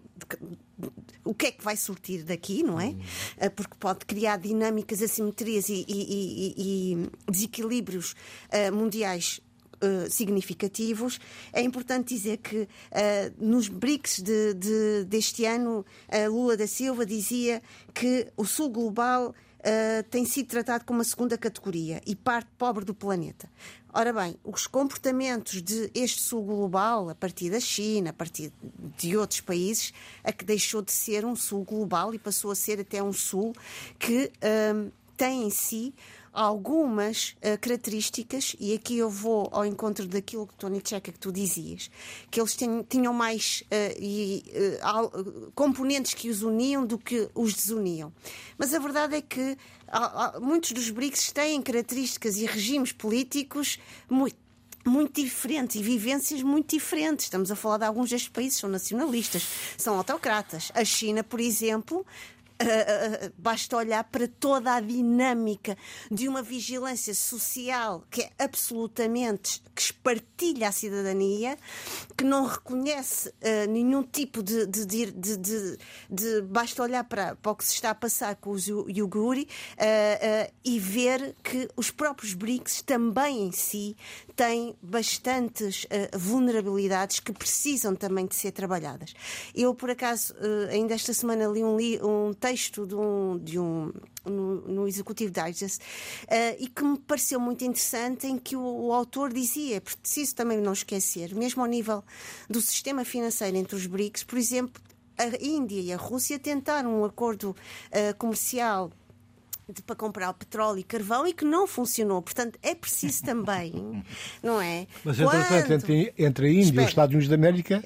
o 1.25 1.35
que 1.35 1.47
é 1.47 1.53
que 1.53 1.63
vai 1.63 1.77
surtir 1.77 2.25
daqui, 2.25 2.63
não 2.63 2.81
é? 2.81 2.87
Uhum. 2.87 3.51
Porque 3.55 3.75
pode 3.79 4.05
criar 4.05 4.37
dinâmicas, 4.39 5.03
assimetrias 5.03 5.69
e, 5.69 5.85
e, 5.89 6.55
e, 6.59 6.93
e 6.93 7.31
desequilíbrios 7.31 8.15
uh, 8.53 8.75
mundiais 8.75 9.41
Uh, 9.85 10.09
significativos. 10.09 11.19
É 11.53 11.61
importante 11.61 12.15
dizer 12.15 12.37
que 12.37 12.59
uh, 12.61 12.69
nos 13.37 13.67
BRICS 13.67 14.23
de, 14.23 14.55
de, 14.55 15.05
deste 15.07 15.45
ano, 15.45 15.85
Lula 16.29 16.57
da 16.57 16.69
Silva 16.69 17.05
dizia 17.05 17.61
que 17.93 18.29
o 18.37 18.45
Sul 18.45 18.71
Global 18.71 19.35
tem 20.11 20.25
sido 20.25 20.49
tratado 20.49 20.85
como 20.85 20.99
uma 20.99 21.05
segunda 21.05 21.39
categoria 21.39 22.01
e 22.07 22.17
parte 22.17 22.49
pobre 22.59 22.85
do 22.85 22.95
planeta. 22.95 23.49
Ora 23.93 24.13
bem, 24.13 24.37
os 24.43 24.67
comportamentos 24.67 25.63
de 25.63 25.91
sul 26.09 26.43
global, 26.43 27.11
a 27.11 27.15
partir 27.15 27.51
da 27.51 27.61
China, 27.61 28.11
a 28.11 28.13
partir 28.13 28.53
de 28.97 29.17
outros 29.17 29.41
países, 29.41 29.93
a 30.25 30.33
que 30.33 30.45
deixou 30.45 30.83
de 30.83 30.93
ser 30.93 31.25
um 31.25 31.37
sul 31.37 31.63
global 31.63 32.15
e 32.15 32.19
passou 32.19 32.51
a 32.51 32.55
ser 32.55 32.81
até 32.81 33.03
um 33.03 33.13
sul 33.13 33.53
que 33.99 34.33
um, 34.75 34.91
tem 35.17 35.45
em 35.45 35.51
si 35.51 35.95
algumas 36.33 37.37
uh, 37.39 37.59
características, 37.61 38.57
e 38.59 38.73
aqui 38.73 38.97
eu 38.97 39.11
vou 39.11 39.49
ao 39.53 39.67
encontro 39.67 40.07
daquilo 40.07 40.47
que 40.47 40.55
Tony 40.55 40.81
Checa 40.83 41.13
que 41.13 41.19
tu 41.19 41.31
dizias, 41.31 41.91
que 42.31 42.41
eles 42.41 42.57
tinham, 42.57 42.83
tinham 42.83 43.13
mais 43.13 43.63
uh, 43.67 43.99
e, 44.01 44.45
uh, 44.83 45.53
componentes 45.55 46.15
que 46.15 46.31
os 46.31 46.43
uniam 46.43 46.87
do 46.87 46.97
que 46.97 47.29
os 47.35 47.53
desuniam. 47.55 48.13
Mas 48.57 48.73
a 48.73 48.79
verdade 48.79 49.17
é 49.17 49.21
que 49.21 49.57
muitos 50.41 50.73
dos 50.73 50.89
BRICS 50.89 51.33
têm 51.33 51.61
características 51.61 52.37
e 52.37 52.47
regimes 52.47 52.93
políticos 52.93 53.79
muito 54.09 54.41
muito 54.85 55.23
diferentes 55.23 55.77
e 55.77 55.83
vivências 55.83 56.43
muito 56.43 56.75
diferentes. 56.75 57.27
Estamos 57.27 57.51
a 57.51 57.57
falar 57.57 57.79
de 57.79 57.85
alguns 57.85 58.11
destes 58.11 58.29
países 58.29 58.59
são 58.59 58.69
nacionalistas, 58.69 59.47
são 59.77 59.97
autocratas. 59.97 60.73
A 60.75 60.85
China, 60.85 61.23
por 61.23 61.41
exemplo, 61.41 62.05
Uh, 62.63 63.33
basta 63.37 63.77
olhar 63.77 64.05
para 64.05 64.29
toda 64.29 64.75
a 64.75 64.81
dinâmica 64.81 65.77
de 66.09 66.29
uma 66.29 66.43
vigilância 66.43 67.13
social 67.13 68.05
que 68.09 68.23
é 68.23 68.31
absolutamente 68.39 69.61
que 69.75 69.83
espartilha 69.83 70.69
a 70.69 70.73
cidadania, 70.73 71.59
que 72.17 72.23
não 72.23 72.47
reconhece 72.47 73.31
uh, 73.31 73.69
nenhum 73.69 74.05
tipo 74.05 74.45
de, 74.45 74.67
de, 74.67 74.87
de, 74.87 75.79
de, 76.09 76.43
basta 76.43 76.85
olhar 76.85 77.03
para, 77.03 77.35
para 77.35 77.53
o 77.53 77.57
que 77.57 77.65
se 77.65 77.75
está 77.75 77.91
a 77.91 77.95
passar 77.97 78.37
com 78.37 78.51
os 78.51 78.69
Yuguri 78.69 79.49
e 80.65 80.79
ver 80.79 81.35
que 81.43 81.69
os 81.77 81.91
próprios 81.91 82.35
BRICS 82.35 82.83
também 82.83 83.47
em 83.47 83.53
si 83.53 83.97
têm 84.37 84.77
bastantes 84.81 85.87
vulnerabilidades 86.17 87.19
que 87.19 87.33
precisam 87.33 87.95
também 87.95 88.27
de 88.27 88.35
ser 88.35 88.53
trabalhadas. 88.53 89.15
Eu, 89.55 89.75
por 89.75 89.91
acaso, 89.91 90.35
ainda 90.71 90.95
esta 90.95 91.13
semana 91.13 91.47
li 91.47 91.65
um, 91.65 91.77
li 91.77 92.01
um 92.03 92.33
texto 92.33 92.52
texto 92.53 92.87
de 92.87 92.95
um, 92.95 93.39
de 93.39 93.59
um 93.59 93.91
no, 94.27 94.61
no 94.69 94.87
Executivo 94.87 95.33
Digest 95.33 95.79
uh, 95.79 96.57
e 96.59 96.69
que 96.69 96.85
me 96.85 96.99
pareceu 96.99 97.41
muito 97.41 97.65
interessante 97.65 98.27
em 98.27 98.39
que 98.39 98.55
o, 98.55 98.61
o, 98.61 98.93
autor 98.93 99.33
dizia, 99.33 99.81
preciso 99.81 100.35
também 100.35 100.59
não 100.59 100.75
esquecer, 100.75 101.35
mesmo 101.35 101.63
ao 101.63 101.69
nível 101.69 102.05
do 102.51 102.61
sistema 102.61 103.07
financeiro 103.07 103.57
entre 103.57 103.75
os 103.75 103.87
BRICS, 103.87 104.25
por 104.25 104.39
exemplo, 104.39 104.83
a 105.17 105.27
Índia 105.43 105.81
e 105.81 105.93
a 105.93 105.97
Rússia 105.97 106.39
tentaram 106.39 107.01
um 107.01 107.05
acordo 107.07 107.51
uh, 107.51 108.15
comercial 108.19 108.91
de, 109.67 109.81
para 109.81 109.97
comprar 109.97 110.35
petróleo 110.35 110.81
e 110.81 110.83
carvão 110.83 111.27
e 111.27 111.33
que 111.33 111.45
não 111.45 111.67
funcionou. 111.67 112.21
Portanto, 112.21 112.59
é 112.63 112.75
preciso 112.75 113.23
também, 113.23 114.03
não 114.43 114.61
é? 114.61 114.87
Mas, 115.03 115.19
entretanto, 115.19 115.87
Quando- 115.87 115.91
entre, 115.91 116.15
entre 116.19 116.47
a 116.47 116.51
Índia 116.51 116.61
e 116.61 116.65
Espera. 116.65 116.83
os 116.83 116.89
Estados 116.91 117.15
Unidos 117.15 117.29
da 117.29 117.35
América, 117.35 117.83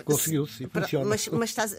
conseguiu-se 0.04 0.64
e 0.64 0.66
funciona. 0.68 1.04
Mas, 1.04 1.28
mas, 1.28 1.50
estás, 1.50 1.76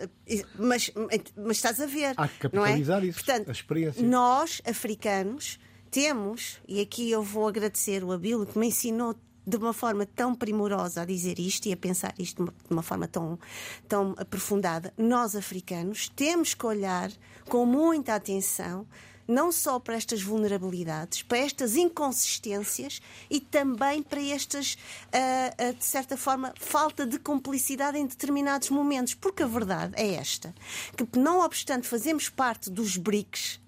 mas, 0.57 0.91
mas 1.35 1.57
estás 1.57 1.79
a 1.79 1.85
ver. 1.85 2.13
Há 2.17 2.27
que 2.27 2.35
é? 2.35 2.39
capitalizar 2.39 3.03
isso, 3.03 3.23
Portanto, 3.23 3.49
a 3.49 3.51
experiência. 3.51 4.03
nós, 4.03 4.61
africanos, 4.65 5.59
temos, 5.89 6.59
e 6.67 6.79
aqui 6.81 7.09
eu 7.09 7.23
vou 7.23 7.47
agradecer 7.47 8.03
o 8.03 8.11
Abílio 8.11 8.45
que 8.45 8.57
me 8.57 8.67
ensinou 8.67 9.15
de 9.45 9.57
uma 9.57 9.73
forma 9.73 10.05
tão 10.05 10.35
primorosa 10.35 11.01
a 11.01 11.05
dizer 11.05 11.39
isto 11.39 11.65
e 11.67 11.73
a 11.73 11.77
pensar 11.77 12.13
isto 12.19 12.35
de 12.35 12.41
uma, 12.43 12.51
de 12.51 12.73
uma 12.73 12.83
forma 12.83 13.07
tão, 13.07 13.39
tão 13.87 14.13
aprofundada. 14.17 14.93
Nós, 14.95 15.35
africanos, 15.35 16.09
temos 16.09 16.53
que 16.53 16.65
olhar 16.65 17.11
com 17.47 17.65
muita 17.65 18.13
atenção 18.13 18.85
não 19.29 19.51
só 19.51 19.79
para 19.79 19.95
estas 19.95 20.23
vulnerabilidades, 20.23 21.21
para 21.21 21.37
estas 21.37 21.75
inconsistências 21.75 22.99
e 23.29 23.39
também 23.39 24.01
para 24.01 24.21
estas, 24.21 24.75
ah, 25.13 25.53
ah, 25.55 25.71
de 25.71 25.85
certa 25.85 26.17
forma, 26.17 26.51
falta 26.59 27.05
de 27.05 27.19
cumplicidade 27.19 27.97
em 27.97 28.07
determinados 28.07 28.71
momentos. 28.71 29.13
Porque 29.13 29.43
a 29.43 29.47
verdade 29.47 29.93
é 29.95 30.15
esta: 30.15 30.53
que, 30.97 31.19
não 31.19 31.41
obstante 31.41 31.87
fazermos 31.87 32.27
parte 32.27 32.71
dos 32.71 32.97
BRICS, 32.97 33.59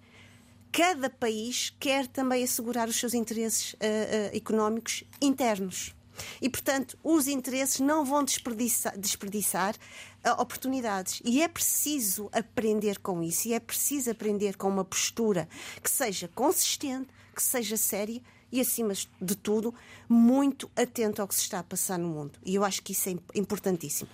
cada 0.72 1.10
país 1.10 1.72
quer 1.80 2.08
também 2.08 2.44
assegurar 2.44 2.90
os 2.90 2.96
seus 2.96 3.14
interesses 3.14 3.76
ah, 3.80 3.86
ah, 3.86 4.36
económicos 4.36 5.04
internos. 5.22 5.94
E, 6.42 6.50
portanto, 6.50 6.98
os 7.04 7.28
interesses 7.28 7.80
não 7.80 8.04
vão 8.04 8.24
desperdiçar, 8.24 8.98
desperdiçar 8.98 9.76
oportunidades. 10.38 11.22
E 11.26 11.42
é 11.42 11.48
preciso 11.48 12.30
aprender 12.32 13.00
com 13.00 13.24
isso. 13.24 13.48
E 13.48 13.54
é 13.54 13.60
preciso 13.60 14.12
aprender 14.12 14.58
com 14.58 14.68
uma 14.68 14.86
postura 14.86 15.48
que 15.82 15.90
seja 15.90 16.28
consistente, 16.28 17.10
que 17.36 17.42
seja 17.42 17.78
séria 17.78 18.22
e, 18.52 18.60
acima 18.60 18.94
de 19.22 19.36
tudo, 19.36 19.74
muito 20.08 20.70
atento 20.76 21.22
ao 21.22 21.28
que 21.28 21.36
se 21.36 21.42
está 21.42 21.60
a 21.60 21.64
passar 21.64 21.98
no 21.98 22.10
mundo. 22.10 22.38
E 22.46 22.56
eu 22.56 22.64
acho 22.64 22.82
que 22.82 22.92
isso 22.92 23.10
é 23.10 23.14
im- 23.14 23.22
importantíssimo. 23.36 24.10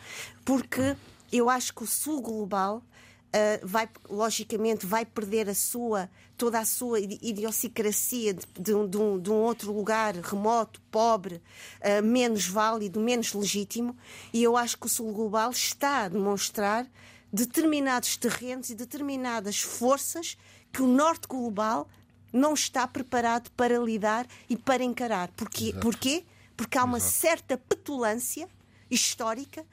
Porque 0.46 0.96
eu 1.32 1.50
acho 1.50 1.74
que 1.74 1.84
o 1.84 1.88
Sul 1.88 2.22
Global 2.22 2.82
Uh, 3.28 3.60
vai, 3.68 3.90
logicamente, 4.10 4.86
vai 4.86 5.06
perder 5.06 5.50
a 5.50 5.54
sua, 5.54 6.10
toda 6.38 6.60
a 6.60 6.66
sua 6.66 7.00
idi- 7.00 7.20
idiosincrasia 7.22 8.34
de, 8.34 8.46
de 8.60 8.74
um- 8.74 8.88
de 8.88 8.98
um, 8.98 9.20
de 9.20 9.32
um 9.32 9.36
outro 9.36 9.74
lugar 9.74 10.16
remoto, 10.16 10.80
pobre, 10.92 11.36
uh, 11.82 12.04
menos 12.04 12.48
válido, 12.48 13.00
menos 13.00 13.34
legítimo, 13.34 13.96
e 14.32 14.44
eu 14.44 14.56
acho 14.56 14.78
que 14.78 14.86
o 14.86 14.90
Sul 14.90 15.12
Global 15.12 15.50
está 15.52 16.04
a 16.04 16.08
demonstrar 16.10 16.88
determinados 17.34 18.16
terrenos 18.18 18.70
e 18.70 18.76
determinadas 18.76 19.60
forças 19.62 20.38
que 20.72 20.82
o 20.82 20.88
Norte 20.88 21.28
Global 21.28 21.88
não 22.32 22.54
está 22.54 22.88
preparado 22.88 23.50
para 23.52 23.78
lidar 23.80 24.28
e 24.50 24.56
para 24.56 24.84
encarar. 24.84 25.30
Porquê? 25.36 25.74
Porquê? 25.82 26.24
Porque 26.56 26.78
há 26.78 26.84
uma 26.84 27.00
certa 27.00 27.58
petulância 27.58 28.48
histórica 28.90 29.66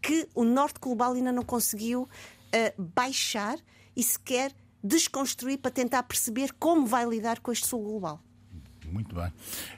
que 0.00 0.28
o 0.34 0.44
Norte 0.44 0.78
Global 0.80 1.12
ainda 1.14 1.32
não 1.32 1.42
conseguiu 1.44 2.08
eh, 2.52 2.74
baixar 2.78 3.58
e 3.96 4.02
sequer 4.02 4.52
desconstruir 4.82 5.58
para 5.58 5.70
tentar 5.70 6.02
perceber 6.04 6.52
como 6.58 6.86
vai 6.86 7.06
lidar 7.08 7.40
com 7.40 7.52
este 7.52 7.66
Sul 7.66 7.82
Global. 7.82 8.22
Muito 8.90 9.14
bem. 9.14 9.32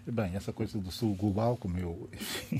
Bem, 0.04 0.34
essa 0.34 0.52
coisa 0.52 0.76
do 0.76 0.90
sul 0.90 1.14
global, 1.14 1.56
como 1.56 1.78
eu 1.78 2.10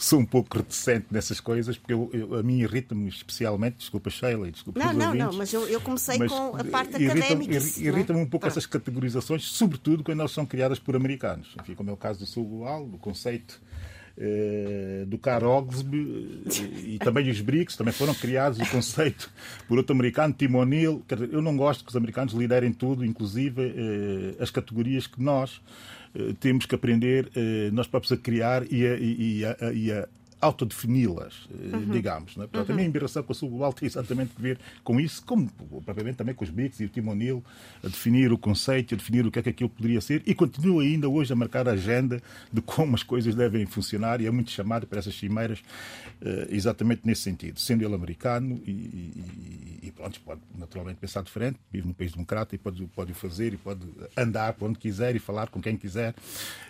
sou 0.00 0.18
um 0.18 0.26
pouco 0.26 0.58
reticente 0.58 1.06
nessas 1.12 1.38
coisas, 1.38 1.78
porque 1.78 1.92
eu, 1.92 2.10
eu- 2.12 2.34
a 2.34 2.42
mim 2.42 2.58
irrita-me 2.58 3.08
especialmente, 3.08 3.76
desculpa 3.76 4.10
Sheila 4.10 4.50
desculpa 4.50 4.80
Não, 4.80 4.92
não, 4.92 5.06
ouvintes, 5.06 5.26
não, 5.28 5.32
mas 5.34 5.52
eu, 5.52 5.68
eu 5.68 5.80
comecei 5.80 6.18
mas 6.18 6.32
com 6.32 6.56
a 6.56 6.64
parte 6.64 6.96
académica. 6.96 7.54
é? 7.54 7.60
Irrita-me 7.80 8.18
um 8.18 8.24
pouco 8.26 8.40
Pronto. 8.40 8.46
essas 8.46 8.66
categorizações, 8.66 9.44
sobretudo 9.44 10.02
quando 10.02 10.18
elas 10.18 10.32
são 10.32 10.44
criadas 10.44 10.80
por 10.80 10.96
americanos. 10.96 11.54
Enfim, 11.60 11.74
como 11.76 11.88
é 11.90 11.92
o 11.92 11.96
caso 11.96 12.18
do 12.18 12.26
sul 12.26 12.44
global, 12.48 12.84
do 12.88 12.98
conceito 12.98 13.60
eh, 14.18 15.04
do 15.06 15.18
Carl 15.18 15.46
Oglesby 15.48 16.42
eh, 16.46 16.88
e 16.94 16.98
também 16.98 17.28
os 17.30 17.40
BRICS 17.40 17.76
também 17.76 17.92
foram 17.92 18.14
criados 18.14 18.58
o 18.58 18.70
conceito 18.70 19.30
por 19.68 19.78
outro 19.78 19.94
americano, 19.94 20.34
Tim 20.36 20.54
O'Neill. 20.54 21.02
Eu 21.30 21.42
não 21.42 21.56
gosto 21.56 21.84
que 21.84 21.90
os 21.90 21.96
americanos 21.96 22.32
liderem 22.34 22.72
tudo, 22.72 23.04
inclusive 23.04 23.62
eh, 23.76 24.42
as 24.42 24.50
categorias 24.50 25.06
que 25.06 25.22
nós 25.22 25.60
eh, 26.14 26.34
temos 26.40 26.66
que 26.66 26.74
aprender 26.74 27.30
nós 27.72 27.86
próprios 27.86 28.12
a 28.12 28.16
criar 28.16 28.64
e 28.70 28.86
a, 28.86 28.94
e- 28.96 29.38
e 29.40 29.44
a- 29.44 29.72
e 29.72 29.92
a 29.92 30.08
autodefini-las, 30.40 31.48
eh, 31.50 31.92
digamos. 31.92 32.36
Não 32.36 32.44
é? 32.44 32.46
Portanto, 32.46 32.72
a 32.72 32.74
minha 32.74 32.86
com 33.22 33.32
a 33.32 33.34
Sul 33.34 33.48
Global 33.50 33.72
tem 33.72 33.86
exatamente 33.86 34.32
a 34.38 34.40
ver 34.40 34.58
com 34.84 35.00
isso, 35.00 35.22
como 35.24 35.48
propriamente 35.84 36.16
também 36.18 36.34
com 36.34 36.44
os 36.44 36.50
BRICS 36.50 36.80
e 36.80 36.84
o 36.84 36.88
Tim 36.88 37.06
O'Neill, 37.08 37.42
a 37.82 37.88
definir 37.88 38.32
o 38.32 38.38
conceito, 38.38 38.94
a 38.94 38.98
definir 38.98 39.26
o 39.26 39.30
que 39.30 39.38
é 39.38 39.42
que 39.42 39.48
aquilo 39.50 39.70
poderia 39.70 40.00
ser, 40.00 40.22
e 40.26 40.34
continua 40.34 40.82
ainda 40.82 41.08
hoje 41.08 41.32
a 41.32 41.36
marcar 41.36 41.68
a 41.68 41.72
agenda 41.72 42.22
de 42.52 42.60
como 42.60 42.94
as 42.94 43.02
coisas 43.02 43.34
devem 43.34 43.66
funcionar, 43.66 44.20
e 44.20 44.26
é 44.26 44.30
muito 44.30 44.50
chamado 44.50 44.86
para 44.86 44.98
essas 44.98 45.14
cimeiras 45.14 45.62
eh, 46.20 46.48
exatamente 46.50 47.02
nesse 47.04 47.22
sentido. 47.22 47.58
Sendo 47.58 47.84
ele 47.84 47.94
americano, 47.94 48.60
e, 48.66 48.70
e- 48.70 49.78
e 49.84 49.92
pronto, 49.92 50.20
pode 50.20 50.40
naturalmente 50.58 50.98
pensar 50.98 51.22
diferente, 51.22 51.58
vive 51.72 51.86
num 51.86 51.94
país 51.94 52.12
democrata 52.12 52.54
e 52.54 52.58
pode, 52.58 52.84
pode 52.94 53.12
o 53.12 53.14
fazer, 53.14 53.54
e 53.54 53.56
pode 53.56 53.80
andar 54.16 54.52
por 54.54 54.68
onde 54.68 54.78
quiser 54.78 55.14
e 55.16 55.18
falar 55.18 55.48
com 55.48 55.60
quem 55.60 55.76
quiser, 55.76 56.14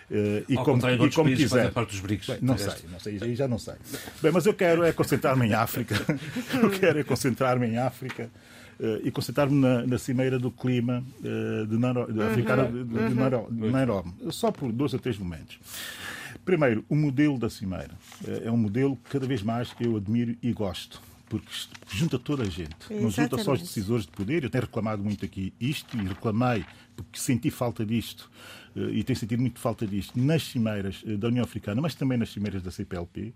e 0.09 0.57
Ao 0.57 0.63
como, 0.63 0.81
e 0.89 1.11
como 1.11 1.35
quiser. 1.35 1.71
parte 1.71 1.91
dos 1.91 1.99
BRICS. 1.99 2.27
Bem, 2.27 2.37
não 2.41 2.57
sei, 2.57 2.73
não 2.91 2.99
sei, 2.99 3.19
aí 3.21 3.35
já 3.35 3.47
não 3.47 3.59
sei. 3.59 3.73
Bem, 4.21 4.31
mas 4.31 4.45
eu 4.45 4.53
quero 4.53 4.83
é 4.83 4.91
concentrar-me 4.93 5.45
em 5.47 5.53
África. 5.53 5.95
Eu 6.61 6.69
quero 6.69 6.99
é 6.99 7.03
concentrar-me 7.03 7.67
em 7.67 7.77
África 7.77 8.29
eh, 8.79 9.01
e 9.03 9.11
concentrar-me 9.11 9.59
na, 9.59 9.85
na 9.85 9.97
cimeira 9.97 10.39
do 10.39 10.49
clima 10.49 11.03
eh, 11.23 11.65
de, 11.65 11.77
Nairo, 11.77 12.11
de, 12.11 12.21
africana 12.21 12.65
de, 12.71 12.83
de, 12.85 13.09
de 13.09 13.71
Nairobi, 13.71 14.11
só 14.31 14.51
por 14.51 14.71
dois 14.71 14.93
ou 14.93 14.99
três 14.99 15.17
momentos. 15.17 15.59
Primeiro, 16.45 16.85
o 16.87 16.95
modelo 16.95 17.37
da 17.37 17.49
cimeira. 17.49 17.91
Eh, 18.25 18.43
É 18.45 18.51
um 18.51 18.57
modelo 18.57 18.95
que 18.95 19.09
cada 19.09 19.27
vez 19.27 19.41
mais 19.43 19.75
eu 19.79 19.97
admiro 19.97 20.35
e 20.41 20.53
gosto. 20.53 21.01
Porque 21.29 21.45
junta 21.91 22.17
toda 22.17 22.43
a 22.43 22.45
gente, 22.45 22.73
não 22.89 23.09
junta 23.09 23.31
só 23.31 23.51
os 23.51 23.59
Exatamente. 23.59 23.63
decisores 23.65 24.05
de 24.05 24.11
poder. 24.13 24.45
Eu 24.45 24.49
tenho 24.49 24.63
reclamado 24.63 25.03
muito 25.03 25.25
aqui 25.25 25.53
isto 25.59 25.97
e 25.97 26.07
reclamei 26.07 26.63
porque 26.95 27.19
senti 27.19 27.51
falta 27.51 27.85
disto 27.85 28.31
eh, 28.66 28.66
e 28.91 29.03
tenho 29.03 29.17
sentido 29.17 29.41
muito 29.41 29.59
falta 29.59 29.85
disto 29.87 30.19
nas 30.19 30.43
cimeiras 30.43 31.03
eh, 31.05 31.17
da 31.17 31.27
União 31.27 31.43
Africana, 31.43 31.81
mas 31.81 31.95
também 31.95 32.17
nas 32.17 32.29
cimeiras 32.29 32.61
da 32.61 32.71
CPLP. 32.71 33.33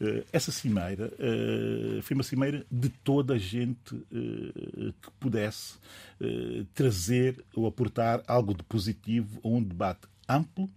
Eh, 0.00 0.24
Essa 0.32 0.50
cimeira 0.52 1.12
eh, 1.18 2.00
foi 2.02 2.14
uma 2.14 2.22
cimeira 2.22 2.64
de 2.70 2.88
toda 2.88 3.34
a 3.34 3.38
gente 3.38 3.94
eh, 4.12 4.92
que 5.00 5.10
pudesse 5.18 5.74
eh, 6.20 6.64
trazer 6.74 7.42
ou 7.54 7.66
aportar 7.66 8.22
algo 8.26 8.54
de 8.54 8.62
positivo 8.62 9.40
a 9.44 9.48
um 9.48 9.62
debate 9.62 10.08
amplo, 10.28 10.68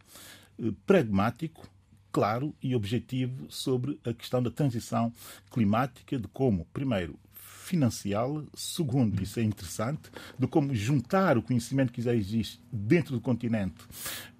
eh, 0.59 0.71
pragmático, 0.85 1.67
claro 2.11 2.53
e 2.61 2.75
objetivo 2.75 3.47
sobre 3.49 3.99
a 4.05 4.13
questão 4.13 4.41
da 4.43 4.51
transição 4.51 5.11
climática, 5.49 6.19
de 6.19 6.27
como, 6.27 6.65
primeiro, 6.71 7.17
financiá-la, 7.63 8.43
segundo, 8.53 9.21
isso 9.23 9.39
é 9.39 9.43
interessante, 9.43 10.01
de 10.37 10.45
como 10.47 10.75
juntar 10.75 11.37
o 11.37 11.41
conhecimento 11.41 11.93
que 11.93 12.01
já 12.01 12.13
existe 12.13 12.59
dentro 12.71 13.13
do 13.13 13.21
continente 13.21 13.75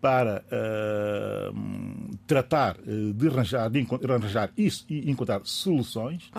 para 0.02 0.44
ah, 0.52 1.52
tratar 2.28 2.78
eh, 2.86 3.14
de 3.16 3.28
arranjar, 3.28 3.70
de 3.70 3.88
arranjar 4.12 4.52
isso 4.58 4.86
e 4.90 5.10
encontrar 5.10 5.42
soluções. 5.46 6.30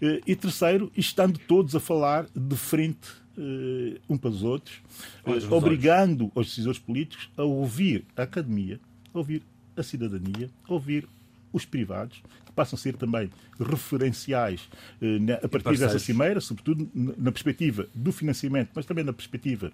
Eh, 0.00 0.20
E 0.26 0.36
terceiro, 0.36 0.92
estando 0.96 1.38
todos 1.38 1.74
a 1.74 1.80
falar 1.80 2.26
de 2.34 2.56
frente 2.56 3.08
eh, 3.38 3.98
um 4.08 4.16
para 4.18 4.30
os 4.30 4.42
outros, 4.42 4.80
olhos. 5.24 5.50
obrigando 5.50 6.30
os 6.34 6.48
decisores 6.48 6.78
políticos 6.78 7.30
a 7.36 7.42
ouvir 7.42 8.04
a 8.16 8.22
academia, 8.22 8.78
a 9.14 9.18
ouvir 9.18 9.42
a 9.76 9.82
cidadania, 9.82 10.50
a 10.68 10.72
ouvir 10.72 11.08
os 11.56 11.64
privados, 11.64 12.22
que 12.44 12.52
passam 12.52 12.76
a 12.76 12.80
ser 12.80 12.94
também 12.96 13.30
referenciais 13.58 14.68
eh, 15.00 15.18
na- 15.18 15.34
a 15.34 15.48
partir 15.48 15.64
dessa 15.78 15.98
cimeira, 15.98 16.40
sobretudo 16.40 16.88
na 16.94 17.32
perspectiva 17.32 17.86
do 17.94 18.12
financiamento, 18.12 18.70
mas 18.74 18.84
também 18.86 19.04
na 19.04 19.12
perspectiva 19.12 19.70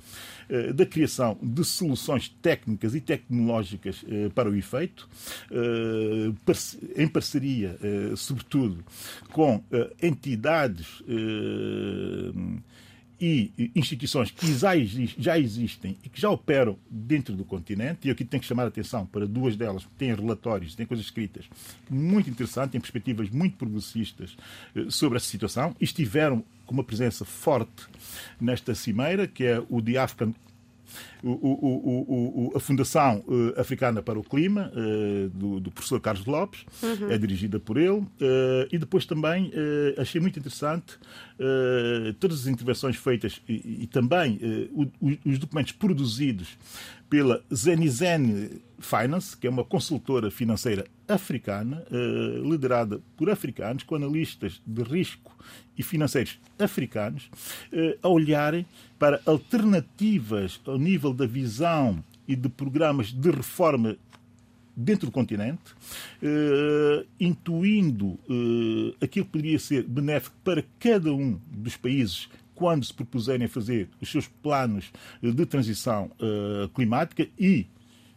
eh, 0.48 0.72
da 0.72 0.86
criação 0.86 1.36
de 1.42 1.64
soluções 1.64 2.28
técnicas 2.40 2.94
e 2.94 3.00
tecnológicas 3.00 4.04
eh, 4.08 4.28
para 4.34 4.48
o 4.50 4.54
efeito, 4.54 5.08
eh, 5.50 6.32
parce- 6.44 6.78
em 6.96 7.08
parceria, 7.08 7.76
eh, 7.82 8.12
sobretudo, 8.16 8.84
com 9.30 9.62
eh, 9.72 9.92
entidades 10.02 11.02
e 13.24 13.70
instituições 13.76 14.32
que 14.32 14.52
já 14.52 14.76
exis- 14.76 15.14
já 15.16 15.38
existem 15.38 15.96
e 16.04 16.08
que 16.08 16.20
já 16.20 16.28
operam 16.28 16.76
dentro 16.90 17.36
do 17.36 17.44
continente, 17.44 18.08
e 18.08 18.10
aqui 18.10 18.24
tenho 18.24 18.40
que 18.40 18.46
chamar 18.46 18.64
a 18.64 18.66
atenção 18.66 19.06
para 19.06 19.24
duas 19.26 19.54
delas, 19.56 19.84
que 19.84 19.90
têm 19.96 20.12
relatórios, 20.12 20.74
têm 20.74 20.84
coisas 20.84 21.06
escritas 21.06 21.44
muito 21.88 22.28
interessantes, 22.28 22.74
em 22.74 22.80
perspectivas 22.80 23.30
muito 23.30 23.56
progressistas 23.56 24.36
eh, 24.74 24.86
sobre 24.88 25.18
essa 25.18 25.26
situação, 25.28 25.74
e 25.80 25.84
estiveram 25.84 26.44
com 26.66 26.74
uma 26.74 26.82
presença 26.82 27.24
forte 27.24 27.86
nesta 28.40 28.74
cimeira, 28.74 29.28
que 29.28 29.44
é 29.44 29.62
o 29.70 29.80
The 29.80 29.98
African 29.98 30.34
o, 31.22 31.30
o, 31.30 32.50
o, 32.52 32.56
a 32.56 32.60
Fundação 32.60 33.24
Africana 33.56 34.02
para 34.02 34.18
o 34.18 34.22
Clima, 34.22 34.72
do, 35.32 35.60
do 35.60 35.70
professor 35.70 36.00
Carlos 36.00 36.24
Lopes, 36.26 36.64
uhum. 36.82 37.10
é 37.10 37.18
dirigida 37.18 37.58
por 37.60 37.76
ele, 37.76 38.04
e 38.70 38.78
depois 38.78 39.06
também 39.06 39.52
achei 39.96 40.20
muito 40.20 40.38
interessante 40.38 40.98
todas 42.18 42.40
as 42.40 42.46
intervenções 42.46 42.96
feitas 42.96 43.40
e, 43.48 43.82
e 43.82 43.86
também 43.86 44.38
os 45.24 45.38
documentos 45.38 45.72
produzidos 45.72 46.56
pela 47.12 47.44
Zenizen 47.54 48.62
Finance, 48.78 49.36
que 49.36 49.46
é 49.46 49.50
uma 49.50 49.62
consultora 49.62 50.30
financeira 50.30 50.86
africana, 51.06 51.84
eh, 51.90 52.40
liderada 52.42 53.02
por 53.18 53.28
africanos, 53.28 53.82
com 53.82 53.94
analistas 53.96 54.62
de 54.66 54.82
risco 54.82 55.36
e 55.76 55.82
financeiros 55.82 56.40
africanos, 56.58 57.30
eh, 57.70 57.98
a 58.02 58.08
olharem 58.08 58.64
para 58.98 59.20
alternativas 59.26 60.58
ao 60.64 60.78
nível 60.78 61.12
da 61.12 61.26
visão 61.26 62.02
e 62.26 62.34
de 62.34 62.48
programas 62.48 63.12
de 63.12 63.30
reforma 63.30 63.98
dentro 64.74 65.04
do 65.04 65.12
continente, 65.12 65.72
uh, 66.22 67.06
intuindo 67.20 68.06
uh, 68.06 68.96
aquilo 69.02 69.26
que 69.26 69.32
poderia 69.32 69.58
ser 69.58 69.82
benéfico 69.82 70.34
para 70.42 70.64
cada 70.80 71.12
um 71.12 71.38
dos 71.50 71.76
países 71.76 72.30
quando 72.62 72.84
se 72.84 72.94
propuserem 72.94 73.48
fazer 73.48 73.88
os 74.00 74.08
seus 74.08 74.28
planos 74.28 74.92
de 75.20 75.44
transição 75.44 76.12
uh, 76.20 76.68
climática 76.68 77.26
e 77.36 77.66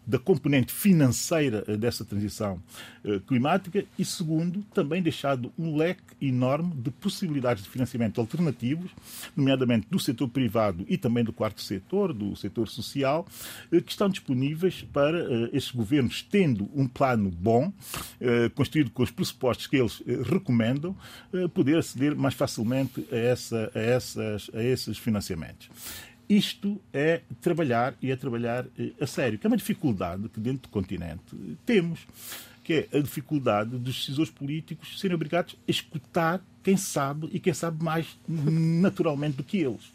da 0.05 0.19
componente 0.19 0.71
financeira 0.71 1.63
eh, 1.67 1.75
dessa 1.75 2.05
transição 2.05 2.61
eh, 3.03 3.19
climática 3.27 3.83
e, 3.97 4.05
segundo, 4.05 4.63
também 4.73 5.01
deixado 5.01 5.51
um 5.57 5.75
leque 5.75 6.01
enorme 6.21 6.73
de 6.75 6.91
possibilidades 6.91 7.63
de 7.63 7.69
financiamento 7.69 8.21
alternativos, 8.21 8.91
nomeadamente 9.35 9.87
do 9.89 9.99
setor 9.99 10.29
privado 10.29 10.85
e 10.87 10.97
também 10.97 11.23
do 11.23 11.33
quarto 11.33 11.61
setor, 11.61 12.13
do 12.13 12.35
setor 12.35 12.67
social, 12.67 13.25
eh, 13.71 13.81
que 13.81 13.91
estão 13.91 14.09
disponíveis 14.09 14.83
para 14.93 15.49
estes 15.51 15.71
governos, 15.71 16.21
tendo 16.21 16.69
um 16.73 16.87
plano 16.87 17.29
bom, 17.29 17.71
construído 18.55 18.91
com 18.91 19.03
os 19.03 19.11
pressupostos 19.11 19.67
que 19.67 19.77
eles 19.77 20.01
recomendam, 20.29 20.95
poder 21.53 21.77
aceder 21.77 22.15
mais 22.15 22.33
facilmente 22.33 23.05
a, 23.11 23.15
essa, 23.15 23.71
a, 23.73 23.79
essas, 23.79 24.51
a 24.53 24.63
esses 24.63 24.97
financiamentos. 24.97 25.69
Isto 26.27 26.81
é 26.91 27.21
trabalhar 27.41 27.95
e 28.01 28.11
é 28.11 28.15
trabalhar 28.15 28.65
eh, 28.77 28.91
a 28.99 29.05
sério, 29.05 29.37
que 29.37 29.45
é 29.45 29.49
uma 29.49 29.57
dificuldade 29.57 30.27
que 30.29 30.39
dentro 30.39 30.63
do 30.63 30.69
continente 30.69 31.21
temos, 31.65 31.99
que 32.63 32.73
é 32.73 32.97
a 32.97 32.99
dificuldade 32.99 33.77
dos 33.77 33.99
decisores 33.99 34.31
políticos 34.31 34.99
serem 34.99 35.15
obrigados 35.15 35.55
a 35.67 35.71
escutar 35.71 36.41
quem 36.63 36.75
sabe 36.75 37.29
e 37.31 37.39
quem 37.39 37.53
sabe 37.53 37.83
mais 37.83 38.17
naturalmente 38.27 39.37
do 39.37 39.43
que 39.43 39.57
eles. 39.57 39.93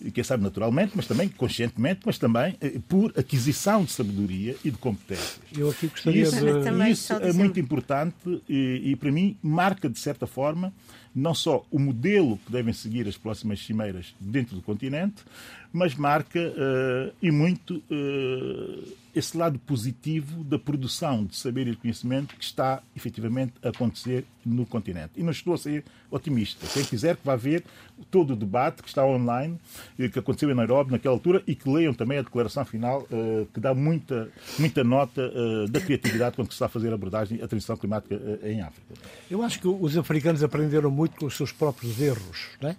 E 0.00 0.10
quem 0.10 0.22
sabe 0.22 0.42
naturalmente, 0.42 0.92
mas 0.94 1.06
também 1.06 1.28
conscientemente, 1.28 2.00
mas 2.04 2.18
também 2.18 2.56
eh, 2.60 2.78
por 2.86 3.12
aquisição 3.18 3.82
de 3.82 3.90
sabedoria 3.90 4.54
e 4.64 4.70
de 4.70 4.76
competências. 4.76 5.40
Eu 5.56 5.70
aqui 5.70 5.88
gostaria 5.88 6.22
isso, 6.22 6.36
de... 6.36 6.90
Isso 6.90 7.12
é 7.14 7.32
muito 7.32 7.58
importante 7.58 8.42
e, 8.48 8.92
e, 8.92 8.96
para 8.96 9.10
mim, 9.10 9.36
marca, 9.42 9.88
de 9.88 9.98
certa 9.98 10.26
forma, 10.26 10.72
não 11.16 11.34
só 11.34 11.64
o 11.70 11.78
modelo 11.78 12.38
que 12.44 12.52
devem 12.52 12.74
seguir 12.74 13.08
as 13.08 13.16
próximas 13.16 13.64
cimeiras 13.64 14.14
dentro 14.20 14.54
do 14.54 14.60
continente, 14.60 15.24
mas 15.72 15.94
marca 15.94 16.40
uh, 16.40 17.14
e 17.20 17.30
muito 17.30 17.76
uh, 17.90 18.96
esse 19.14 19.36
lado 19.36 19.58
positivo 19.58 20.44
da 20.44 20.58
produção 20.58 21.24
de 21.24 21.36
saber 21.36 21.66
e 21.66 21.70
de 21.70 21.76
conhecimento 21.78 22.36
que 22.36 22.44
está 22.44 22.82
efetivamente 22.94 23.54
a 23.62 23.70
acontecer 23.70 24.26
no 24.44 24.66
continente. 24.66 25.12
E 25.16 25.22
não 25.22 25.30
estou 25.30 25.54
a 25.54 25.58
ser 25.58 25.84
otimista. 26.10 26.66
Quem 26.66 26.84
quiser 26.84 27.16
que 27.16 27.24
vá 27.24 27.34
ver 27.34 27.64
todo 28.10 28.34
o 28.34 28.36
debate 28.36 28.82
que 28.82 28.88
está 28.88 29.04
online, 29.04 29.58
eh, 29.98 30.08
que 30.08 30.18
aconteceu 30.18 30.50
em 30.50 30.54
Nairobi 30.54 30.92
naquela 30.92 31.14
altura, 31.14 31.42
e 31.46 31.54
que 31.54 31.68
leiam 31.68 31.94
também 31.94 32.18
a 32.18 32.22
declaração 32.22 32.64
final, 32.64 33.06
uh, 33.10 33.46
que 33.54 33.58
dá 33.58 33.74
muita, 33.74 34.28
muita 34.58 34.84
nota 34.84 35.32
da 35.70 35.80
criatividade 35.80 36.36
quando 36.36 36.48
se 36.48 36.54
está 36.54 36.66
a 36.66 36.68
fazer 36.68 36.90
a 36.90 36.94
abordagem 36.94 37.42
à 37.42 37.48
transição 37.48 37.76
climática 37.76 38.20
em 38.42 38.60
África. 38.60 38.94
Eu 39.30 39.42
acho 39.42 39.60
que 39.60 39.66
os 39.66 39.96
africanos 39.96 40.42
aprenderam 40.42 40.90
muito 40.90 41.16
com 41.16 41.26
os 41.26 41.36
seus 41.36 41.52
próprios 41.52 41.98
erros, 42.00 42.50
não 42.60 42.70
é? 42.70 42.76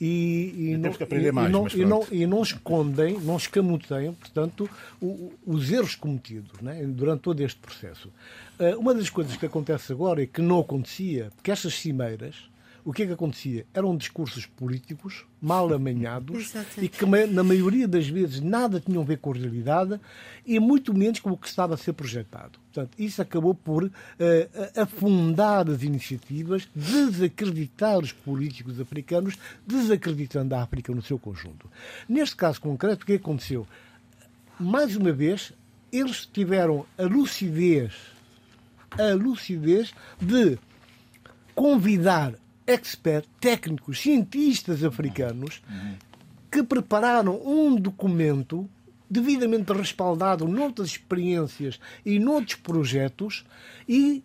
E, 0.00 0.72
e, 0.72 0.76
não, 0.78 0.92
que 0.92 1.02
aprender 1.02 1.30
mais, 1.30 1.48
e, 1.48 1.52
não, 1.52 1.66
e, 1.68 1.84
não, 1.84 2.06
e 2.10 2.26
não 2.26 2.42
escondem, 2.42 3.18
não 3.20 3.36
escamoteiam, 3.36 4.14
portanto, 4.14 4.68
o, 5.00 5.32
os 5.46 5.70
erros 5.70 5.94
cometidos 5.94 6.58
né, 6.60 6.82
durante 6.86 7.20
todo 7.20 7.40
este 7.40 7.60
processo. 7.60 8.10
Uh, 8.58 8.78
uma 8.78 8.94
das 8.94 9.10
coisas 9.10 9.36
que 9.36 9.44
acontece 9.44 9.92
agora 9.92 10.22
e 10.22 10.26
que 10.26 10.40
não 10.40 10.60
acontecia, 10.60 11.30
porque 11.36 11.50
estas 11.50 11.74
cimeiras 11.74 12.49
o 12.84 12.92
que 12.92 13.02
é 13.02 13.06
que 13.06 13.12
acontecia? 13.12 13.66
Eram 13.74 13.96
discursos 13.96 14.46
políticos 14.46 15.24
mal 15.40 15.72
amanhados 15.74 16.52
e 16.78 16.88
que, 16.88 17.04
na 17.06 17.42
maioria 17.42 17.86
das 17.86 18.08
vezes, 18.08 18.40
nada 18.40 18.80
tinham 18.80 19.02
a 19.02 19.04
ver 19.04 19.18
com 19.18 19.32
a 19.32 19.34
realidade 19.34 20.00
e 20.46 20.58
muito 20.58 20.94
menos 20.94 21.20
com 21.20 21.30
o 21.30 21.36
que 21.36 21.46
estava 21.48 21.74
a 21.74 21.76
ser 21.76 21.92
projetado. 21.92 22.58
Portanto, 22.72 22.92
isso 22.98 23.20
acabou 23.20 23.54
por 23.54 23.84
uh, 23.84 23.90
afundar 24.80 25.68
as 25.68 25.82
iniciativas, 25.82 26.68
desacreditar 26.74 27.98
os 27.98 28.12
políticos 28.12 28.80
africanos, 28.80 29.36
desacreditando 29.66 30.54
a 30.54 30.62
África 30.62 30.94
no 30.94 31.02
seu 31.02 31.18
conjunto. 31.18 31.70
Neste 32.08 32.36
caso 32.36 32.60
concreto, 32.60 33.02
o 33.02 33.06
que 33.06 33.14
aconteceu? 33.14 33.66
Mais 34.58 34.94
uma 34.94 35.12
vez, 35.12 35.52
eles 35.92 36.26
tiveram 36.26 36.86
a 36.96 37.02
lucidez, 37.02 37.92
a 38.92 39.14
lucidez 39.14 39.92
de 40.20 40.58
convidar 41.54 42.34
experts, 42.70 43.28
técnicos, 43.40 44.00
cientistas 44.00 44.84
africanos 44.84 45.62
que 46.50 46.62
prepararam 46.62 47.40
um 47.44 47.74
documento 47.74 48.68
devidamente 49.08 49.72
respaldado 49.72 50.46
noutras 50.46 50.90
experiências 50.90 51.80
e 52.06 52.18
noutros 52.18 52.54
projetos 52.54 53.44
e 53.88 54.22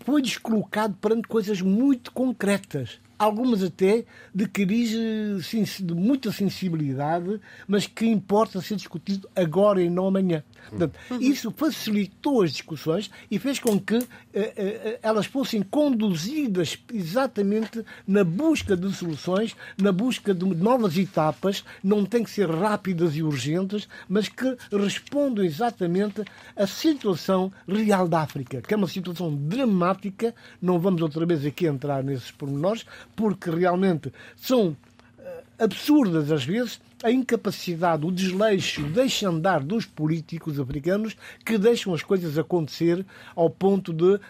foi-lhes 0.00 0.36
colocado 0.38 0.94
perante 0.96 1.28
coisas 1.28 1.60
muito 1.60 2.10
concretas 2.12 3.00
algumas 3.18 3.62
até 3.62 4.04
de 4.34 4.46
cariz 4.46 4.90
de 4.90 5.94
muita 5.94 6.30
sensibilidade, 6.32 7.40
mas 7.66 7.86
que 7.86 8.06
importa 8.06 8.60
ser 8.60 8.76
discutido 8.76 9.28
agora 9.34 9.82
e 9.82 9.88
não 9.88 10.06
amanhã. 10.06 10.42
Portanto, 10.68 10.98
uhum. 11.10 11.20
Isso 11.20 11.50
facilitou 11.50 12.42
as 12.42 12.52
discussões 12.52 13.10
e 13.30 13.38
fez 13.38 13.58
com 13.58 13.78
que 13.78 13.96
uh, 13.96 14.00
uh, 14.00 14.98
elas 15.02 15.26
fossem 15.26 15.62
conduzidas 15.62 16.78
exatamente 16.92 17.84
na 18.06 18.24
busca 18.24 18.76
de 18.76 18.92
soluções, 18.92 19.56
na 19.80 19.92
busca 19.92 20.34
de 20.34 20.44
novas 20.44 20.96
etapas, 20.96 21.64
não 21.82 22.04
tem 22.04 22.24
que 22.24 22.30
ser 22.30 22.50
rápidas 22.50 23.16
e 23.16 23.22
urgentes, 23.22 23.88
mas 24.08 24.28
que 24.28 24.56
respondam 24.72 25.44
exatamente 25.44 26.22
à 26.56 26.66
situação 26.66 27.52
real 27.68 28.08
da 28.08 28.20
África, 28.20 28.60
que 28.60 28.74
é 28.74 28.76
uma 28.76 28.88
situação 28.88 29.34
dramática. 29.34 30.34
Não 30.60 30.78
vamos 30.78 31.02
outra 31.02 31.24
vez 31.24 31.44
aqui 31.44 31.66
entrar 31.66 32.02
nesses 32.02 32.30
pormenores, 32.30 32.84
porque 33.16 33.50
realmente 33.50 34.12
são 34.36 34.76
eh, 35.18 35.42
absurdas 35.58 36.30
às 36.30 36.44
vezes 36.44 36.80
a 37.06 37.12
incapacidade, 37.12 38.04
o 38.04 38.10
desleixo, 38.10 38.84
o 38.84 38.90
deixa-andar 38.90 39.62
dos 39.62 39.86
políticos 39.86 40.58
africanos 40.58 41.16
que 41.44 41.56
deixam 41.56 41.94
as 41.94 42.02
coisas 42.02 42.36
acontecer 42.36 43.06
ao 43.36 43.48
ponto 43.48 43.92
de 43.92 44.14
uh, 44.14 44.20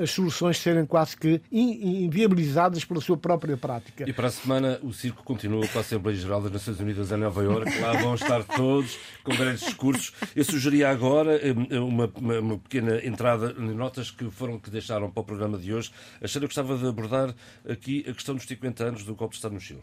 as 0.00 0.12
soluções 0.12 0.56
serem 0.56 0.86
quase 0.86 1.16
que 1.16 1.42
inviabilizadas 1.50 2.84
pela 2.84 3.00
sua 3.00 3.16
própria 3.16 3.56
prática. 3.56 4.08
E 4.08 4.12
para 4.12 4.28
a 4.28 4.30
semana 4.30 4.78
o 4.84 4.92
circo 4.92 5.24
continua 5.24 5.66
com 5.66 5.78
a 5.78 5.80
Assembleia 5.80 6.16
Geral 6.16 6.40
das 6.42 6.52
Nações 6.52 6.78
Unidas 6.78 7.10
em 7.10 7.16
Nova 7.16 7.42
Iorque. 7.42 7.76
Lá 7.80 7.94
vão 7.94 8.14
estar 8.14 8.44
todos 8.44 8.96
com 9.24 9.34
grandes 9.34 9.64
discursos. 9.64 10.12
Eu 10.36 10.44
sugeria 10.44 10.88
agora 10.88 11.34
eh, 11.44 11.80
uma, 11.80 12.08
uma, 12.14 12.38
uma 12.38 12.58
pequena 12.58 13.04
entrada 13.04 13.52
em 13.58 13.74
notas 13.74 14.12
que 14.12 14.30
foram 14.30 14.60
que 14.60 14.70
deixaram 14.70 15.10
para 15.10 15.22
o 15.22 15.24
programa 15.24 15.58
de 15.58 15.74
hoje. 15.74 15.90
A 16.22 16.28
Xana 16.28 16.46
gostava 16.46 16.78
de 16.78 16.86
abordar 16.86 17.34
aqui 17.68 18.04
a 18.08 18.12
questão 18.12 18.36
dos 18.36 18.44
50 18.44 18.84
anos 18.84 19.02
do 19.02 19.16
golpe 19.16 19.32
de 19.32 19.38
Estado 19.38 19.54
no 19.54 19.60
Chile 19.60 19.82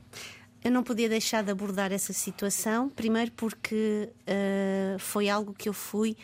eu 0.64 0.72
não 0.72 0.82
podia 0.82 1.10
deixar 1.10 1.44
de 1.44 1.52
abordar 1.52 1.92
essa 1.92 2.14
situação, 2.14 2.90
primeiro 2.90 3.32
porque 3.32 4.10
uh, 4.22 4.98
foi 5.00 5.30
algo 5.30 5.54
que 5.54 5.68
eu 5.68 5.74
fui, 5.74 6.16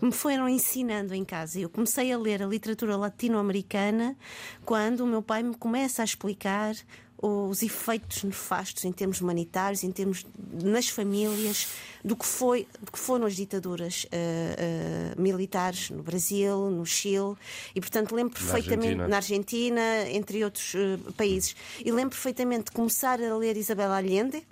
me 0.00 0.12
foram 0.12 0.48
ensinando 0.48 1.14
em 1.14 1.24
casa. 1.24 1.58
Eu 1.58 1.68
comecei 1.68 2.12
a 2.12 2.18
ler 2.18 2.42
a 2.42 2.46
literatura 2.46 2.96
latino-americana 2.96 4.16
quando 4.64 5.00
o 5.00 5.06
meu 5.06 5.22
pai 5.22 5.42
me 5.42 5.54
começa 5.54 6.02
a 6.02 6.04
explicar 6.04 6.76
os 7.20 7.62
efeitos 7.64 8.22
nefastos 8.22 8.84
em 8.84 8.92
termos 8.92 9.20
humanitários, 9.20 9.82
em 9.82 9.90
termos 9.90 10.24
nas 10.62 10.88
famílias, 10.88 11.66
do 12.08 12.16
que, 12.16 12.24
foi, 12.24 12.66
do 12.80 12.90
que 12.90 12.98
foram 12.98 13.26
as 13.26 13.36
ditaduras 13.36 14.04
uh, 14.04 14.08
uh, 14.08 15.20
militares 15.20 15.90
no 15.90 16.02
Brasil, 16.02 16.70
no 16.70 16.86
Chile, 16.86 17.36
e 17.74 17.80
portanto 17.82 18.14
lembro 18.14 18.32
perfeitamente, 18.32 18.96
na 18.96 19.16
Argentina, 19.16 19.74
na 19.76 19.82
Argentina 19.82 20.10
entre 20.10 20.42
outros 20.42 20.72
uh, 20.72 21.12
países, 21.12 21.54
e 21.84 21.92
lembro 21.92 22.10
perfeitamente 22.10 22.64
de 22.64 22.70
começar 22.70 23.20
a 23.22 23.36
ler 23.36 23.58
Isabel 23.58 23.92
Allende, 23.92 24.42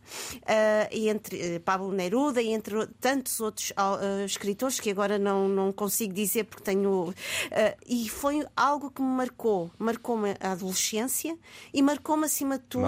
e 0.92 1.09
entre 1.09 1.59
Pablo 1.61 1.92
Neruda, 1.92 2.42
e 2.42 2.48
entre 2.48 2.86
tantos 3.00 3.40
outros 3.40 3.72
escritores 4.26 4.78
que 4.78 4.90
agora 4.90 5.18
não, 5.18 5.48
não 5.48 5.72
consigo 5.72 6.12
dizer 6.12 6.44
porque 6.44 6.62
tenho. 6.62 7.14
e 7.86 8.09
foi 8.09 8.46
algo 8.54 8.90
que 8.90 9.00
me 9.00 9.09
marcou, 9.09 9.70
marcou-me 9.78 10.36
a 10.40 10.52
adolescência 10.52 11.36
e 11.72 11.82
marcou-me 11.82 12.26
acima 12.26 12.59
de 12.59 12.64
tudo, 12.64 12.82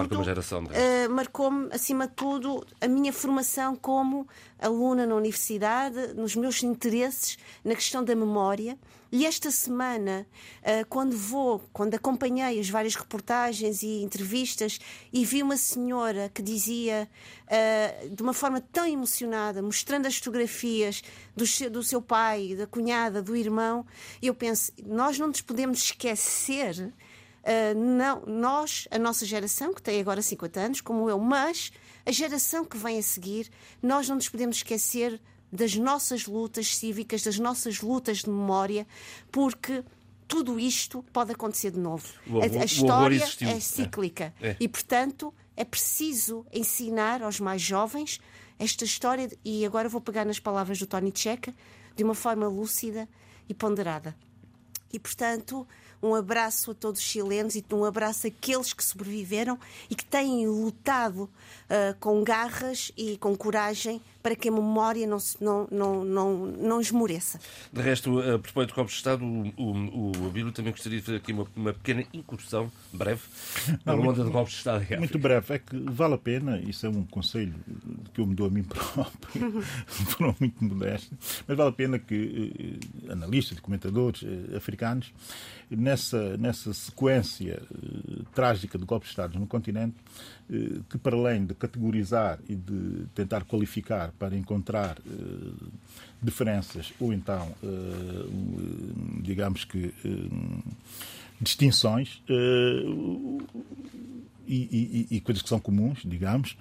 marcou-me, 1.09 1.69
acima 1.71 2.07
de 2.07 2.13
tudo, 2.13 2.65
a 2.79 2.87
minha 2.87 3.11
formação 3.11 3.75
como 3.75 4.27
aluna 4.59 5.05
na 5.05 5.15
universidade, 5.15 6.13
nos 6.13 6.35
meus 6.35 6.61
interesses 6.63 7.37
na 7.63 7.75
questão 7.75 8.03
da 8.03 8.15
memória. 8.15 8.77
E 9.11 9.25
esta 9.25 9.49
semana, 9.49 10.27
uh, 10.61 10.85
quando 10.87 11.17
vou, 11.17 11.63
quando 11.73 11.95
acompanhei 11.95 12.59
as 12.59 12.69
várias 12.69 12.93
reportagens 12.93 13.81
e 13.81 14.03
entrevistas 14.03 14.79
e 15.11 15.25
vi 15.25 15.41
uma 15.41 15.57
senhora 15.57 16.29
que 16.31 16.43
dizia 16.43 17.09
uh, 17.45 18.09
de 18.15 18.21
uma 18.21 18.33
forma 18.33 18.61
tão 18.61 18.85
emocionada, 18.85 19.63
mostrando 19.63 20.05
as 20.05 20.17
fotografias 20.17 21.01
do, 21.35 21.81
seu 21.81 22.01
pai, 22.01 22.55
da 22.55 22.67
cunhada, 22.67 23.21
do 23.21 23.35
irmão, 23.35 23.83
eu 24.21 24.35
penso, 24.35 24.71
nós 24.85 25.17
não 25.17 25.27
nos 25.27 25.41
podemos 25.41 25.79
esquecer 25.79 26.93
Uh, 27.39 27.73
não, 27.73 28.21
nós, 28.27 28.85
a 28.91 28.99
nossa 28.99 29.25
geração, 29.25 29.73
que 29.73 29.81
tem 29.81 29.99
agora 30.01 30.21
50 30.21 30.59
anos, 30.59 30.81
como 30.81 31.09
eu, 31.09 31.17
mas 31.17 31.71
a 32.09 32.11
geração 32.11 32.65
que 32.65 32.75
vem 32.75 32.97
a 32.97 33.03
seguir, 33.03 33.51
nós 33.83 34.09
não 34.09 34.15
nos 34.15 34.27
podemos 34.27 34.57
esquecer 34.57 35.21
das 35.51 35.75
nossas 35.75 36.25
lutas 36.25 36.75
cívicas, 36.75 37.21
das 37.21 37.37
nossas 37.37 37.81
lutas 37.81 38.23
de 38.23 38.29
memória, 38.31 38.87
porque 39.31 39.83
tudo 40.27 40.59
isto 40.59 41.05
pode 41.13 41.31
acontecer 41.31 41.69
de 41.69 41.77
novo. 41.77 42.07
O, 42.25 42.39
a, 42.41 42.45
a 42.45 42.65
história 42.65 43.23
é 43.41 43.45
né? 43.45 43.59
cíclica 43.59 44.33
é. 44.41 44.49
É. 44.49 44.57
e, 44.59 44.67
portanto, 44.67 45.31
é 45.55 45.63
preciso 45.63 46.43
ensinar 46.51 47.21
aos 47.21 47.39
mais 47.39 47.61
jovens 47.61 48.19
esta 48.57 48.83
história, 48.83 49.29
e 49.45 49.63
agora 49.63 49.87
vou 49.87 50.01
pegar 50.01 50.25
nas 50.25 50.39
palavras 50.39 50.79
do 50.79 50.87
Tony 50.87 51.13
Checa, 51.15 51.53
de 51.95 52.03
uma 52.03 52.15
forma 52.15 52.47
lúcida 52.47 53.07
e 53.47 53.53
ponderada. 53.53 54.15
E, 54.91 54.97
portanto, 54.97 55.67
um 56.01 56.15
abraço 56.15 56.71
a 56.71 56.73
todos 56.73 57.01
os 57.01 57.05
chilenos 57.05 57.55
e 57.55 57.65
um 57.71 57.83
abraço 57.83 58.27
àqueles 58.27 58.73
que 58.73 58.83
sobreviveram 58.83 59.59
e 59.89 59.95
que 59.95 60.05
têm 60.05 60.47
lutado 60.47 61.23
uh, 61.23 61.97
com 61.99 62.23
garras 62.23 62.91
e 62.97 63.17
com 63.17 63.35
coragem 63.35 64.01
para 64.21 64.35
que 64.35 64.49
a 64.49 64.51
memória 64.51 65.07
não, 65.07 65.17
não, 65.39 65.67
não, 65.71 66.03
não, 66.03 66.45
não 66.45 66.81
esmoreça. 66.81 67.39
De 67.71 67.81
resto, 67.81 68.19
a 68.19 68.39
propósito 68.39 68.71
do 68.71 68.75
Golpe 68.75 68.91
de 68.91 68.97
Estado, 68.97 69.25
o, 69.25 69.53
o, 69.57 70.11
o 70.23 70.27
Abílio 70.27 70.51
também 70.51 70.71
gostaria 70.71 70.99
de 70.99 71.05
fazer 71.05 71.17
aqui 71.17 71.31
uma, 71.31 71.47
uma 71.55 71.73
pequena 71.73 72.03
incursão, 72.13 72.71
breve, 72.91 73.21
na 73.85 73.93
onda 73.93 74.23
do 74.23 74.31
Golpe 74.31 74.51
de 74.51 74.57
Estado. 74.57 74.85
Muito 74.97 75.17
breve, 75.17 75.53
é 75.53 75.59
que 75.59 75.77
vale 75.77 76.15
a 76.15 76.17
pena, 76.17 76.59
isso 76.59 76.85
é 76.85 76.89
um 76.89 77.03
conselho 77.03 77.53
que 78.13 78.21
eu 78.21 78.25
me 78.25 78.35
dou 78.35 78.47
a 78.47 78.49
mim 78.49 78.63
próprio, 78.63 79.61
foram 79.87 80.35
muito 80.39 80.63
modesto, 80.63 81.15
mas 81.47 81.57
vale 81.57 81.69
a 81.69 81.73
pena 81.73 81.99
que 81.99 82.79
eh, 83.07 83.11
analistas, 83.11 83.59
comentadores 83.59 84.23
eh, 84.23 84.55
africanos, 84.55 85.13
nessa, 85.69 86.37
nessa 86.37 86.73
sequência 86.73 87.61
eh, 87.61 88.21
trágica 88.33 88.77
de 88.77 88.85
golpes 88.85 89.09
de 89.09 89.13
Estado 89.13 89.39
no 89.39 89.47
continente, 89.47 89.95
que 90.89 90.97
para 90.97 91.15
além 91.15 91.45
de 91.45 91.53
categorizar 91.53 92.39
e 92.49 92.55
de 92.55 93.05
tentar 93.13 93.43
qualificar 93.43 94.11
para 94.17 94.35
encontrar 94.35 94.97
eh, 95.05 95.65
diferenças 96.21 96.91
ou 96.99 97.13
então, 97.13 97.55
eh, 97.63 97.67
digamos 99.21 99.63
que, 99.63 99.93
distinções 101.39 102.21
e, 104.47 105.07
e, 105.11 105.15
e, 105.15 105.21
coisas 105.21 105.41
que 105.41 105.47
são 105.47 105.59
comuns, 105.59 105.99
digamos, 106.03 106.57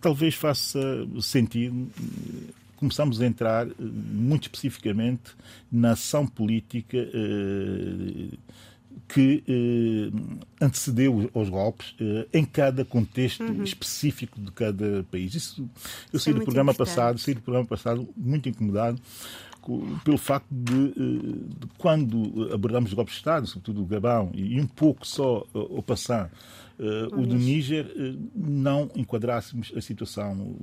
talvez 0.00 0.34
faça 0.34 0.80
sentido 1.20 1.88
começamos 2.76 3.20
a 3.20 3.26
entrar 3.26 3.68
muito 3.78 4.44
especificamente 4.44 5.36
na 5.70 5.92
ação 5.92 6.26
política 6.26 6.96
que 9.08 9.42
eh, 9.48 10.64
antecedeu 10.64 11.30
os 11.34 11.48
golpes 11.48 11.94
eh, 12.00 12.28
em 12.32 12.44
cada 12.44 12.84
contexto 12.84 13.42
uhum. 13.42 13.64
específico 13.64 14.40
de 14.40 14.52
cada 14.52 15.04
país. 15.10 15.34
Isso, 15.34 15.68
eu 16.12 16.18
saí 16.18 16.32
é 16.32 16.38
do 16.38 16.44
programa 16.44 16.72
passado, 16.72 17.18
saí 17.18 17.34
do 17.34 17.40
programa 17.40 17.66
passado 17.66 18.08
muito 18.16 18.48
incomodado 18.48 19.00
pelo 20.04 20.16
facto 20.16 20.48
de, 20.50 20.72
eh, 20.72 21.56
de, 21.60 21.66
quando 21.76 22.52
abordamos 22.52 22.90
os 22.90 22.94
golpes 22.94 23.14
de 23.14 23.20
Estado, 23.20 23.46
sobretudo 23.46 23.82
o 23.82 23.86
Gabão, 23.86 24.30
e 24.32 24.60
um 24.60 24.66
pouco 24.66 25.06
só 25.06 25.46
o 25.52 25.82
passar 25.82 26.30
Uh, 26.80 27.20
o 27.20 27.26
do 27.26 27.34
Níger, 27.34 27.84
uh, 27.84 28.30
não 28.34 28.90
enquadrássemos 28.96 29.70
a 29.76 29.82
situação 29.82 30.56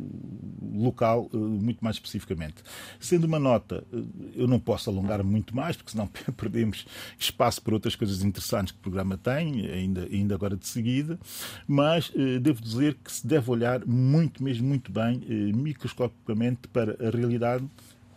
local 0.74 1.30
uh, 1.34 1.38
muito 1.38 1.84
mais 1.84 1.96
especificamente. 1.96 2.56
Sendo 3.00 3.26
uma 3.26 3.40
nota, 3.40 3.84
eu 4.36 4.48
não 4.48 4.60
posso 4.60 4.90
alongar 4.90 5.24
muito 5.24 5.56
mais, 5.56 5.76
porque 5.76 5.92
senão 5.92 6.08
perdemos 6.36 6.86
espaço 7.18 7.62
para 7.62 7.74
outras 7.74 7.96
coisas 7.96 8.24
interessantes 8.24 8.72
que 8.72 8.80
o 8.80 8.82
programa 8.82 9.18
tem, 9.18 9.68
ainda, 9.68 10.08
ainda 10.12 10.36
agora 10.36 10.56
de 10.56 10.68
seguida, 10.68 11.20
mas 11.68 12.12
devo 12.42 12.62
dizer 12.62 12.96
que 12.96 13.12
se 13.12 13.26
deve 13.26 13.50
olhar 13.50 13.86
muito, 13.86 14.44
mesmo 14.44 14.68
muito 14.68 14.92
bem, 14.92 15.20
microscopicamente 15.54 16.68
para 16.68 16.94
a 17.06 17.10
realidade 17.10 17.68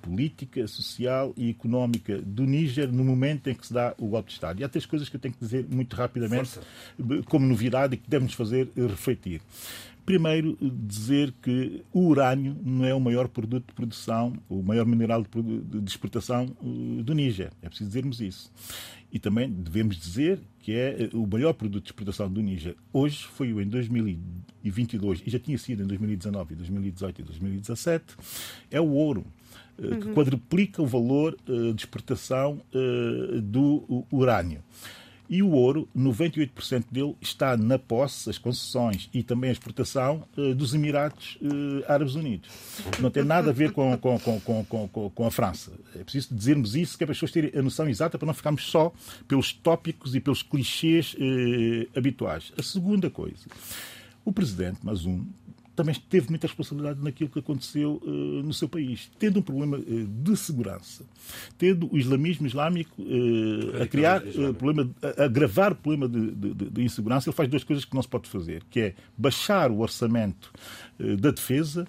política, 0.01 0.67
social 0.67 1.33
e 1.37 1.51
económica 1.51 2.21
do 2.21 2.45
Níger 2.45 2.91
no 2.93 3.05
momento 3.05 3.49
em 3.49 3.55
que 3.55 3.67
se 3.67 3.73
dá 3.73 3.95
o 3.99 4.09
golpe 4.09 4.29
de 4.29 4.35
Estado. 4.35 4.61
E 4.61 4.65
há 4.65 4.69
três 4.69 4.87
coisas 4.87 5.09
que 5.09 5.17
eu 5.17 5.21
tenho 5.21 5.35
que 5.35 5.41
dizer 5.41 5.67
muito 5.69 5.95
rapidamente, 5.95 6.49
Força. 6.49 7.23
como 7.27 7.47
novidade, 7.47 7.95
e 7.95 7.97
que 7.97 8.09
devemos 8.09 8.35
fazer 8.35 8.71
refletir. 8.77 9.41
Primeiro, 10.11 10.59
dizer 10.61 11.33
que 11.41 11.85
o 11.93 12.09
urânio 12.09 12.57
não 12.65 12.85
é 12.85 12.93
o 12.93 12.99
maior 12.99 13.29
produto 13.29 13.69
de 13.69 13.75
produção, 13.75 14.33
o 14.49 14.61
maior 14.61 14.85
mineral 14.85 15.25
de 15.25 15.89
exportação 15.89 16.47
uh, 16.61 17.03
do 17.05 17.15
Níger. 17.15 17.53
É 17.63 17.69
preciso 17.69 17.89
dizermos 17.91 18.21
isso. 18.21 18.51
E 19.13 19.21
também 19.21 19.49
devemos 19.49 19.97
dizer 19.97 20.41
que 20.59 20.73
é 20.73 21.09
uh, 21.13 21.23
o 21.23 21.29
maior 21.29 21.53
produto 21.53 21.85
de 21.85 21.91
exportação 21.91 22.29
do 22.29 22.41
Níger. 22.41 22.75
Hoje 22.93 23.25
foi 23.25 23.51
em 23.51 23.69
2022, 23.69 25.23
e 25.27 25.31
já 25.31 25.39
tinha 25.39 25.57
sido 25.57 25.85
em 25.85 25.87
2019, 25.87 26.57
2018 26.57 27.21
e 27.21 27.25
2017, 27.25 28.17
é 28.69 28.81
o 28.81 28.89
ouro 28.89 29.25
que 29.77 30.09
uhum. 30.09 30.15
quadruplica 30.15 30.83
o 30.83 30.87
valor 30.87 31.37
uh, 31.49 31.73
de 31.73 31.83
exportação 31.83 32.61
uh, 32.75 33.41
do 33.41 34.05
urânio. 34.11 34.63
E 35.31 35.45
o 35.45 35.51
ouro, 35.51 35.89
98% 35.97 36.87
dele 36.91 37.15
está 37.21 37.57
na 37.57 37.79
posse, 37.79 38.29
as 38.29 38.37
concessões 38.37 39.09
e 39.15 39.23
também 39.23 39.49
a 39.49 39.53
exportação 39.53 40.25
uh, 40.37 40.53
dos 40.57 40.75
Emirados 40.75 41.39
Árabes 41.87 42.17
Unidos. 42.17 42.51
Não 42.99 43.13
tem 43.13 43.23
nada 43.23 43.51
a 43.51 43.53
ver 43.53 43.71
com, 43.71 43.97
com, 43.97 44.19
com, 44.19 44.89
com, 44.89 45.11
com 45.11 45.27
a 45.27 45.31
França. 45.31 45.71
É 45.95 46.03
preciso 46.03 46.35
dizermos 46.35 46.75
isso, 46.75 46.99
que 46.99 47.05
é 47.05 47.07
para 47.07 47.13
as 47.13 47.19
pessoas 47.19 47.31
terem 47.31 47.57
a 47.57 47.63
noção 47.63 47.89
exata, 47.89 48.19
para 48.19 48.27
não 48.27 48.35
ficarmos 48.35 48.69
só 48.69 48.93
pelos 49.29 49.53
tópicos 49.53 50.17
e 50.17 50.21
pelos 50.21 50.43
clichês 50.43 51.15
habituais. 51.95 52.53
A 52.59 52.63
segunda 52.63 53.09
coisa, 53.09 53.47
o 54.25 54.33
presidente 54.33 54.85
Mazum 54.85 55.25
também 55.75 55.95
teve 56.09 56.29
muita 56.29 56.47
responsabilidade 56.47 57.03
naquilo 57.03 57.31
que 57.31 57.39
aconteceu 57.39 58.01
uh, 58.05 58.11
no 58.43 58.53
seu 58.53 58.69
país, 58.69 59.11
tendo 59.19 59.39
um 59.39 59.43
problema 59.43 59.79
uh, 59.79 60.07
de 60.07 60.37
segurança, 60.37 61.05
tendo 61.57 61.89
o 61.93 61.99
islamismo 61.99 62.47
islâmico 62.47 63.01
uh, 63.01 63.83
a 63.83 63.87
criar 63.87 64.23
problema, 64.59 64.91
a 65.03 65.25
agravar 65.25 65.73
o 65.73 65.77
problema 65.77 66.09
de, 66.09 66.31
de, 66.33 66.71
de, 66.71 66.83
insegurança, 66.83 67.29
ele 67.29 67.37
faz 67.37 67.49
duas 67.49 67.65
coisas 67.65 67.85
que 67.85 67.95
não 67.95 68.03
se 68.03 68.09
pode 68.09 68.29
fazer, 68.29 68.63
que 68.71 68.81
é 68.81 68.95
baixar 69.17 69.71
o 69.71 69.81
orçamento 69.81 70.53
da 71.19 71.31
defesa 71.31 71.87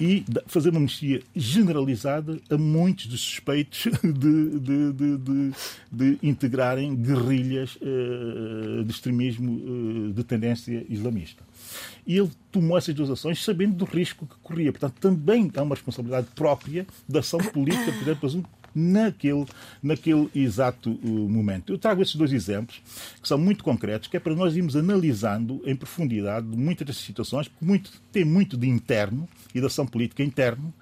e 0.00 0.24
fazer 0.46 0.70
uma 0.70 0.78
amnistia 0.78 1.22
generalizada 1.34 2.38
a 2.50 2.56
muitos 2.56 3.06
dos 3.06 3.20
suspeitos 3.20 3.88
de, 4.02 4.60
de, 4.60 4.92
de, 4.92 5.52
de 5.90 6.18
integrarem 6.22 6.94
guerrilhas 6.94 7.78
de 8.84 8.90
extremismo 8.90 9.60
de 10.12 10.24
tendência 10.24 10.84
islamista. 10.88 11.42
E 12.06 12.16
ele 12.16 12.30
tomou 12.50 12.78
essas 12.78 12.94
duas 12.94 13.10
ações 13.10 13.42
sabendo 13.44 13.76
do 13.76 13.84
risco 13.84 14.26
que 14.26 14.36
corria. 14.42 14.72
Portanto, 14.72 14.94
também 15.00 15.50
há 15.54 15.62
uma 15.62 15.74
responsabilidade 15.74 16.28
própria 16.34 16.86
da 17.08 17.20
ação 17.20 17.38
política, 17.38 17.92
por 17.92 18.02
exemplo, 18.02 18.48
naquele, 18.74 19.46
naquele 19.82 20.28
exato 20.34 20.90
uh, 20.90 21.28
momento. 21.28 21.72
Eu 21.72 21.78
trago 21.78 22.02
esses 22.02 22.14
dois 22.14 22.32
exemplos, 22.32 22.80
que 23.20 23.28
são 23.28 23.38
muito 23.38 23.64
concretos, 23.64 24.08
que 24.08 24.16
é 24.16 24.20
para 24.20 24.34
nós 24.34 24.56
irmos 24.56 24.76
analisando 24.76 25.60
em 25.64 25.74
profundidade 25.74 26.46
muitas 26.46 26.86
dessas 26.86 27.02
situações, 27.02 27.48
porque 27.48 27.64
muito, 27.64 27.90
tem 28.12 28.24
muito 28.24 28.56
de 28.56 28.68
interno 28.68 29.28
e 29.54 29.60
da 29.60 29.66
ação 29.66 29.86
política 29.86 30.22
interno, 30.22 30.72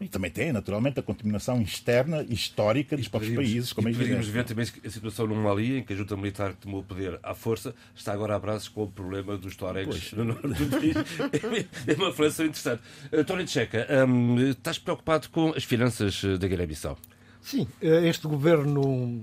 e 0.00 0.08
também 0.08 0.30
tem, 0.30 0.52
naturalmente, 0.52 0.98
a 0.98 1.02
contaminação 1.02 1.60
externa 1.60 2.22
histórica 2.22 2.96
dos 2.96 3.08
próprios 3.08 3.34
países, 3.34 3.72
como 3.72 3.88
é 3.88 3.90
evidente. 3.90 4.10
Podemos 4.10 4.28
ver 4.28 4.44
também 4.44 4.66
a 4.84 4.90
situação 4.90 5.26
no 5.26 5.34
Mali, 5.36 5.78
em 5.78 5.82
que 5.82 5.92
a 5.92 5.96
junta 5.96 6.16
militar 6.16 6.52
que 6.52 6.62
tomou 6.62 6.80
o 6.80 6.84
poder 6.84 7.18
à 7.22 7.34
força 7.34 7.74
está 7.94 8.12
agora 8.12 8.34
a 8.34 8.38
braços 8.38 8.68
com 8.68 8.84
o 8.84 8.88
problema 8.90 9.36
dos 9.36 9.56
Tuaregs 9.56 10.12
no 10.12 10.24
norte 10.24 10.46
do 10.46 10.66
país. 10.66 10.94
é 11.86 11.94
uma 11.94 12.06
reflexão 12.08 12.46
interessante. 12.46 12.82
Uh, 13.12 13.24
Tony 13.24 13.46
Checa, 13.46 13.86
um, 14.06 14.38
estás 14.38 14.78
preocupado 14.78 15.28
com 15.30 15.50
as 15.50 15.64
finanças 15.64 16.22
uh, 16.22 16.38
da 16.38 16.48
Guiné-Bissau? 16.48 16.98
Sim, 17.44 17.68
uh, 17.82 18.06
este 18.06 18.26
governo 18.26 19.22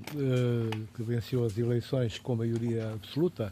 que 0.93 1.01
venceu 1.01 1.43
as 1.43 1.57
eleições 1.57 2.19
com 2.19 2.36
maioria 2.36 2.93
absoluta 2.93 3.51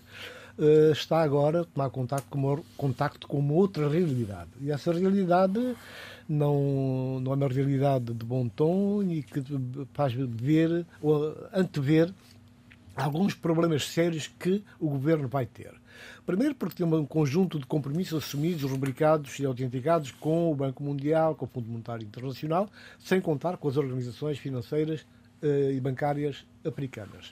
está 0.92 1.22
agora 1.22 1.62
a 1.62 1.64
tomar 1.64 1.90
contacto 1.90 2.28
com, 2.30 2.38
uma, 2.38 2.62
contacto 2.76 3.28
com 3.28 3.40
uma 3.40 3.54
outra 3.54 3.88
realidade. 3.88 4.50
E 4.60 4.70
essa 4.70 4.92
realidade 4.92 5.58
não, 6.28 7.20
não 7.22 7.32
é 7.32 7.36
uma 7.36 7.48
realidade 7.48 8.14
de 8.14 8.26
bom 8.26 8.48
tom 8.50 9.02
e 9.04 9.24
que 9.24 9.42
faz 9.94 10.14
ver 10.14 10.86
ou 11.02 11.34
antever 11.54 12.14
alguns 12.96 13.34
problemas 13.34 13.88
sérios 13.88 14.28
que 14.28 14.64
o 14.80 14.90
governo 14.90 15.28
vai 15.28 15.46
ter. 15.46 15.79
Primeiro 16.30 16.54
porque 16.54 16.76
tem 16.76 16.86
um 16.86 17.06
conjunto 17.08 17.58
de 17.58 17.66
compromissos 17.66 18.24
assumidos, 18.24 18.70
rubricados 18.70 19.40
e 19.40 19.46
autenticados 19.48 20.12
com 20.12 20.52
o 20.52 20.54
Banco 20.54 20.84
Mundial, 20.84 21.34
com 21.34 21.46
o 21.46 21.48
Fundo 21.48 21.68
Monetário 21.68 22.06
Internacional, 22.06 22.70
sem 23.00 23.20
contar 23.20 23.58
com 23.58 23.68
as 23.68 23.78
organizações 23.78 24.38
financeiras 24.38 25.02
uh, 25.42 25.72
e 25.72 25.80
bancárias 25.82 26.46
africanas. 26.64 27.30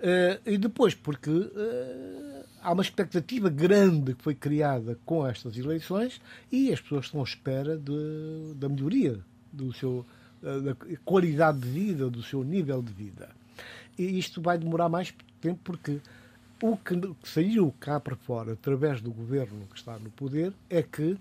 Uh, 0.00 0.42
e 0.44 0.58
depois 0.58 0.92
porque 0.92 1.30
uh, 1.30 2.44
há 2.60 2.72
uma 2.72 2.82
expectativa 2.82 3.48
grande 3.48 4.12
que 4.16 4.24
foi 4.24 4.34
criada 4.34 4.98
com 5.06 5.24
estas 5.24 5.56
eleições 5.56 6.20
e 6.50 6.72
as 6.72 6.80
pessoas 6.80 7.04
estão 7.04 7.20
à 7.20 7.24
espera 7.24 7.78
de, 7.78 8.54
da 8.56 8.68
melhoria 8.68 9.20
do 9.52 9.72
seu, 9.72 10.04
da 10.42 10.74
qualidade 11.04 11.60
de 11.60 11.68
vida, 11.68 12.10
do 12.10 12.24
seu 12.24 12.42
nível 12.42 12.82
de 12.82 12.92
vida. 12.92 13.28
E 13.96 14.18
isto 14.18 14.42
vai 14.42 14.58
demorar 14.58 14.88
mais 14.88 15.14
tempo 15.40 15.60
porque 15.62 16.00
o 16.62 16.76
que 16.76 16.94
saiu 17.24 17.74
cá 17.80 17.98
para 17.98 18.14
fora, 18.14 18.52
através 18.52 19.00
do 19.00 19.10
governo 19.10 19.66
que 19.72 19.78
está 19.78 19.98
no 19.98 20.10
poder, 20.10 20.52
é 20.68 20.82
que 20.82 21.16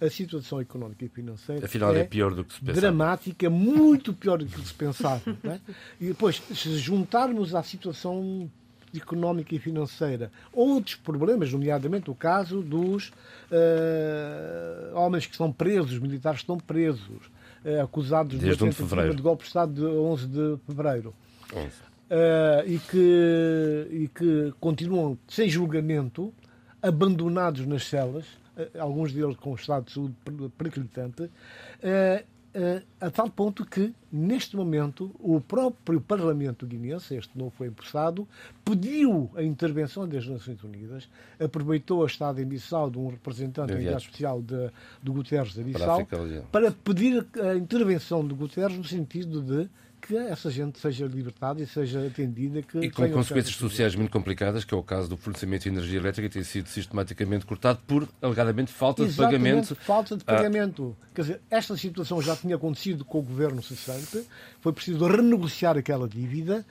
a 0.00 0.10
situação 0.10 0.60
económica 0.60 1.04
e 1.04 1.08
financeira 1.08 1.64
Afinal, 1.64 1.94
é, 1.94 2.00
é 2.00 2.04
pior 2.04 2.34
do 2.34 2.44
que 2.44 2.54
se 2.54 2.60
pensava. 2.60 2.80
dramática, 2.80 3.50
muito 3.50 4.12
pior 4.12 4.38
do 4.38 4.46
que 4.46 4.60
se 4.60 4.74
pensava. 4.74 5.22
é? 5.44 5.58
E 6.00 6.08
depois, 6.08 6.36
se 6.36 6.78
juntarmos 6.78 7.54
à 7.54 7.62
situação 7.62 8.50
económica 8.94 9.54
e 9.54 9.58
financeira 9.58 10.30
outros 10.52 10.94
problemas, 10.96 11.52
nomeadamente 11.52 12.10
o 12.10 12.14
caso 12.14 12.62
dos 12.62 13.08
uh, 13.50 14.94
homens 14.94 15.26
que 15.26 15.32
estão 15.32 15.52
presos, 15.52 15.98
militares 15.98 16.40
que 16.40 16.44
estão 16.44 16.58
presos, 16.58 17.26
uh, 17.64 17.82
acusados 17.82 18.38
Desde 18.38 18.64
de, 18.64 18.84
de, 18.84 19.16
de 19.16 19.22
golpe 19.22 19.42
de 19.42 19.48
Estado 19.48 19.72
de 19.72 19.84
11 19.84 20.26
de 20.26 20.58
fevereiro. 20.66 21.14
11 21.52 21.93
uh, 22.10 22.68
e, 22.68 22.78
que, 22.78 23.88
e 23.90 24.08
que 24.08 24.52
continuam 24.60 25.18
sem 25.28 25.48
julgamento, 25.48 26.32
abandonados 26.82 27.66
nas 27.66 27.86
celas, 27.86 28.26
uh, 28.56 28.80
alguns 28.80 29.12
deles 29.12 29.36
com 29.36 29.54
estado 29.54 29.86
de 29.86 29.92
saúde 29.92 30.14
periclitante, 30.56 31.22
uh, 31.24 32.34
a 33.00 33.10
tal 33.10 33.28
ponto 33.28 33.66
que, 33.66 33.92
neste 34.12 34.56
momento, 34.56 35.10
o 35.18 35.40
próprio 35.40 36.00
Parlamento 36.00 36.64
guineense, 36.64 37.16
este 37.16 37.36
não 37.36 37.50
foi 37.50 37.66
empossado, 37.66 38.28
pediu 38.64 39.28
a 39.34 39.42
intervenção 39.42 40.06
das 40.06 40.24
Nações 40.24 40.62
Unidas, 40.62 41.08
aproveitou 41.40 42.04
a 42.04 42.06
estada 42.06 42.40
em 42.40 42.44
Bissau 42.44 42.88
de 42.88 42.96
um 42.96 43.08
representante 43.08 43.72
enviado 43.72 43.98
especial 43.98 44.40
de, 44.40 44.70
de 45.02 45.10
Guterres 45.10 45.52
de 45.52 45.64
Bissau, 45.64 46.06
para, 46.06 46.42
para 46.52 46.70
pedir 46.70 47.26
a 47.42 47.56
intervenção 47.56 48.24
de 48.24 48.34
Guterres 48.34 48.78
no 48.78 48.84
sentido 48.84 49.42
de 49.42 49.68
que 50.06 50.16
essa 50.16 50.50
gente 50.50 50.78
seja 50.78 51.06
libertada 51.06 51.62
e 51.62 51.66
seja 51.66 52.06
atendida. 52.06 52.60
Que 52.62 52.78
e 52.78 52.90
com 52.90 53.08
consequências 53.10 53.56
sociais 53.56 53.94
muito 53.94 54.10
complicadas, 54.10 54.62
que 54.62 54.74
é 54.74 54.76
o 54.76 54.82
caso 54.82 55.08
do 55.08 55.16
fornecimento 55.16 55.62
de 55.62 55.70
energia 55.70 55.98
elétrica, 55.98 56.28
que 56.28 56.34
tem 56.34 56.44
sido 56.44 56.68
sistematicamente 56.68 57.46
cortado 57.46 57.80
por, 57.86 58.06
alegadamente, 58.20 58.70
falta 58.70 59.02
Exatamente, 59.02 59.38
de 59.38 59.44
pagamento. 59.44 59.74
falta 59.76 60.16
de 60.16 60.24
pagamento. 60.24 60.96
Ah. 61.00 61.06
Quer 61.14 61.20
dizer, 61.22 61.40
esta 61.50 61.76
situação 61.76 62.20
já 62.20 62.36
tinha 62.36 62.56
acontecido 62.56 63.04
com 63.04 63.18
o 63.18 63.22
governo 63.22 63.62
cessante, 63.62 64.26
foi 64.60 64.72
preciso 64.74 65.06
renegociar 65.06 65.78
aquela 65.78 66.06
dívida 66.06 66.66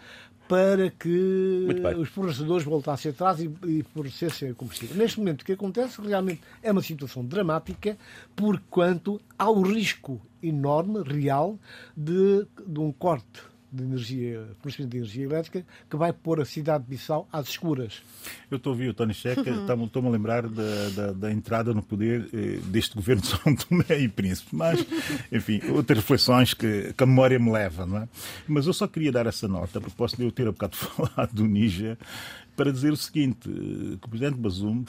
para 0.47 0.91
que 0.91 1.65
os 1.97 2.09
fornecedores 2.09 2.63
voltassem 2.63 3.09
atrás 3.09 3.39
e, 3.39 3.49
e 3.65 3.83
fornecessem 3.93 4.53
combustível. 4.53 4.95
Neste 4.95 5.17
momento, 5.17 5.41
o 5.41 5.45
que 5.45 5.53
acontece 5.53 5.99
realmente 6.01 6.41
é 6.61 6.71
uma 6.71 6.83
situação 6.83 7.25
dramática, 7.25 7.97
porquanto 8.35 9.19
há 9.39 9.49
o 9.49 9.61
risco 9.61 10.21
enorme, 10.43 11.01
real, 11.03 11.57
de, 11.95 12.45
de 12.67 12.79
um 12.79 12.91
corte 12.91 13.41
de 13.73 13.83
energia, 13.83 14.45
fornecimento 14.59 14.91
de 14.91 14.97
energia 14.97 15.23
elétrica, 15.23 15.65
que 15.89 15.97
vai 15.97 16.13
pôr 16.13 16.39
a 16.39 16.45
cidade 16.45 16.83
de 16.83 16.91
Bissau 16.91 17.27
às 17.31 17.49
escuras. 17.49 18.03
Eu 18.51 18.57
estou 18.57 18.69
a 18.69 18.73
ouvir 18.73 18.89
o 18.89 18.93
Tony 18.93 19.15
Checa, 19.15 19.41
uhum. 19.51 19.85
estou-me 19.85 20.09
a 20.09 20.11
lembrar 20.11 20.47
da, 20.47 20.89
da, 20.95 21.11
da, 21.11 21.31
entrada 21.31 21.73
no 21.73 21.81
poder 21.81 22.29
eh, 22.31 22.59
deste 22.65 22.95
governo 22.95 23.23
de 23.23 23.29
São 23.29 23.55
Tomé 23.55 23.99
e 23.99 24.07
Príncipe. 24.07 24.55
Mas, 24.55 24.85
enfim, 25.31 25.59
outras 25.71 25.97
reflexões 25.97 26.53
que, 26.53 26.93
que, 26.95 27.03
a 27.03 27.07
memória 27.07 27.39
me 27.39 27.51
leva, 27.51 27.83
não 27.83 27.97
é? 27.97 28.07
Mas 28.47 28.67
eu 28.67 28.73
só 28.73 28.87
queria 28.87 29.11
dar 29.11 29.25
essa 29.25 29.47
nota, 29.47 29.79
a 29.79 29.81
propósito 29.81 30.19
de 30.19 30.25
eu 30.25 30.31
ter 30.31 30.47
a 30.47 30.51
bocado 30.51 30.77
falado 30.77 31.33
do 31.33 31.47
Níger, 31.47 31.97
para 32.55 32.71
dizer 32.71 32.91
o 32.91 32.97
seguinte, 32.97 33.49
que 33.49 34.05
o 34.05 34.09
Presidente 34.09 34.37
Bazoum 34.37 34.83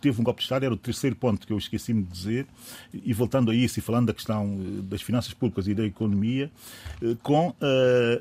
teve 0.00 0.20
um 0.20 0.24
golpe 0.24 0.40
de 0.40 0.44
Estado, 0.44 0.64
era 0.64 0.74
o 0.74 0.76
terceiro 0.76 1.16
ponto 1.16 1.46
que 1.46 1.52
eu 1.52 1.58
esqueci-me 1.58 2.02
de 2.02 2.10
dizer, 2.10 2.46
e 2.92 3.12
voltando 3.12 3.50
a 3.50 3.54
isso 3.54 3.78
e 3.78 3.82
falando 3.82 4.06
da 4.06 4.14
questão 4.14 4.58
eh, 4.60 4.82
das 4.82 5.02
finanças 5.02 5.32
públicas 5.32 5.66
e 5.68 5.74
da 5.74 5.84
economia, 5.84 6.50
eh, 7.02 7.16
com 7.22 7.48
uh, 7.48 7.54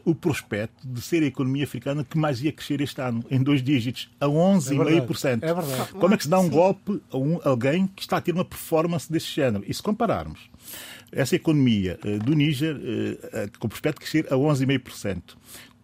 o 0.06 0.16
prospecto 0.16 0.88
de 0.88 1.02
ser 1.02 1.24
a 1.24 1.26
economia 1.26 1.64
africana 1.64 2.04
que 2.04 2.18
mais 2.18 2.42
ia 2.42 2.52
crescer 2.52 2.82
este 2.82 3.02
ano, 3.02 3.24
em 3.30 3.42
dois 3.42 3.62
dígitos, 3.62 4.10
a 4.20 4.26
11,5%. 4.26 5.44
É, 5.44 5.50
é 5.50 5.54
verdade. 5.54 5.92
Como 5.94 6.14
é 6.14 6.18
que 6.18 6.24
se 6.24 6.30
dá 6.30 6.40
um 6.40 6.46
Sim. 6.46 6.50
golpe 6.50 7.02
a 7.12 7.18
um, 7.18 7.40
alguém 7.44 7.88
que 7.88 8.02
está 8.02 8.18
a 8.18 8.22
ter 8.22 8.34
uma 8.34 8.46
performance 8.46 9.12
desse 9.12 9.28
género? 9.28 9.64
E 9.68 9.74
se 9.74 9.84
compararmos 9.84 10.50
essa 11.12 11.36
economia 11.36 12.00
uh, 12.04 12.20
do 12.20 12.34
Níger, 12.34 12.76
uh, 12.76 13.60
com 13.60 13.68
o 13.68 13.70
prospecto 13.70 14.02
de 14.02 14.10
crescer 14.10 14.32
a 14.32 14.36
11,5%, 14.36 15.36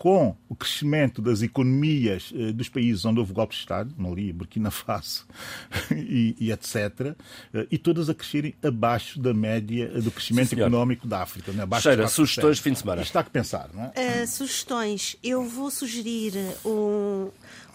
com 0.03 0.35
o 0.49 0.55
crescimento 0.55 1.21
das 1.21 1.41
economias 1.41 2.33
eh, 2.35 2.51
dos 2.51 2.67
países 2.67 3.05
onde 3.05 3.21
houve 3.21 3.31
golpe 3.31 3.53
de 3.53 3.61
Estado, 3.61 3.95
Mali, 3.97 4.33
Burkina 4.33 4.69
Faso 4.69 5.25
e, 5.95 6.35
e, 6.37 6.51
etc., 6.51 7.15
eh, 7.53 7.67
e 7.71 7.77
todas 7.77 8.09
a 8.09 8.13
crescerem 8.13 8.53
abaixo 8.61 9.17
da 9.17 9.33
média 9.33 9.87
do 10.01 10.11
crescimento 10.11 10.49
Sim, 10.49 10.59
económico 10.59 11.07
da 11.07 11.21
África. 11.21 11.53
Né? 11.53 11.63
Abaixo 11.63 11.83
Cheira, 11.83 12.05
sugestões 12.09 12.57
de 12.57 12.63
fim 12.63 12.73
de 12.73 12.79
semana. 12.79 13.01
Isto 13.01 13.11
está 13.11 13.23
que 13.23 13.29
pensar, 13.29 13.69
não 13.73 13.93
é? 13.95 14.23
Uh, 14.23 14.27
sugestões. 14.27 15.15
Eu 15.23 15.47
vou 15.47 15.71
sugerir 15.71 16.33
um, 16.65 17.29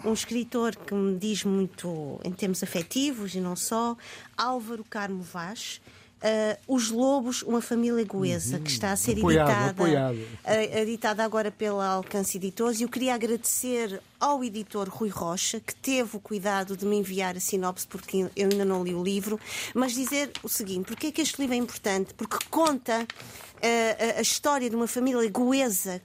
um 0.05 0.13
escritor 0.13 0.77
que 0.77 0.93
me 0.93 1.17
diz 1.17 1.45
muito 1.45 2.21
em 2.23 2.33
termos 2.33 2.63
afetivos 2.63 3.35
e 3.35 3.41
não 3.41 3.57
só, 3.57 3.97
Álvaro 4.37 4.85
Carmo 4.85 5.23
Vaz 5.23 5.81
Uh, 6.19 6.75
Os 6.75 6.91
Lobos, 6.91 7.43
uma 7.43 7.63
família 7.63 8.05
goesa, 8.05 8.57
uhum. 8.57 8.63
que 8.65 8.71
está 8.71 8.91
a 8.91 8.97
ser 8.97 9.19
apoiado, 9.19 9.49
editada, 9.49 9.71
apoiado. 9.71 10.17
Uh, 10.17 10.79
editada 10.79 11.25
agora 11.25 11.51
pela 11.51 11.87
Alcance 11.87 12.37
Editores. 12.37 12.81
E 12.81 12.83
eu 12.83 12.89
queria 12.89 13.15
agradecer 13.15 14.03
ao 14.19 14.43
editor 14.43 14.89
Rui 14.89 15.11
Rocha, 15.11 15.61
que 15.61 15.73
teve 15.77 16.17
o 16.17 16.21
cuidado 16.21 16.77
de 16.77 16.85
me 16.85 16.97
enviar 16.97 17.37
a 17.37 17.41
sinopse, 17.41 17.87
porque 17.87 18.29
eu 18.35 18.49
ainda 18.51 18.65
não 18.65 18.83
li 18.83 18.95
o 18.97 19.03
livro, 19.03 19.39
mas 19.73 19.93
dizer 19.93 20.33
o 20.43 20.49
seguinte: 20.49 20.87
porque 20.87 21.07
é 21.07 21.13
que 21.13 21.23
este 21.23 21.41
livro 21.41 21.55
é 21.55 21.59
importante? 21.59 22.13
Porque 22.15 22.39
conta 22.51 23.03
uh, 23.03 24.19
a 24.19 24.21
história 24.21 24.69
de 24.69 24.75
uma 24.75 24.89
família 24.89 25.31
goesa 25.31 26.03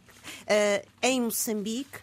em 1.01 1.21
Moçambique. 1.21 1.99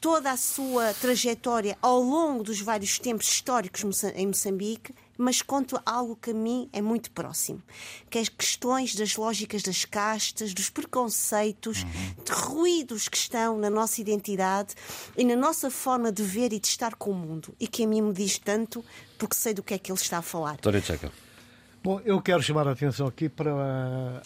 toda 0.00 0.30
a 0.30 0.36
sua 0.36 0.94
trajetória 0.94 1.76
ao 1.82 2.00
longo 2.00 2.44
dos 2.44 2.60
vários 2.60 3.00
tempos 3.00 3.28
históricos 3.28 4.04
em 4.14 4.26
Moçambique 4.28 4.94
mas 5.18 5.42
conto 5.42 5.80
algo 5.84 6.16
que 6.16 6.30
a 6.30 6.34
mim 6.34 6.68
é 6.72 6.80
muito 6.80 7.10
próximo, 7.10 7.62
que 8.10 8.18
é 8.18 8.20
as 8.20 8.28
questões 8.28 8.94
das 8.94 9.16
lógicas 9.16 9.62
das 9.62 9.84
castas, 9.84 10.52
dos 10.52 10.70
preconceitos, 10.70 11.82
uhum. 11.82 12.24
de 12.24 12.32
ruídos 12.32 13.08
que 13.08 13.16
estão 13.16 13.58
na 13.58 13.70
nossa 13.70 14.00
identidade 14.00 14.74
e 15.16 15.24
na 15.24 15.36
nossa 15.36 15.70
forma 15.70 16.12
de 16.12 16.22
ver 16.22 16.52
e 16.52 16.60
de 16.60 16.66
estar 16.66 16.94
com 16.94 17.10
o 17.10 17.14
mundo, 17.14 17.54
e 17.58 17.66
que 17.66 17.84
a 17.84 17.86
mim 17.86 18.02
me 18.02 18.12
diz 18.12 18.38
tanto 18.38 18.84
porque 19.18 19.34
sei 19.34 19.54
do 19.54 19.62
que 19.62 19.74
é 19.74 19.78
que 19.78 19.90
ele 19.90 19.98
está 19.98 20.18
a 20.18 20.22
falar. 20.22 20.56
Tony 20.58 20.80
Checa. 20.80 21.10
Bom, 21.86 22.00
eu 22.04 22.20
quero 22.20 22.42
chamar 22.42 22.66
a 22.66 22.72
atenção 22.72 23.06
aqui 23.06 23.28
para 23.28 23.52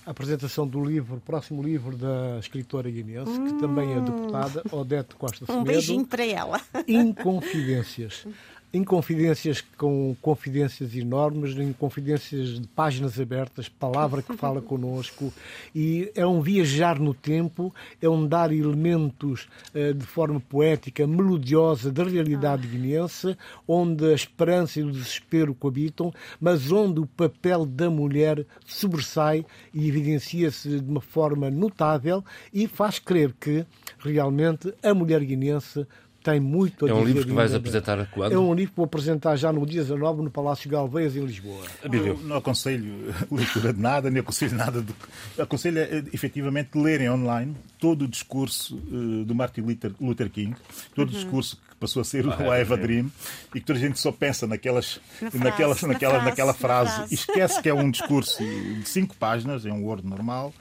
a 0.07 0.11
apresentação 0.11 0.66
do 0.66 0.82
livro, 0.82 1.16
o 1.16 1.20
próximo 1.20 1.62
livro 1.62 1.95
da 1.95 2.38
escritora 2.38 2.91
guineense, 2.91 3.32
hum. 3.32 3.49
que 3.49 3.61
também 3.61 3.93
é 3.93 4.01
deputada, 4.01 4.62
Odete 4.72 5.14
Costa 5.14 5.45
Semedo. 5.45 5.61
Um 5.61 5.64
beijinho 5.64 6.07
para 6.07 6.24
ela. 6.24 6.59
Inconfidências 6.88 8.26
em 8.73 8.85
confidências 8.85 9.61
com 9.77 10.16
confidências 10.23 10.95
enormes, 10.95 11.57
em 11.57 11.73
confidências 11.73 12.61
de 12.61 12.68
páginas 12.68 13.18
abertas, 13.18 13.68
palavra 13.68 14.23
que 14.23 14.37
fala 14.37 14.61
connosco, 14.62 15.33
e 15.75 16.11
é 16.14 16.25
um 16.25 16.41
viajar 16.41 16.99
no 16.99 17.12
tempo, 17.12 17.75
é 18.01 18.09
um 18.09 18.27
dar 18.27 18.53
elementos 18.53 19.49
uh, 19.75 19.93
de 19.93 20.07
forma 20.07 20.39
poética, 20.41 21.07
melodiosa 21.07 21.91
da 21.91 22.05
realidade 22.05 22.66
ah. 22.66 22.71
guineense, 22.71 23.37
onde 23.66 24.05
a 24.07 24.14
esperança 24.14 24.79
e 24.79 24.85
o 24.85 24.91
desespero 24.91 25.55
coabitam, 25.55 26.12
mas 26.41 26.71
onde 26.71 27.01
o 27.01 27.07
papel 27.07 27.66
da 27.66 27.91
mulher 27.91 28.47
sobressai 28.64 29.45
e 29.75 29.89
evidencia-se 29.89 30.81
de 30.81 30.91
uma 30.91 31.01
forma 31.01 31.51
notável 31.51 32.25
e 32.53 32.68
faz 32.68 32.99
crer 32.99 33.35
que 33.39 33.64
realmente 33.99 34.73
a 34.83 34.95
mulher 34.95 35.25
guineense 35.25 35.87
tem 36.23 36.39
muito 36.39 36.87
a 36.87 36.91
É 36.91 36.95
um 36.95 37.05
livro 37.05 37.25
que 37.25 37.33
vais 37.33 37.55
apresentar 37.55 38.07
quando? 38.11 38.33
É 38.33 38.39
um 38.39 38.53
livro 38.55 38.73
que 38.73 38.77
vou 38.77 38.85
apresentar 38.85 39.37
já 39.37 39.53
no 39.53 39.64
dia 39.66 39.83
19 39.83 40.23
no 40.23 40.31
Palácio 40.31 40.68
Galveias, 40.68 41.16
em 41.16 41.25
Lisboa. 41.25 41.64
Eu 41.83 42.18
não 42.18 42.37
aconselho 42.37 43.12
leitura 43.31 43.73
de 43.73 43.81
nada, 43.81 44.11
nem 44.11 44.21
aconselho 44.21 44.55
nada. 44.55 44.83
De... 44.83 44.95
Aconselho 45.39 45.79
é, 45.79 46.05
efetivamente 46.12 46.77
lerem 46.77 47.11
online 47.11 47.57
todo 47.79 48.03
o 48.03 48.09
discurso 48.09 48.77
uh, 48.77 49.25
do 49.25 49.35
Martin 49.35 49.62
Luther 50.01 50.31
King, 50.31 50.55
todo 50.95 51.09
uhum. 51.09 51.14
o 51.14 51.18
discurso 51.18 51.57
que 51.57 51.77
passou 51.77 52.03
a 52.03 52.05
ser 52.05 52.27
o 52.27 52.33
Ah, 52.33 52.59
I 52.59 52.61
Have 52.61 52.75
a 52.75 52.77
é. 52.77 52.81
Dream, 52.81 53.11
e 53.55 53.61
que 53.61 53.66
toda 53.66 53.79
a 53.79 53.83
gente 53.83 53.99
só 53.99 54.12
pensa 54.12 54.47
naquelas, 54.47 55.01
Na 55.21 55.31
frase, 55.31 55.45
naquelas, 55.45 55.83
na 55.83 55.89
naquela, 55.89 56.12
frase, 56.14 56.29
naquela 56.29 56.53
na 56.53 56.59
frase, 56.59 56.95
frase. 56.97 57.12
e 57.12 57.14
esquece 57.14 57.62
que 57.62 57.68
é 57.68 57.75
um 57.75 57.91
discurso 57.91 58.39
de 58.39 58.87
cinco 58.87 59.16
páginas, 59.16 59.64
é 59.64 59.73
um 59.73 59.83
Word 59.83 60.07
normal, 60.07 60.53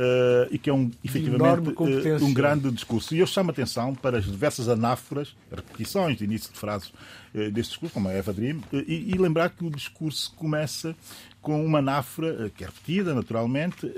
eh, 0.00 0.48
e 0.52 0.58
que 0.58 0.70
é 0.70 0.72
um, 0.72 0.92
efetivamente 1.02 1.72
competência. 1.72 2.24
um 2.24 2.32
grande 2.32 2.70
discurso. 2.70 3.16
E 3.16 3.18
eu 3.18 3.26
chamo 3.26 3.50
a 3.50 3.52
atenção 3.52 3.96
para 3.96 4.18
as 4.18 4.26
diversas 4.26 4.68
anáforas, 4.68 5.34
repetições 5.50 6.16
de 6.16 6.22
início 6.22 6.52
de 6.52 6.58
frases 6.58 6.92
eh, 7.34 7.50
deste 7.50 7.70
discurso, 7.70 7.94
como 7.94 8.08
a 8.08 8.12
Eva 8.12 8.32
Dream, 8.32 8.60
e, 8.72 9.12
e 9.12 9.18
lembrar 9.18 9.50
que 9.50 9.64
o 9.64 9.70
discurso 9.70 10.32
começa 10.36 10.94
com 11.42 11.66
uma 11.66 11.80
anáfora 11.80 12.48
que 12.50 12.62
é 12.62 12.68
repetida, 12.68 13.12
naturalmente, 13.12 13.92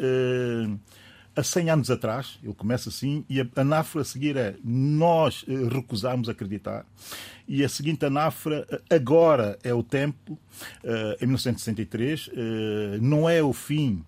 há 1.34 1.42
100 1.42 1.70
anos 1.70 1.90
atrás, 1.90 2.38
ele 2.42 2.54
começa 2.54 2.88
assim, 2.88 3.24
e 3.28 3.40
a 3.40 3.46
anáfora 3.56 4.02
a 4.02 4.04
seguir 4.04 4.36
é 4.36 4.54
nós 4.62 5.44
recusamos 5.70 6.28
acreditar, 6.28 6.84
e 7.48 7.64
a 7.64 7.68
seguinte 7.68 8.04
anáfora, 8.04 8.66
agora 8.88 9.58
é 9.64 9.74
o 9.74 9.82
tempo, 9.82 10.38
em 11.20 11.26
1963, 11.26 12.30
eh, 12.32 12.98
não 13.00 13.28
é 13.28 13.42
o 13.42 13.52
fim, 13.52 14.04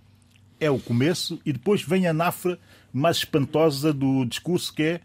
é 0.63 0.71
o 0.71 0.79
começo, 0.79 1.41
e 1.45 1.53
depois 1.53 1.83
vem 1.83 2.07
a 2.07 2.11
anáfora 2.11 2.57
mais 2.93 3.17
espantosa 3.19 3.93
do 3.93 4.25
discurso, 4.25 4.73
que 4.73 4.83
é 4.83 5.01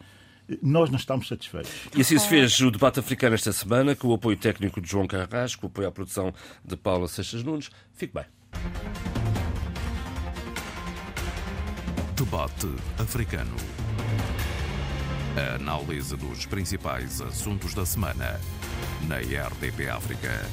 nós 0.62 0.90
não 0.90 0.98
estamos 0.98 1.28
satisfeitos. 1.28 1.72
E 1.96 2.02
assim 2.02 2.18
se 2.18 2.30
fez 2.30 2.60
o 2.62 2.72
debate 2.72 3.00
africano 3.00 3.36
esta 3.36 3.52
semana, 3.52 3.96
com 3.96 4.08
o 4.10 4.14
apoio 4.14 4.38
técnico 4.38 4.80
de 4.80 4.90
João 4.90 5.08
Carrasco, 5.08 5.62
com 5.62 5.68
o 5.68 5.70
apoio 5.70 5.88
à 5.88 5.92
produção 5.92 6.34
de 6.64 6.78
Paula 6.78 7.08
Seixas 7.08 7.44
Nunes. 7.44 7.70
Fique 7.94 8.14
bem. 8.14 8.26
Debate 12.16 12.68
africano. 13.00 13.56
A 15.36 15.56
análise 15.56 16.16
dos 16.16 16.46
principais 16.46 17.20
assuntos 17.20 17.74
da 17.74 17.86
semana 17.86 18.40
na 19.08 19.18
RDP 19.18 19.90
África. 19.90 20.46